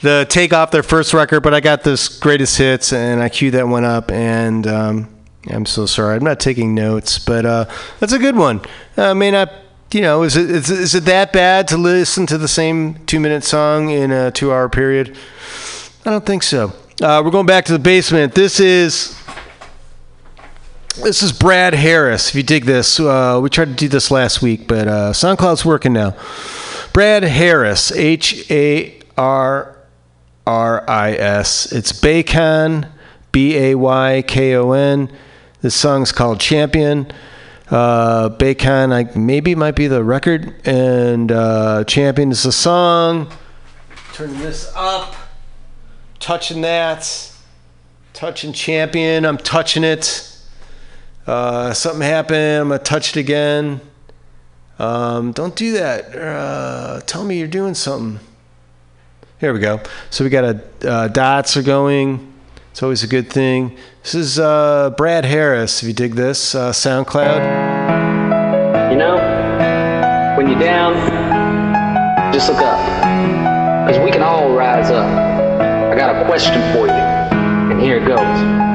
the 0.00 0.24
take 0.30 0.54
off 0.54 0.70
their 0.70 0.82
first 0.82 1.12
record, 1.12 1.42
but 1.42 1.52
I 1.52 1.60
got 1.60 1.84
this 1.84 2.18
greatest 2.18 2.56
hits, 2.56 2.94
and 2.94 3.22
I 3.22 3.28
queued 3.28 3.52
that 3.52 3.68
one 3.68 3.84
up. 3.84 4.10
And 4.10 4.66
um, 4.66 5.14
I'm 5.50 5.66
so 5.66 5.84
sorry, 5.84 6.16
I'm 6.16 6.24
not 6.24 6.40
taking 6.40 6.74
notes, 6.74 7.18
but 7.18 7.44
uh, 7.44 7.66
that's 8.00 8.14
a 8.14 8.18
good 8.18 8.36
one. 8.36 8.62
I 8.96 9.12
may 9.12 9.30
not. 9.30 9.52
You 9.92 10.00
know, 10.00 10.22
is 10.22 10.34
it 10.34 10.48
is, 10.48 10.70
is 10.70 10.94
it 10.94 11.04
that 11.04 11.34
bad 11.34 11.68
to 11.68 11.76
listen 11.76 12.24
to 12.24 12.38
the 12.38 12.48
same 12.48 13.04
two 13.04 13.20
minute 13.20 13.44
song 13.44 13.90
in 13.90 14.12
a 14.12 14.30
two 14.30 14.50
hour 14.50 14.70
period? 14.70 15.14
I 16.06 16.10
don't 16.10 16.24
think 16.24 16.42
so. 16.42 16.72
Uh, 17.02 17.20
we're 17.22 17.30
going 17.30 17.44
back 17.44 17.66
to 17.66 17.72
the 17.72 17.78
basement. 17.78 18.34
This 18.34 18.60
is 18.60 19.14
this 20.96 21.22
is 21.22 21.32
Brad 21.32 21.74
Harris. 21.74 22.30
If 22.30 22.34
you 22.34 22.42
dig 22.42 22.64
this, 22.64 22.98
uh, 22.98 23.38
we 23.42 23.50
tried 23.50 23.68
to 23.68 23.74
do 23.74 23.88
this 23.88 24.10
last 24.10 24.42
week, 24.42 24.66
but 24.66 24.88
uh, 24.88 25.12
SoundCloud's 25.12 25.64
working 25.64 25.92
now. 25.92 26.16
Brad 26.92 27.22
Harris, 27.22 27.92
H 27.92 28.50
A 28.50 28.98
R 29.16 29.76
R 30.46 30.88
I 30.88 31.12
S. 31.12 31.70
It's 31.72 31.92
Baycon, 31.92 32.90
B 33.32 33.56
A 33.56 33.74
Y 33.74 34.24
K 34.26 34.54
O 34.54 34.72
N. 34.72 35.10
This 35.60 35.74
song's 35.74 36.12
called 36.12 36.40
Champion. 36.40 37.10
Uh, 37.70 38.30
Baycon, 38.30 38.92
I 38.92 39.16
maybe 39.18 39.54
might 39.54 39.76
be 39.76 39.88
the 39.88 40.02
record, 40.02 40.54
and 40.66 41.30
uh, 41.30 41.84
Champion 41.84 42.32
is 42.32 42.42
the 42.42 42.52
song. 42.52 43.30
Turning 44.14 44.38
this 44.38 44.72
up, 44.74 45.14
touching 46.18 46.62
that, 46.62 47.32
touching 48.14 48.52
Champion. 48.52 49.26
I'm 49.26 49.36
touching 49.36 49.84
it. 49.84 50.37
Uh, 51.28 51.74
something 51.74 52.00
happened. 52.00 52.62
I'm 52.62 52.68
gonna 52.68 52.78
touch 52.78 53.10
it 53.10 53.20
again. 53.20 53.82
Um, 54.78 55.32
don't 55.32 55.54
do 55.54 55.72
that. 55.72 56.16
Uh, 56.16 57.00
tell 57.04 57.22
me 57.22 57.38
you're 57.38 57.46
doing 57.46 57.74
something. 57.74 58.18
Here 59.38 59.52
we 59.52 59.60
go. 59.60 59.82
So 60.08 60.24
we 60.24 60.30
got 60.30 60.44
a 60.44 60.90
uh, 60.90 61.08
dots 61.08 61.54
are 61.58 61.62
going. 61.62 62.32
It's 62.70 62.82
always 62.82 63.04
a 63.04 63.06
good 63.06 63.30
thing. 63.30 63.76
This 64.02 64.14
is 64.14 64.38
uh, 64.38 64.94
Brad 64.96 65.26
Harris. 65.26 65.82
If 65.82 65.88
you 65.88 65.92
dig 65.92 66.14
this, 66.14 66.54
uh, 66.54 66.72
SoundCloud. 66.72 67.40
You 68.90 68.96
know, 68.96 69.16
when 70.38 70.48
you're 70.48 70.58
down, 70.58 70.94
just 72.32 72.48
look 72.48 72.62
up. 72.62 72.78
Because 73.86 74.02
we 74.02 74.10
can 74.10 74.22
all 74.22 74.54
rise 74.54 74.90
up. 74.90 75.06
I 75.60 75.94
got 75.94 76.22
a 76.22 76.24
question 76.24 76.54
for 76.72 76.86
you, 76.86 76.92
and 76.92 77.78
here 77.82 77.98
it 77.98 78.06
goes. 78.06 78.67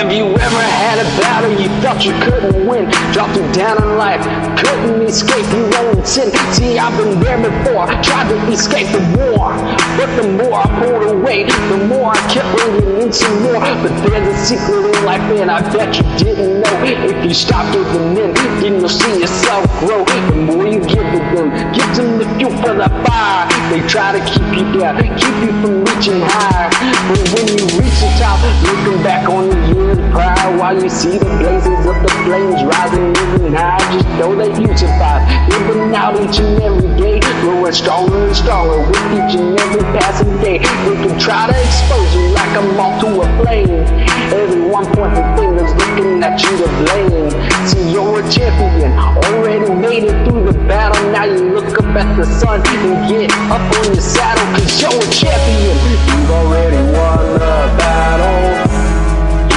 Have 0.00 0.10
you 0.12 0.24
ever 0.32 0.62
had 0.80 0.96
a 0.96 1.04
battle 1.20 1.52
you 1.60 1.68
thought 1.82 2.02
you 2.02 2.16
couldn't 2.24 2.66
win? 2.66 2.88
Dropped 3.12 3.36
you 3.36 3.44
down 3.52 3.76
in 3.82 3.98
life, 3.98 4.24
couldn't 4.56 5.02
escape 5.02 5.44
your 5.52 5.68
own 5.76 6.06
sin. 6.06 6.32
See, 6.56 6.78
I've 6.78 6.96
been 6.96 7.20
there 7.20 7.36
before, 7.36 7.84
tried 8.00 8.32
to 8.32 8.36
escape 8.48 8.88
the 8.96 9.04
war. 9.20 9.52
But 10.00 10.08
the 10.16 10.26
more 10.40 10.56
I 10.56 10.64
pulled 10.80 11.20
away, 11.20 11.44
the 11.44 11.84
more 11.84 12.16
I 12.16 12.20
kept 12.32 12.48
bringing 12.56 13.02
in 13.02 13.12
some 13.12 13.42
more. 13.42 13.60
But 13.60 13.92
there's 14.08 14.24
a 14.24 14.38
secret 14.40 14.88
in 14.88 15.04
life, 15.04 15.20
and 15.36 15.50
I 15.50 15.60
bet 15.70 15.94
you 15.94 16.04
didn't 16.16 16.62
know. 16.64 16.76
If 16.82 17.22
you 17.22 17.34
stop 17.34 17.70
giving 17.70 18.16
in, 18.16 18.32
then 18.32 18.80
you'll 18.80 18.88
see 18.88 19.20
yourself 19.20 19.68
grow. 19.80 20.06
The 20.06 20.36
more 20.48 20.66
you 20.66 20.80
give 20.80 21.04
to 21.12 21.20
them, 21.36 21.52
give 21.76 21.90
them 21.94 22.16
the 22.16 22.24
fuel 22.40 22.56
for 22.64 22.72
the 22.72 22.88
fire. 23.04 23.44
They 23.68 23.86
try 23.86 24.16
to 24.16 24.24
keep 24.24 24.48
you 24.56 24.80
down, 24.80 24.96
keep 25.20 25.36
you 25.44 25.52
from 25.60 25.84
reaching 25.84 26.24
higher. 26.24 26.72
But 27.04 27.20
when 27.36 27.46
you 27.52 27.68
reach 27.76 28.00
the 28.00 28.08
top, 28.18 28.40
looking 28.64 29.02
back 29.02 29.28
on 29.28 29.50
the 29.50 29.89
prior, 30.12 30.58
while 30.58 30.74
you 30.74 30.88
see 30.88 31.18
the 31.18 31.30
blazes 31.38 31.86
of 31.86 31.96
the 32.02 32.12
flames 32.24 32.62
rising 32.62 33.10
even 33.10 33.54
high, 33.54 33.78
just 33.92 34.08
know 34.18 34.34
that 34.36 34.52
you 34.60 34.68
survive. 34.76 35.22
Living 35.50 35.94
out 35.94 36.14
each 36.20 36.38
and 36.38 36.60
every 36.62 36.90
day, 37.00 37.20
growing 37.40 37.72
stronger 37.72 38.26
and 38.26 38.36
stronger 38.36 38.78
with 38.78 39.18
each 39.18 39.34
and 39.38 39.58
every 39.58 39.82
passing 39.96 40.36
day. 40.38 40.58
They 40.58 40.96
can 41.02 41.18
try 41.18 41.50
to 41.50 41.56
expose 41.56 42.14
you 42.14 42.28
like 42.30 42.52
a 42.56 42.62
moth 42.76 43.00
to 43.02 43.08
a 43.22 43.26
flame. 43.42 43.82
Everyone 44.30 44.86
pointing 44.94 45.26
fingers, 45.36 45.72
looking 45.74 46.22
at 46.22 46.40
you 46.42 46.52
to 46.60 46.68
blame. 46.84 47.30
See, 47.66 47.92
you're 47.92 48.20
a 48.20 48.30
champion, 48.30 48.92
already 48.98 49.72
made 49.74 50.04
it 50.04 50.28
through 50.28 50.44
the 50.44 50.58
battle. 50.68 51.00
Now 51.10 51.24
you 51.24 51.50
look 51.54 51.78
up 51.78 51.96
at 51.96 52.16
the 52.16 52.24
sun 52.24 52.62
and 52.66 53.08
get 53.08 53.30
up 53.50 53.60
on 53.60 53.84
your 53.92 54.00
saddle, 54.00 54.46
cause 54.54 54.80
you're 54.80 54.92
a 54.92 55.10
champion. 55.10 55.76
You've 56.06 56.30
already 56.30 56.76
won 56.92 57.32
the 57.34 57.74
battle. 57.78 58.89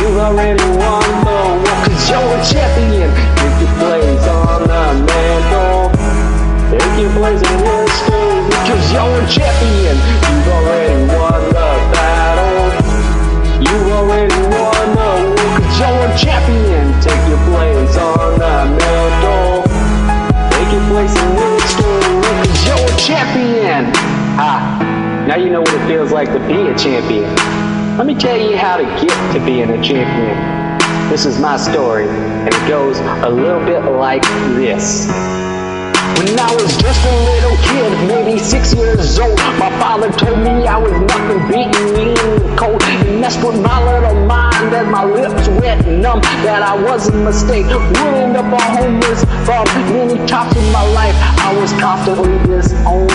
You've 0.03 0.17
already 0.17 0.61
won 0.75 1.07
war, 1.23 1.63
cause 1.87 2.09
you're 2.09 2.19
a 2.19 2.43
champion. 2.43 3.07
Take 3.39 3.55
your 3.63 3.71
place 3.79 4.27
on 4.27 4.67
the 4.67 4.83
mantle. 4.99 5.95
Take 6.67 6.99
your 6.99 7.11
place 7.15 7.39
in 7.39 7.57
history, 7.63 8.43
because 8.51 8.83
you're 8.91 8.99
a 8.99 9.23
champion. 9.31 9.95
You've 9.95 10.47
already 10.51 11.07
won 11.07 11.39
the 11.55 11.71
battle. 11.95 12.67
You've 13.63 13.91
already 13.95 14.35
won 14.51 14.85
war, 14.91 15.35
cause 15.55 15.79
you're 15.79 16.03
a 16.03 16.17
champion. 16.19 16.83
Take 16.99 17.23
your 17.31 17.39
place 17.47 17.95
on 17.95 18.39
the 18.43 18.75
mantle. 18.75 19.63
Take 20.51 20.67
your 20.73 20.83
place 20.91 21.15
in 21.15 21.31
history, 21.31 22.03
cause 22.43 22.67
you're 22.67 22.91
a 22.91 22.99
champion. 22.99 23.87
Ah, 24.35 25.23
now 25.29 25.37
you 25.37 25.49
know 25.49 25.61
what 25.61 25.73
it 25.73 25.87
feels 25.87 26.11
like 26.11 26.27
to 26.33 26.39
be 26.39 26.67
a 26.67 26.77
champion. 26.77 27.62
Let 27.97 28.07
me 28.07 28.15
tell 28.15 28.35
you 28.35 28.57
how 28.57 28.77
to 28.77 28.83
get 28.83 29.33
to 29.33 29.45
being 29.45 29.69
a 29.69 29.77
champion. 29.83 30.33
This 31.11 31.27
is 31.27 31.39
my 31.39 31.57
story, 31.57 32.07
and 32.09 32.47
it 32.47 32.67
goes 32.67 32.97
a 32.97 33.29
little 33.29 33.63
bit 33.63 33.81
like 33.85 34.23
this. 34.57 35.05
When 36.17 36.39
I 36.39 36.49
was 36.55 36.75
just 36.75 37.05
a 37.05 37.15
little 37.29 37.55
kid, 37.69 38.07
maybe 38.07 38.39
six 38.39 38.73
years 38.73 39.19
old, 39.19 39.37
my 39.59 39.69
father 39.77 40.11
told 40.11 40.39
me 40.39 40.65
I 40.65 40.75
was 40.75 40.91
nothing 40.91 41.47
beating 41.47 41.93
me 41.93 42.09
in 42.17 42.33
the 42.41 42.55
cold. 42.57 42.81
And 42.81 43.23
that's 43.23 43.37
with 43.37 43.61
my 43.61 43.77
little 43.85 44.25
mind 44.25 44.73
as 44.73 44.87
my 44.87 45.03
lips 45.05 45.47
wet 45.61 45.85
and 45.85 46.01
numb, 46.01 46.21
that 46.41 46.63
I 46.63 46.73
was 46.73 47.09
a 47.09 47.13
mistake. 47.13 47.67
Ruined 47.67 48.35
up 48.35 48.51
all 48.51 48.69
homeless 48.73 49.23
from 49.45 49.65
many 49.93 50.17
times 50.25 50.57
in 50.57 50.65
my 50.73 50.85
life. 50.97 51.15
I 51.45 51.53
was 51.61 51.71
constantly 51.73 52.39
disowned 52.47 53.12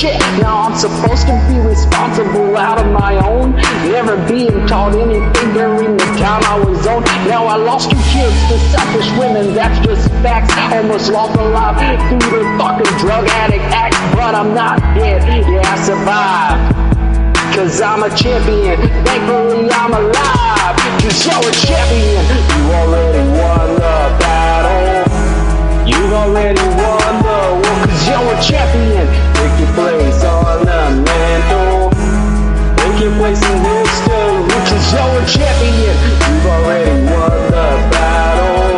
shit. 0.00 0.18
Now 0.40 0.64
I'm 0.64 0.76
supposed 0.76 1.26
to 1.28 1.36
be 1.46 1.60
responsible 1.60 2.56
out 2.56 2.80
of 2.80 2.90
my 2.90 3.20
own. 3.20 3.52
Never 3.92 4.16
being 4.26 4.66
taught 4.66 4.94
anything 4.96 5.52
during 5.52 5.96
the 5.96 6.08
time 6.16 6.42
I 6.48 6.56
was 6.64 6.86
on. 6.86 7.04
Now 7.28 7.44
I 7.44 7.56
lost 7.56 7.90
two 7.90 8.00
kids 8.08 8.36
to 8.48 8.56
selfish 8.72 9.10
women, 9.18 9.54
that's 9.54 9.78
just 9.86 10.08
facts. 10.24 10.56
Almost 10.72 11.12
lost 11.12 11.38
a 11.38 11.44
life 11.44 12.00
through 12.08 12.40
the 12.40 12.48
fucking 12.56 12.92
drug 12.98 13.28
addict 13.28 13.64
act, 13.76 13.96
but 14.16 14.34
I'm 14.34 14.54
not 14.54 14.80
dead. 14.96 15.20
Yeah, 15.28 15.68
I 15.68 15.76
survived. 15.84 16.60
Cause 17.54 17.80
I'm 17.82 18.02
a 18.02 18.10
champion, 18.16 18.80
thankfully 19.04 19.68
I'm 19.70 19.92
alive. 19.92 20.76
Cause 21.02 21.26
you're 21.26 21.44
a 21.44 21.52
champion, 21.52 22.24
you 22.56 22.72
already 22.72 23.28
won 23.36 23.78
battle. 23.78 24.29
You've 26.10 26.18
already 26.18 26.58
won 26.58 27.22
the 27.22 27.38
war, 27.62 27.86
cause 27.86 28.08
you're 28.10 28.34
a 28.34 28.42
champion. 28.42 29.06
Take 29.30 29.60
your 29.62 29.70
place 29.78 30.24
on 30.24 30.66
the 30.66 31.06
mantle. 31.06 31.94
Take 32.82 32.98
your 32.98 33.14
place 33.14 33.38
in 33.38 33.58
history, 33.62 34.42
cause 34.66 34.90
you're 34.90 35.06
a 35.06 35.26
champion. 35.30 35.94
You've 36.26 36.46
already 36.50 37.06
won 37.06 37.30
the 37.54 37.66
battle. 37.94 38.74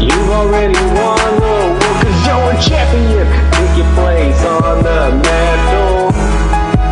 You've 0.00 0.30
already 0.32 0.80
won 0.96 1.20
the 1.36 1.44
war, 1.44 2.00
cause 2.00 2.24
you're 2.24 2.48
a 2.48 2.56
champion. 2.64 3.28
Take 3.52 3.76
your 3.76 3.92
place 3.92 4.40
on 4.48 4.80
the 4.80 5.12
mantle. 5.12 6.08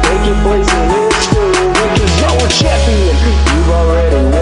Take 0.04 0.28
your 0.28 0.36
place 0.44 0.68
in 0.76 0.84
history, 0.92 1.72
cause 1.88 2.14
you're 2.20 2.36
a 2.36 2.52
champion. 2.52 3.16
You've 3.48 3.70
already 3.70 4.33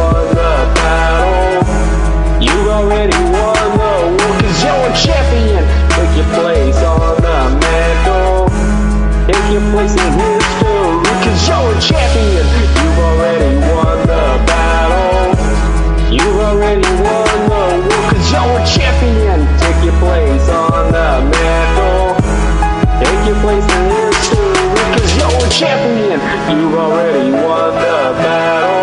place 6.33 6.81
on 6.83 7.17
the 7.21 7.39
mantle. 7.61 8.49
Take 9.29 9.53
your 9.53 9.65
place 9.73 9.93
in 9.93 10.13
history, 10.17 10.93
cause 11.23 11.49
you're 11.49 11.71
a 11.71 11.81
champion. 11.81 12.47
You've 12.77 12.99
already 12.99 13.53
won 13.69 13.99
the 14.09 14.25
battle. 14.49 15.37
You've 16.11 16.41
already 16.49 16.89
won 17.05 17.25
the 17.33 17.41
war, 17.49 17.73
cause 18.11 18.27
you're 18.33 18.59
a 18.59 18.65
champion. 18.65 19.39
Take 19.61 19.81
your 19.85 19.97
place 20.01 20.49
on 20.49 20.93
the 20.97 21.11
mantle. 21.33 22.17
Take 23.01 23.23
your 23.29 23.39
place 23.45 23.69
in 23.77 23.83
history, 23.93 24.57
cause 24.93 25.13
you're 25.19 25.37
a 25.37 25.51
champion. 25.51 26.19
You've 26.49 26.75
already 26.75 27.31
won 27.31 27.75
the 27.77 27.99
battle. 28.21 28.83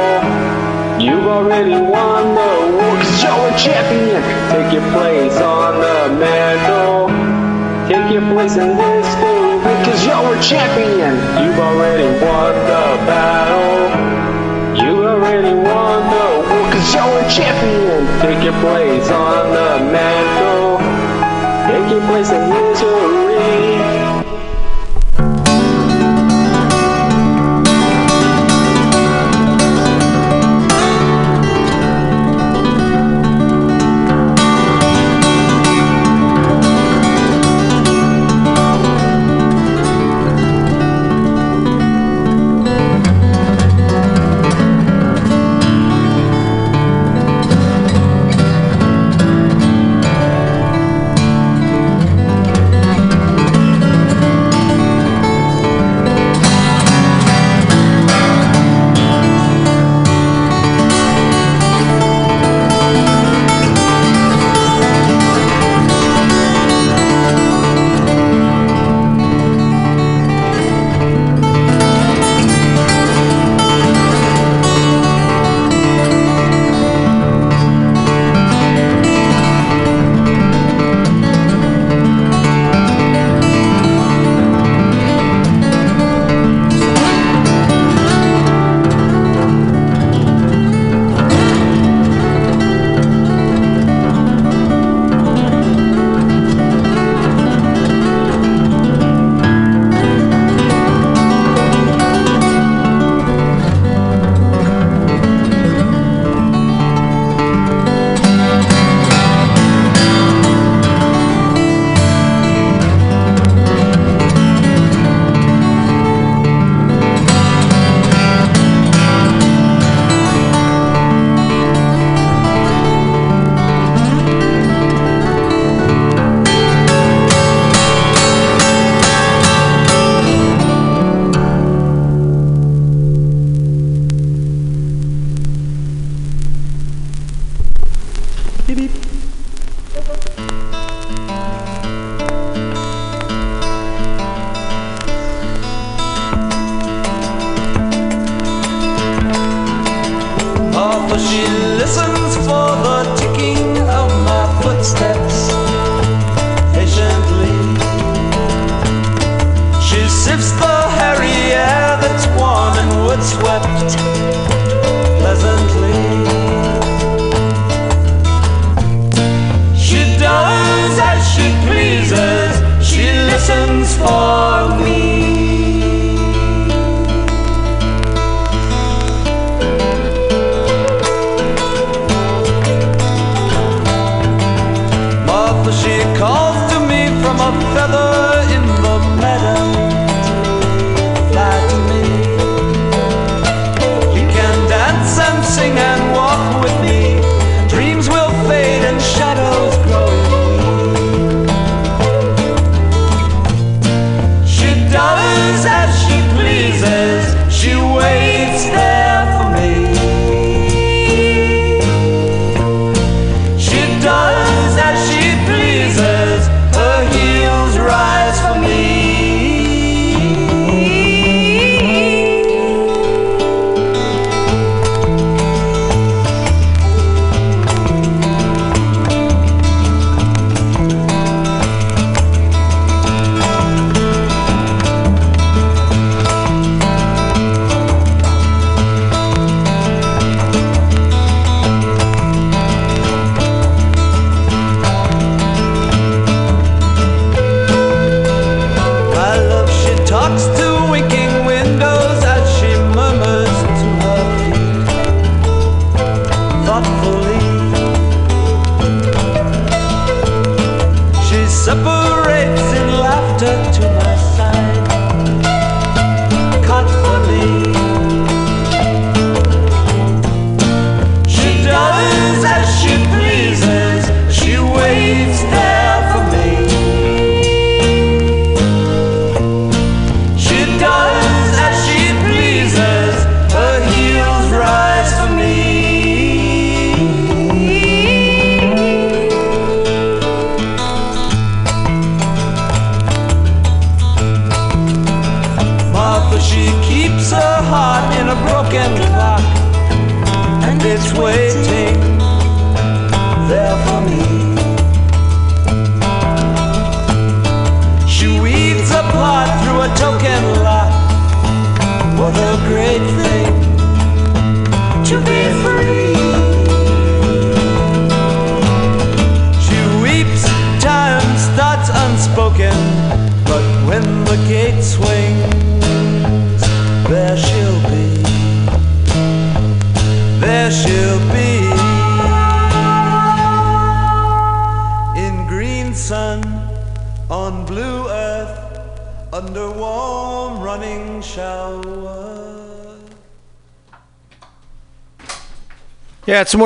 You've 1.01 1.27
already 1.27 1.77
won 1.93 2.35
the 2.37 2.51
war, 2.77 2.93
cause 3.01 3.23
you're 3.23 3.47
a 3.49 3.57
champion. 3.57 4.21
Take 4.51 4.73
your 4.73 4.85
place 4.93 5.37
on 5.41 5.79
the 5.81 6.19
mantle 6.19 6.48
in 8.57 8.75
this 8.75 9.07
thing 9.15 9.59
because 9.59 10.05
you're 10.05 10.35
a 10.35 10.41
champion. 10.41 11.13
You've 11.43 11.59
already 11.59 12.09
won 12.25 12.53
the 12.71 12.85
battle. 13.05 14.83
You 14.83 15.05
already 15.05 15.53
won 15.53 16.01
the 16.09 16.27
war 16.49 16.65
because 16.65 16.93
you're 16.93 17.19
a 17.19 17.29
champion. 17.29 18.01
Take 18.21 18.43
your 18.43 18.59
place 18.61 19.09
on 19.11 19.51
the 19.51 19.91
mantle. 19.91 20.79
Take 21.69 21.91
your 21.91 22.01
place 22.07 22.31
in 22.31 22.51
history. 22.51 23.68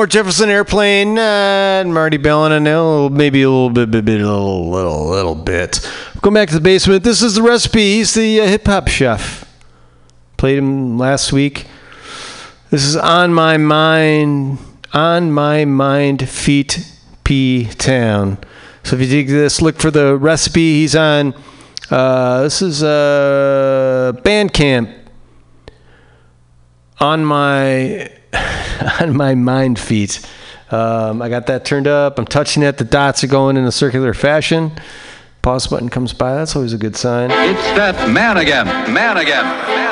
Jefferson 0.06 0.48
Airplane 0.48 1.18
uh, 1.18 1.80
and 1.80 1.92
Marty 1.92 2.16
Bellin 2.16 2.52
and 2.52 2.66
a 2.66 2.82
little, 2.82 3.10
maybe 3.10 3.42
a 3.42 3.50
little 3.50 3.70
bit, 3.70 3.90
bit, 3.90 4.04
bit, 4.04 4.20
a 4.20 4.24
little, 4.24 4.70
little, 4.70 5.08
little 5.08 5.34
bit. 5.34 5.90
Going 6.20 6.34
back 6.34 6.48
to 6.48 6.54
the 6.54 6.60
basement. 6.60 7.04
This 7.04 7.22
is 7.22 7.34
the 7.34 7.42
recipe. 7.42 7.96
He's 7.96 8.14
the 8.14 8.40
uh, 8.40 8.46
hip 8.46 8.66
hop 8.66 8.88
chef. 8.88 9.50
Played 10.36 10.58
him 10.58 10.98
last 10.98 11.32
week. 11.32 11.66
This 12.70 12.84
is 12.84 12.96
on 12.96 13.32
my 13.32 13.56
mind, 13.56 14.58
on 14.92 15.30
my 15.30 15.64
mind, 15.64 16.28
feet, 16.28 16.90
P 17.24 17.66
town. 17.66 18.38
So 18.82 18.96
if 18.96 19.02
you 19.02 19.08
dig 19.08 19.28
this, 19.28 19.62
look 19.62 19.80
for 19.80 19.90
the 19.90 20.16
recipe. 20.16 20.80
He's 20.80 20.96
on. 20.96 21.34
Uh, 21.90 22.42
this 22.42 22.62
is 22.62 22.82
a 22.82 24.14
uh, 24.16 24.20
Bandcamp. 24.22 24.92
On 27.00 27.24
my 27.24 28.10
on 29.00 29.16
my 29.16 29.34
mind 29.34 29.78
feet. 29.78 30.26
Um, 30.70 31.22
I 31.22 31.28
got 31.28 31.46
that 31.46 31.64
turned 31.64 31.86
up. 31.86 32.18
I'm 32.18 32.24
touching 32.24 32.62
it. 32.62 32.78
The 32.78 32.84
dots 32.84 33.22
are 33.22 33.28
going 33.28 33.56
in 33.56 33.64
a 33.64 33.72
circular 33.72 34.14
fashion. 34.14 34.72
Pause 35.42 35.66
button 35.66 35.88
comes 35.90 36.12
by. 36.12 36.34
That's 36.34 36.56
always 36.56 36.72
a 36.72 36.78
good 36.78 36.96
sign. 36.96 37.30
It's 37.30 37.62
that 37.76 38.08
man 38.10 38.38
again, 38.38 38.66
man 38.92 39.18
again, 39.18 39.44
man 39.44 39.83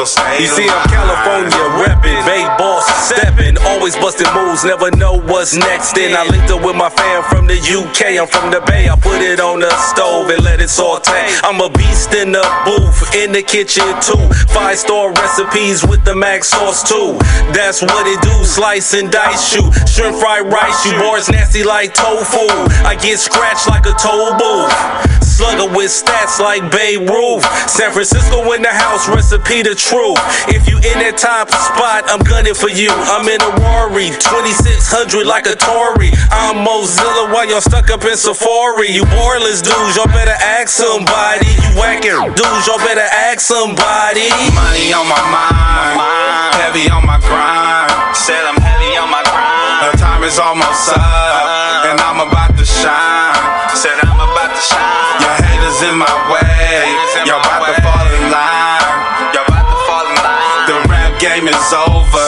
You 0.00 0.06
see, 0.48 0.64
I'm 0.64 0.88
California 0.88 1.60
reppin', 1.76 2.24
Bay 2.24 2.48
boss 2.56 2.88
steppin', 3.04 3.58
always 3.68 3.94
bustin' 3.96 4.32
moves, 4.32 4.64
never 4.64 4.90
know 4.92 5.20
what's 5.20 5.54
next. 5.54 5.92
Then 5.92 6.16
I 6.16 6.24
linked 6.24 6.50
up 6.50 6.64
with 6.64 6.74
my 6.74 6.88
fam 6.88 7.22
from 7.24 7.46
the 7.46 7.60
UK, 7.60 8.16
I'm 8.16 8.26
from 8.26 8.50
the 8.50 8.64
Bay. 8.64 8.88
I 8.88 8.96
put 8.96 9.20
it 9.20 9.40
on 9.40 9.60
the 9.60 9.68
stove 9.92 10.30
and 10.30 10.42
let 10.42 10.58
it 10.58 10.70
saute. 10.70 11.12
I'm 11.44 11.60
a 11.60 11.68
beast 11.68 12.14
in 12.14 12.32
the 12.32 12.40
booth, 12.64 13.14
in 13.14 13.32
the 13.32 13.42
kitchen 13.42 13.84
too. 14.00 14.24
Five 14.48 14.78
star 14.78 15.12
recipes 15.12 15.84
with 15.84 16.02
the 16.06 16.16
mac 16.16 16.44
sauce 16.44 16.80
too. 16.82 17.18
That's 17.52 17.82
what 17.82 18.06
it 18.06 18.22
do, 18.22 18.32
slice 18.46 18.94
and 18.94 19.12
dice 19.12 19.54
you. 19.54 19.70
Shrimp 19.84 20.16
fried 20.16 20.48
rice, 20.50 20.80
you 20.86 20.96
boys 20.96 21.28
nasty 21.28 21.62
like 21.62 21.92
tofu. 21.92 22.48
I 22.88 22.96
get 22.96 23.18
scratched 23.18 23.68
like 23.68 23.84
a 23.84 23.92
toe 24.00 24.32
booth. 24.40 25.29
Slugger 25.40 25.72
with 25.72 25.88
stats 25.88 26.36
like 26.36 26.60
Babe 26.68 27.08
Ruth. 27.08 27.40
San 27.64 27.96
Francisco 27.96 28.44
in 28.52 28.60
the 28.60 28.68
house, 28.68 29.08
recipe 29.08 29.64
the 29.64 29.72
truth. 29.72 30.20
If 30.52 30.68
you 30.68 30.76
in 30.84 31.00
that 31.00 31.16
top 31.16 31.48
spot, 31.48 32.04
I'm 32.12 32.20
gunning 32.20 32.52
for 32.52 32.68
you. 32.68 32.92
I'm 33.08 33.24
in 33.24 33.40
a 33.40 33.48
Rory, 33.56 34.12
2600 34.20 35.24
like 35.24 35.48
a 35.48 35.56
Tory. 35.56 36.12
I'm 36.28 36.60
Mozilla 36.60 37.32
while 37.32 37.48
y'all 37.48 37.64
stuck 37.64 37.88
up 37.88 38.04
in 38.04 38.20
Safari. 38.20 38.92
You 38.92 39.08
boreless 39.08 39.64
dudes, 39.64 39.96
y'all 39.96 40.12
better 40.12 40.36
ask 40.36 40.76
somebody. 40.76 41.48
You 41.48 41.72
whacking 41.72 42.20
dudes, 42.36 42.68
y'all 42.68 42.76
better 42.84 43.08
ask 43.08 43.40
somebody. 43.40 44.28
Money 44.52 44.92
on 44.92 45.08
my 45.08 45.24
mind, 45.24 46.52
heavy 46.60 46.84
on 46.92 47.00
my 47.08 47.16
grind. 47.16 47.88
Said 48.12 48.44
I'm 48.44 48.60
heavy 48.60 48.92
on 49.00 49.08
my 49.08 49.24
grind. 49.24 49.88
The 49.88 50.04
time 50.04 50.20
is 50.20 50.36
almost 50.36 50.92
up, 50.92 51.88
and 51.88 51.96
I'm 51.96 52.28
about 52.28 52.39
to 52.60 52.66
shine. 52.66 53.32
Said 53.74 53.96
I'm 54.04 54.20
about 54.20 54.52
to 54.52 54.60
shine. 54.60 55.20
Your 55.24 55.36
haters 55.48 55.80
in 55.88 55.96
my 55.96 56.12
way, 56.28 56.92
y'all 57.24 57.40
about 57.40 57.64
to 57.64 57.80
fall 57.80 58.04
in 58.04 58.24
line. 58.28 59.32
Y'all 59.32 59.48
about 59.48 59.64
to 59.64 59.78
fall 59.88 60.04
in 60.04 60.16
line. 60.20 60.66
The 60.68 60.76
rap 60.92 61.18
game 61.18 61.48
is 61.48 61.72
over. 61.72 62.26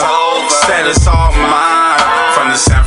Said 0.65 0.89
it's 0.89 1.05
all 1.05 1.31
mine. 1.33 1.82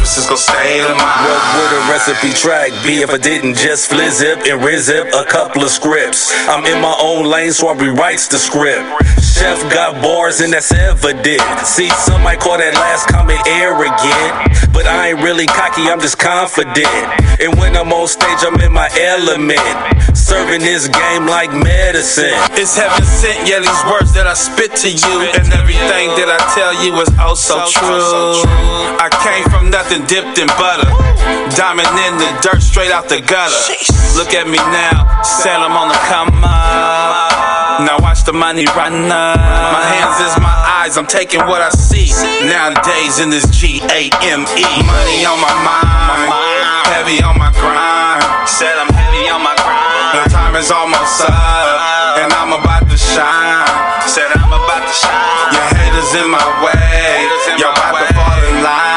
From 0.07 0.23
the 0.23 0.37
San 0.37 0.37
Francisco 0.37 0.37
state 0.37 0.83
of 0.83 0.97
mind. 0.97 1.27
What 1.27 1.43
would 1.59 1.73
a 1.75 1.91
recipe 1.91 2.33
track 2.33 2.71
be 2.87 3.03
if 3.03 3.11
I 3.11 3.19
didn't 3.19 3.57
just 3.57 3.91
flizzip 3.91 4.47
and 4.47 4.63
rizip 4.63 5.11
a 5.13 5.25
couple 5.25 5.63
of 5.63 5.71
scripts? 5.71 6.33
I'm 6.47 6.65
in 6.65 6.81
my 6.81 6.95
own 7.01 7.27
lane, 7.27 7.51
so 7.53 7.69
I 7.69 7.75
rewrites 7.75 8.31
the 8.31 8.39
script. 8.39 8.87
Chef 9.21 9.61
got 9.73 10.01
bars 10.03 10.41
and 10.41 10.53
that's 10.53 10.73
evident. 10.73 11.43
See, 11.67 11.91
some 11.91 12.23
might 12.23 12.41
call 12.41 12.59
that 12.59 12.75
last 12.75 13.09
comment 13.09 13.41
arrogant, 13.47 14.73
but 14.73 14.87
I 14.87 15.11
ain't 15.11 15.21
really 15.21 15.47
cocky, 15.47 15.91
I'm 15.91 16.01
just 16.01 16.19
confident. 16.19 16.89
And 17.43 17.59
when 17.59 17.77
I'm 17.77 17.93
on 17.93 18.09
stage, 18.09 18.41
I'm 18.47 18.57
in 18.63 18.73
my 18.73 18.89
element, 18.97 19.61
serving 20.17 20.63
this 20.63 20.89
game 20.89 21.27
like 21.27 21.53
medicine. 21.53 22.33
It's 22.57 22.79
heaven 22.79 23.05
sent, 23.05 23.45
yeah, 23.45 23.61
these 23.61 23.85
words 23.91 24.15
that 24.15 24.27
I 24.27 24.33
spit 24.33 24.73
to 24.87 24.89
you. 24.89 25.17
And 25.37 25.53
everything 25.53 26.17
that 26.17 26.33
I 26.33 26.41
tell 26.57 26.73
you 26.81 26.97
is 26.97 27.11
oh 27.21 27.35
so 27.37 27.61
true. 27.69 28.49
I 28.97 29.13
came 29.21 29.45
from 29.53 29.69
nothing 29.69 29.96
dipped 30.05 30.37
in 30.37 30.49
butter. 30.61 30.93
Diamond 31.57 31.89
in 32.05 32.21
the 32.21 32.29
dirt, 32.45 32.61
straight 32.61 32.93
out 32.93 33.09
the 33.09 33.25
gutter. 33.25 33.57
Look 34.21 34.37
at 34.37 34.45
me 34.45 34.61
now, 34.69 35.23
said 35.25 35.57
I'm 35.57 35.73
on 35.73 35.89
the 35.89 36.01
come 36.05 36.45
up. 36.45 37.33
Now 37.81 37.97
watch 38.01 38.25
the 38.25 38.33
money 38.33 38.65
run 38.73 39.09
up. 39.13 39.37
My 39.37 39.85
hands 39.85 40.17
is 40.25 40.35
my 40.41 40.57
eyes, 40.81 40.97
I'm 40.97 41.07
taking 41.07 41.45
what 41.45 41.61
I 41.61 41.69
see. 41.71 42.09
Nowadays 42.49 43.21
in 43.21 43.29
this 43.29 43.45
G 43.53 43.81
A 43.93 44.09
M 44.25 44.49
E. 44.57 44.65
Money 44.85 45.29
on 45.29 45.37
my 45.41 45.53
mind, 45.61 46.33
heavy 46.89 47.21
on 47.21 47.37
my 47.37 47.53
grind. 47.53 48.25
Said 48.49 48.73
I'm 48.81 48.89
heavy 48.89 49.29
on 49.29 49.45
my 49.45 49.53
grind. 49.61 50.25
The 50.25 50.33
time 50.33 50.57
is 50.57 50.71
almost 50.73 51.21
up, 51.21 52.17
and 52.17 52.33
I'm 52.33 52.57
about 52.57 52.89
to 52.89 52.97
shine. 52.97 53.69
Said 54.09 54.33
I'm 54.33 54.49
about 54.49 54.89
to 54.89 54.95
shine. 54.97 55.53
Your 55.53 55.69
haters 55.77 56.11
in 56.17 56.33
my 56.33 56.47
way, 56.65 57.29
y'all 57.61 57.77
about 57.77 58.09
to 58.09 58.15
fall 58.15 58.41
in 58.41 58.65
line. 58.65 58.96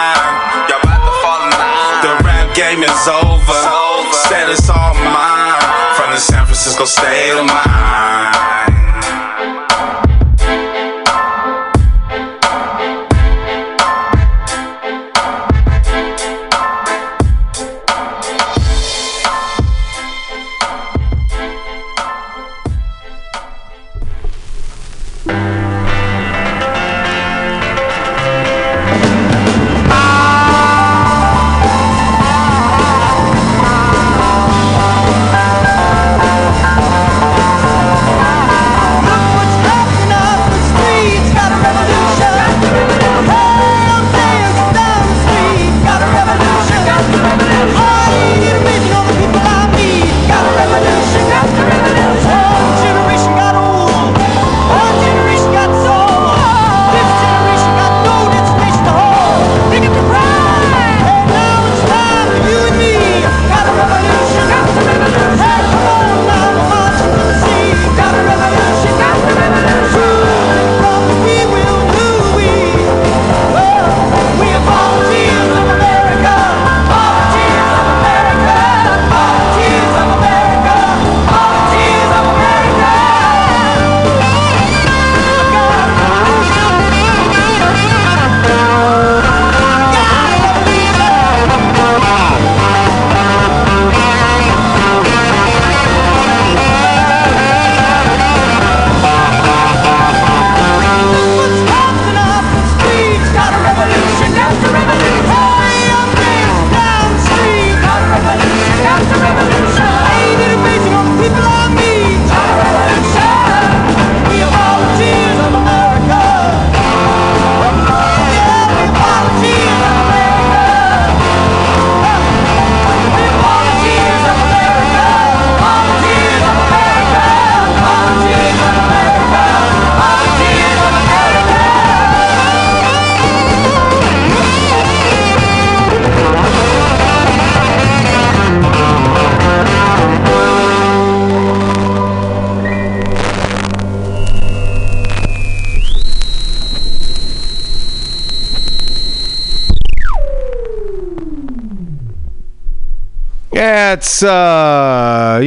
Is 2.91 3.07
over. 3.07 3.59
Said 4.11 4.49
it's 4.49 4.69
all 4.69 4.93
mine. 4.93 5.61
From 5.95 6.11
the 6.11 6.17
San 6.17 6.45
Francisco 6.45 6.85
state 6.85 7.31
of 7.37 7.45
mind. 7.45 8.78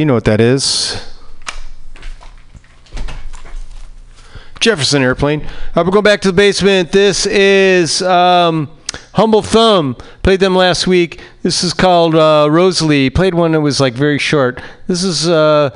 You 0.03 0.05
know 0.05 0.15
what 0.15 0.25
that 0.25 0.41
is. 0.41 1.01
Jefferson 4.59 5.01
Airplane. 5.01 5.45
Uh, 5.73 5.83
we're 5.85 5.91
going 5.91 6.03
back 6.03 6.19
to 6.23 6.27
the 6.27 6.33
basement. 6.33 6.91
This 6.91 7.25
is 7.25 8.01
um, 8.01 8.69
Humble 9.13 9.41
Thumb. 9.41 9.95
Played 10.21 10.41
them 10.41 10.57
last 10.57 10.87
week. 10.87 11.21
This 11.41 11.63
is 11.63 11.73
called 11.73 12.15
uh, 12.15 12.49
Rosalie. 12.51 13.09
Played 13.11 13.33
one 13.33 13.53
that 13.53 13.61
was 13.61 13.79
like 13.79 13.93
very 13.93 14.19
short. 14.19 14.61
This 14.87 15.05
is 15.05 15.29
uh, 15.29 15.69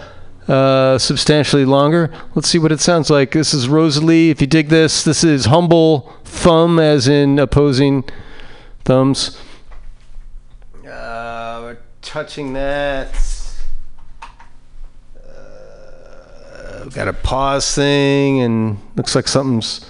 uh, 0.49 0.97
substantially 0.97 1.63
longer. 1.63 2.13
Let's 2.35 2.49
see 2.49 2.59
what 2.59 2.73
it 2.73 2.81
sounds 2.81 3.09
like. 3.09 3.31
This 3.31 3.53
is 3.53 3.69
Rosalie. 3.69 4.29
If 4.29 4.41
you 4.41 4.47
dig 4.47 4.67
this, 4.67 5.05
this 5.05 5.23
is 5.23 5.45
Humble 5.45 6.13
Thumb, 6.25 6.79
as 6.79 7.07
in 7.07 7.39
opposing 7.39 8.03
thumbs. 8.83 9.39
Uh, 10.85 11.59
we're 11.63 11.77
touching 12.01 12.51
that. 12.51 13.15
Uh, 16.77 16.83
we 16.85 16.86
got 16.97 17.07
a 17.07 17.13
pause 17.13 17.75
thing, 17.75 18.41
and 18.41 18.79
looks 18.95 19.13
like 19.13 19.27
something's. 19.27 19.85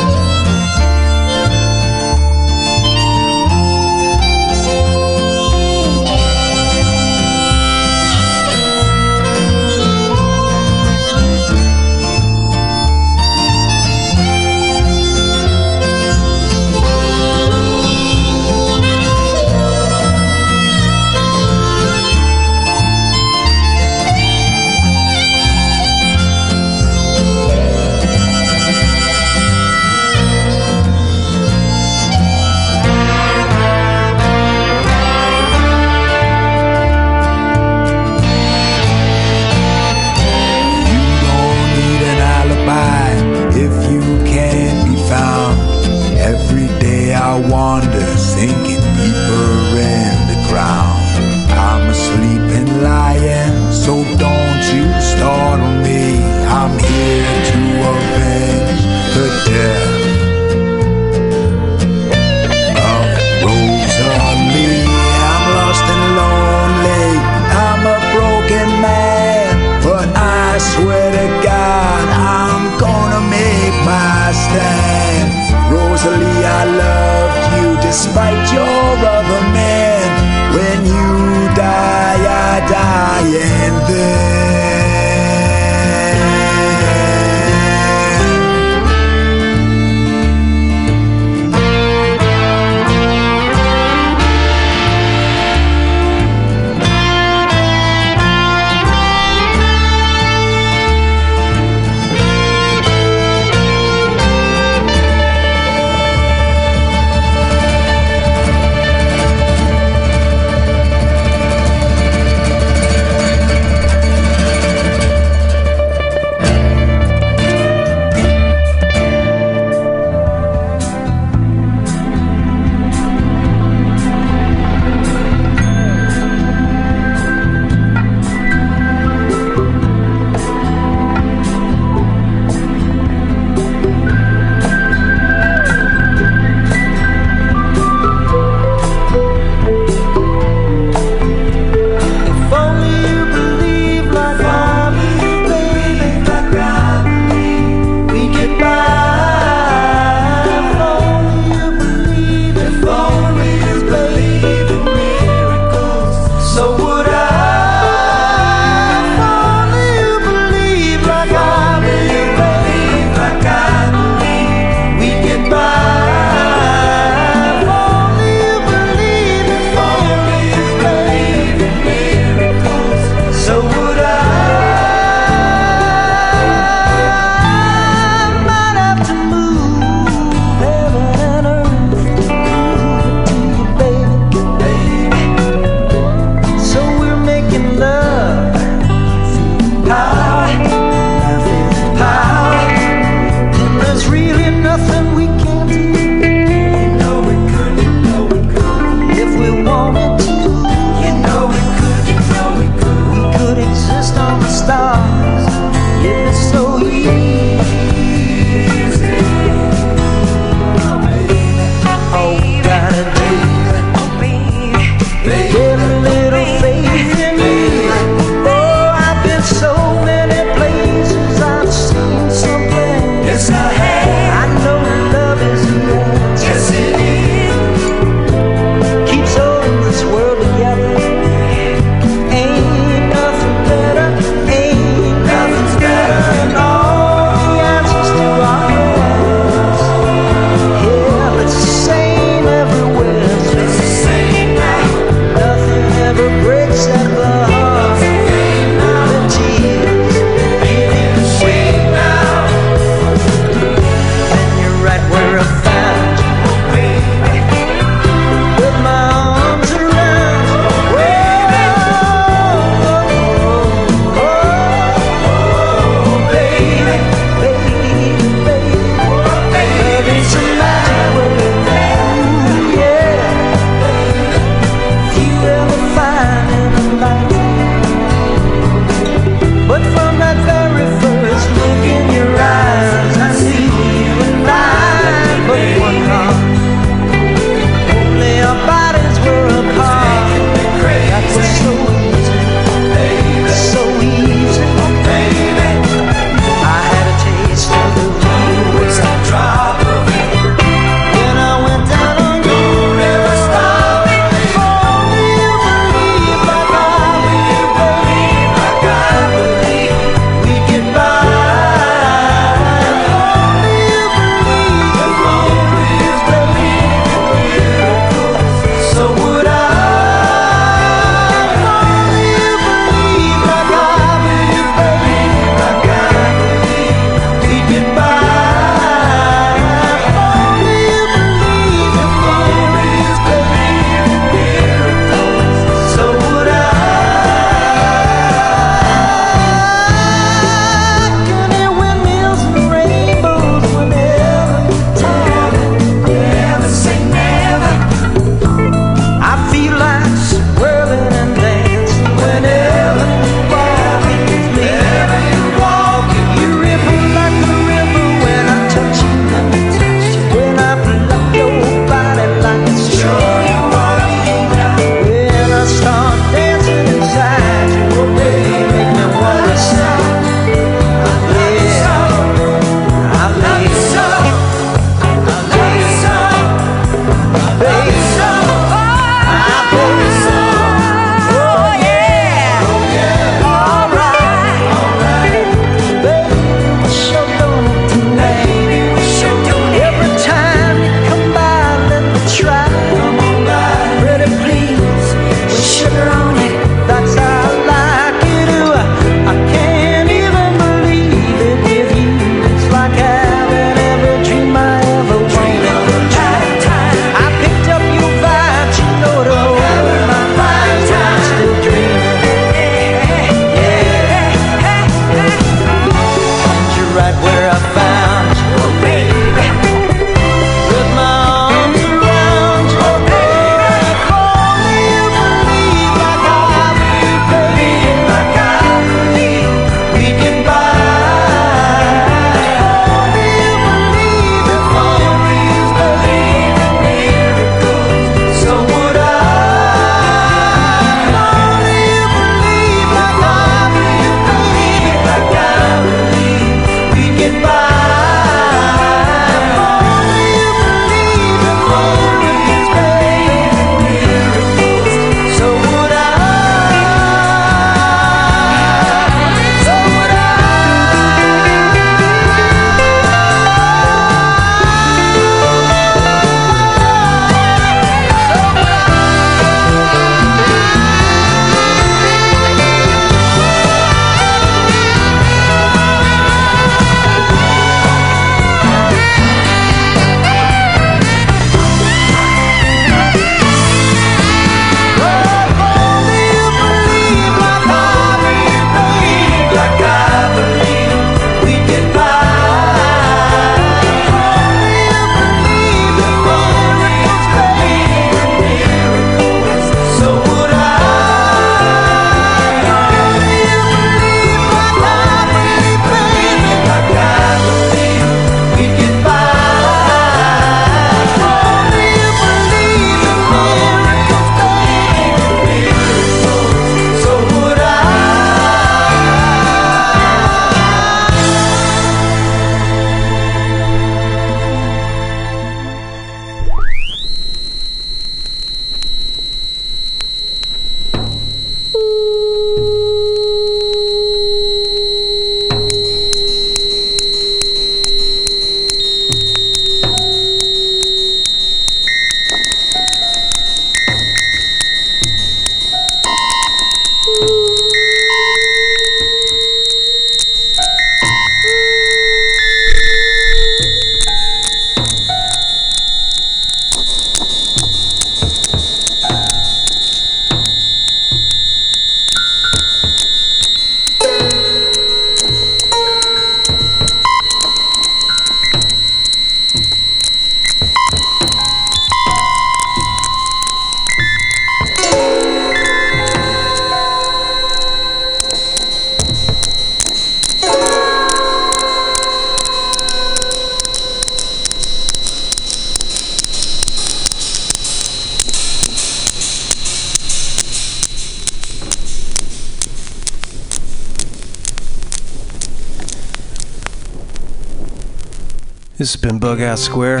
This 599.40 599.66
has 599.66 599.68
been 599.68 599.80
Bug 599.90 599.98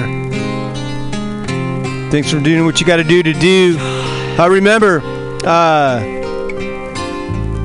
Thanks 2.10 2.30
for 2.30 2.40
doing 2.40 2.64
what 2.66 2.78
you 2.80 2.86
got 2.86 2.96
to 2.96 3.04
do 3.04 3.22
to 3.22 3.32
do. 3.32 3.76
Uh, 4.38 4.48
remember, 4.50 5.00
uh, 5.44 6.00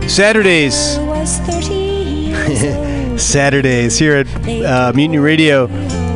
Saturdays. 0.07 0.97
was 0.99 1.37
30 1.39 1.73
years 1.73 2.63
old. 3.11 3.19
Saturdays 3.19 3.97
here 3.97 4.15
at 4.15 4.27
uh, 4.47 4.93
Mutiny 4.95 5.17
Radio. 5.19 5.67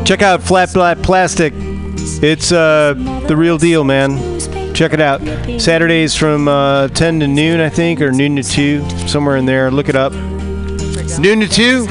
Check 0.05 0.21
out 0.21 0.41
Flat 0.41 0.73
Black 0.73 0.97
Plastic. 0.99 1.53
It's 1.57 2.51
uh, 2.51 2.93
the 3.27 3.35
real 3.35 3.57
deal, 3.57 3.83
man. 3.83 4.39
Check 4.73 4.93
it 4.93 5.01
out. 5.01 5.21
Saturdays 5.59 6.15
from 6.15 6.47
uh, 6.47 6.87
10 6.89 7.19
to 7.19 7.27
noon, 7.27 7.59
I 7.59 7.67
think, 7.69 8.01
or 8.01 8.11
noon 8.11 8.37
to 8.37 8.43
2, 8.43 9.07
somewhere 9.07 9.35
in 9.35 9.45
there. 9.45 9.71
Look 9.71 9.89
it 9.89 9.95
up. 9.95 10.13
Noon 10.13 11.41
to 11.41 11.49
2? 11.49 11.87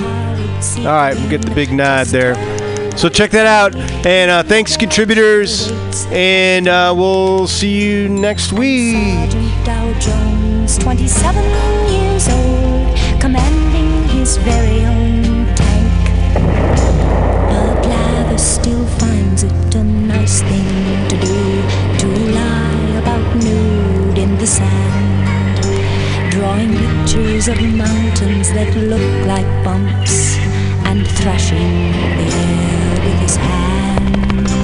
All 0.79 0.85
right, 0.85 1.15
we'll 1.15 1.29
get 1.31 1.43
the 1.43 1.55
big 1.55 1.71
nod 1.73 2.07
there. 2.07 2.35
So 2.99 3.09
check 3.09 3.31
that 3.31 3.47
out. 3.47 3.77
And 4.05 4.29
uh, 4.29 4.43
thanks, 4.43 4.77
contributors. 4.77 5.71
And 6.11 6.67
uh, 6.67 6.93
we'll 6.97 7.47
see 7.47 7.81
you 7.81 8.09
next 8.09 8.53
week. 8.53 9.31
Sergeant 9.31 9.65
Dow 9.65 9.99
Jones, 10.01 10.79
27 10.79 11.45
years 11.95 12.29
old, 12.29 13.21
commanding 13.21 14.09
his 14.09 14.37
very 14.39 14.85
own 14.85 15.47
tank. 15.55 16.35
But 17.55 17.87
Lather 17.87 18.37
still 18.37 18.85
finds 18.99 19.45
it 19.45 19.75
a 19.77 19.85
nice 19.85 20.43
thing 20.43 21.09
to 21.09 21.17
do 21.21 21.99
to 22.01 22.07
lie 22.35 22.99
about 22.99 23.37
nude 23.37 24.19
in 24.19 24.37
the 24.39 24.47
sand, 24.47 26.33
drawing 26.33 26.77
pictures 26.77 27.47
of 27.47 27.63
mountains 27.63 28.53
that 28.55 28.75
look 28.75 29.27
like 29.29 29.47
bumps 29.65 30.38
and 30.89 31.07
thrashing 31.07 31.93
the 32.19 32.29
air 32.33 32.91
with 33.05 33.19
his 33.21 33.37
hands. 33.37 34.61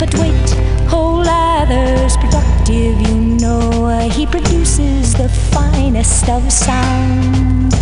But 0.00 0.12
wait, 0.18 0.50
whole 0.88 1.22
lather's 1.22 2.16
productive, 2.16 3.00
you 3.00 3.14
know. 3.40 4.08
He 4.10 4.26
produces 4.26 5.14
the 5.14 5.28
finest 5.28 6.28
of 6.28 6.50
sound, 6.50 7.72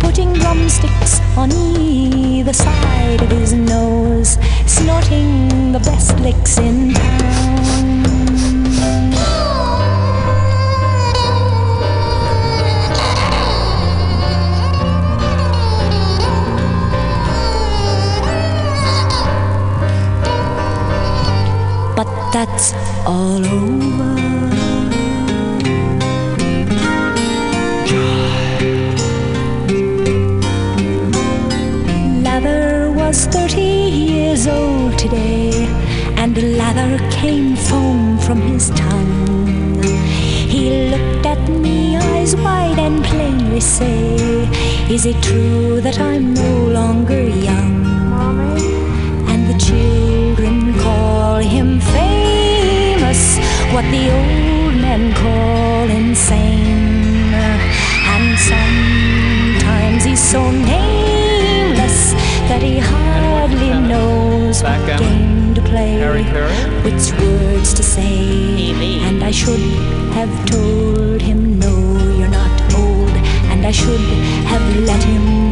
putting 0.00 0.32
drumsticks 0.32 1.20
on 1.36 1.52
either 1.52 2.52
side 2.52 3.22
of 3.22 3.30
his 3.30 3.52
nose, 3.52 4.38
snorting 4.66 5.70
the 5.70 5.78
best 5.78 6.18
licks 6.18 6.58
in 6.58 6.94
town. 6.94 7.19
That's 22.32 22.72
all 23.06 23.44
over. 23.44 24.14
Lather 32.22 32.92
was 32.92 33.26
30 33.26 33.60
years 33.60 34.46
old 34.46 34.96
today, 34.96 35.66
and 36.16 36.36
lather 36.56 36.98
came 37.10 37.56
foam 37.56 38.18
from 38.18 38.40
his 38.42 38.70
tongue. 38.70 39.82
He 40.54 40.90
looked 40.90 41.26
at 41.26 41.48
me, 41.48 41.96
eyes 41.96 42.36
wide, 42.36 42.78
and 42.78 43.04
plainly 43.04 43.60
say, 43.60 44.14
Is 44.88 45.04
it 45.04 45.20
true 45.22 45.80
that 45.80 45.98
I'm 45.98 46.34
no 46.34 46.66
longer 46.66 47.22
young? 47.22 47.84
And 49.30 49.48
the 49.48 49.58
children 49.58 50.78
call 50.78 51.38
him 51.38 51.69
what 53.72 53.84
the 53.90 54.10
old 54.10 54.74
men 54.80 55.12
call 55.14 55.88
insane. 55.88 57.32
And 58.14 58.38
sometimes 58.50 60.04
he's 60.04 60.22
so 60.22 60.50
nameless 60.50 62.12
that 62.50 62.62
he 62.62 62.78
hardly 62.78 63.70
knows 63.88 64.62
what 64.62 64.80
game 64.98 65.54
to 65.54 65.62
play, 65.62 66.02
which 66.84 67.12
words 67.20 67.72
to 67.74 67.82
say. 67.82 68.72
And 69.08 69.22
I 69.22 69.30
should 69.30 69.60
have 70.18 70.32
told 70.46 71.20
him, 71.22 71.58
No, 71.58 71.74
you're 72.18 72.28
not 72.28 72.74
old, 72.74 73.14
and 73.52 73.64
I 73.64 73.70
should 73.70 74.06
have 74.52 74.64
let 74.84 75.02
him 75.02 75.49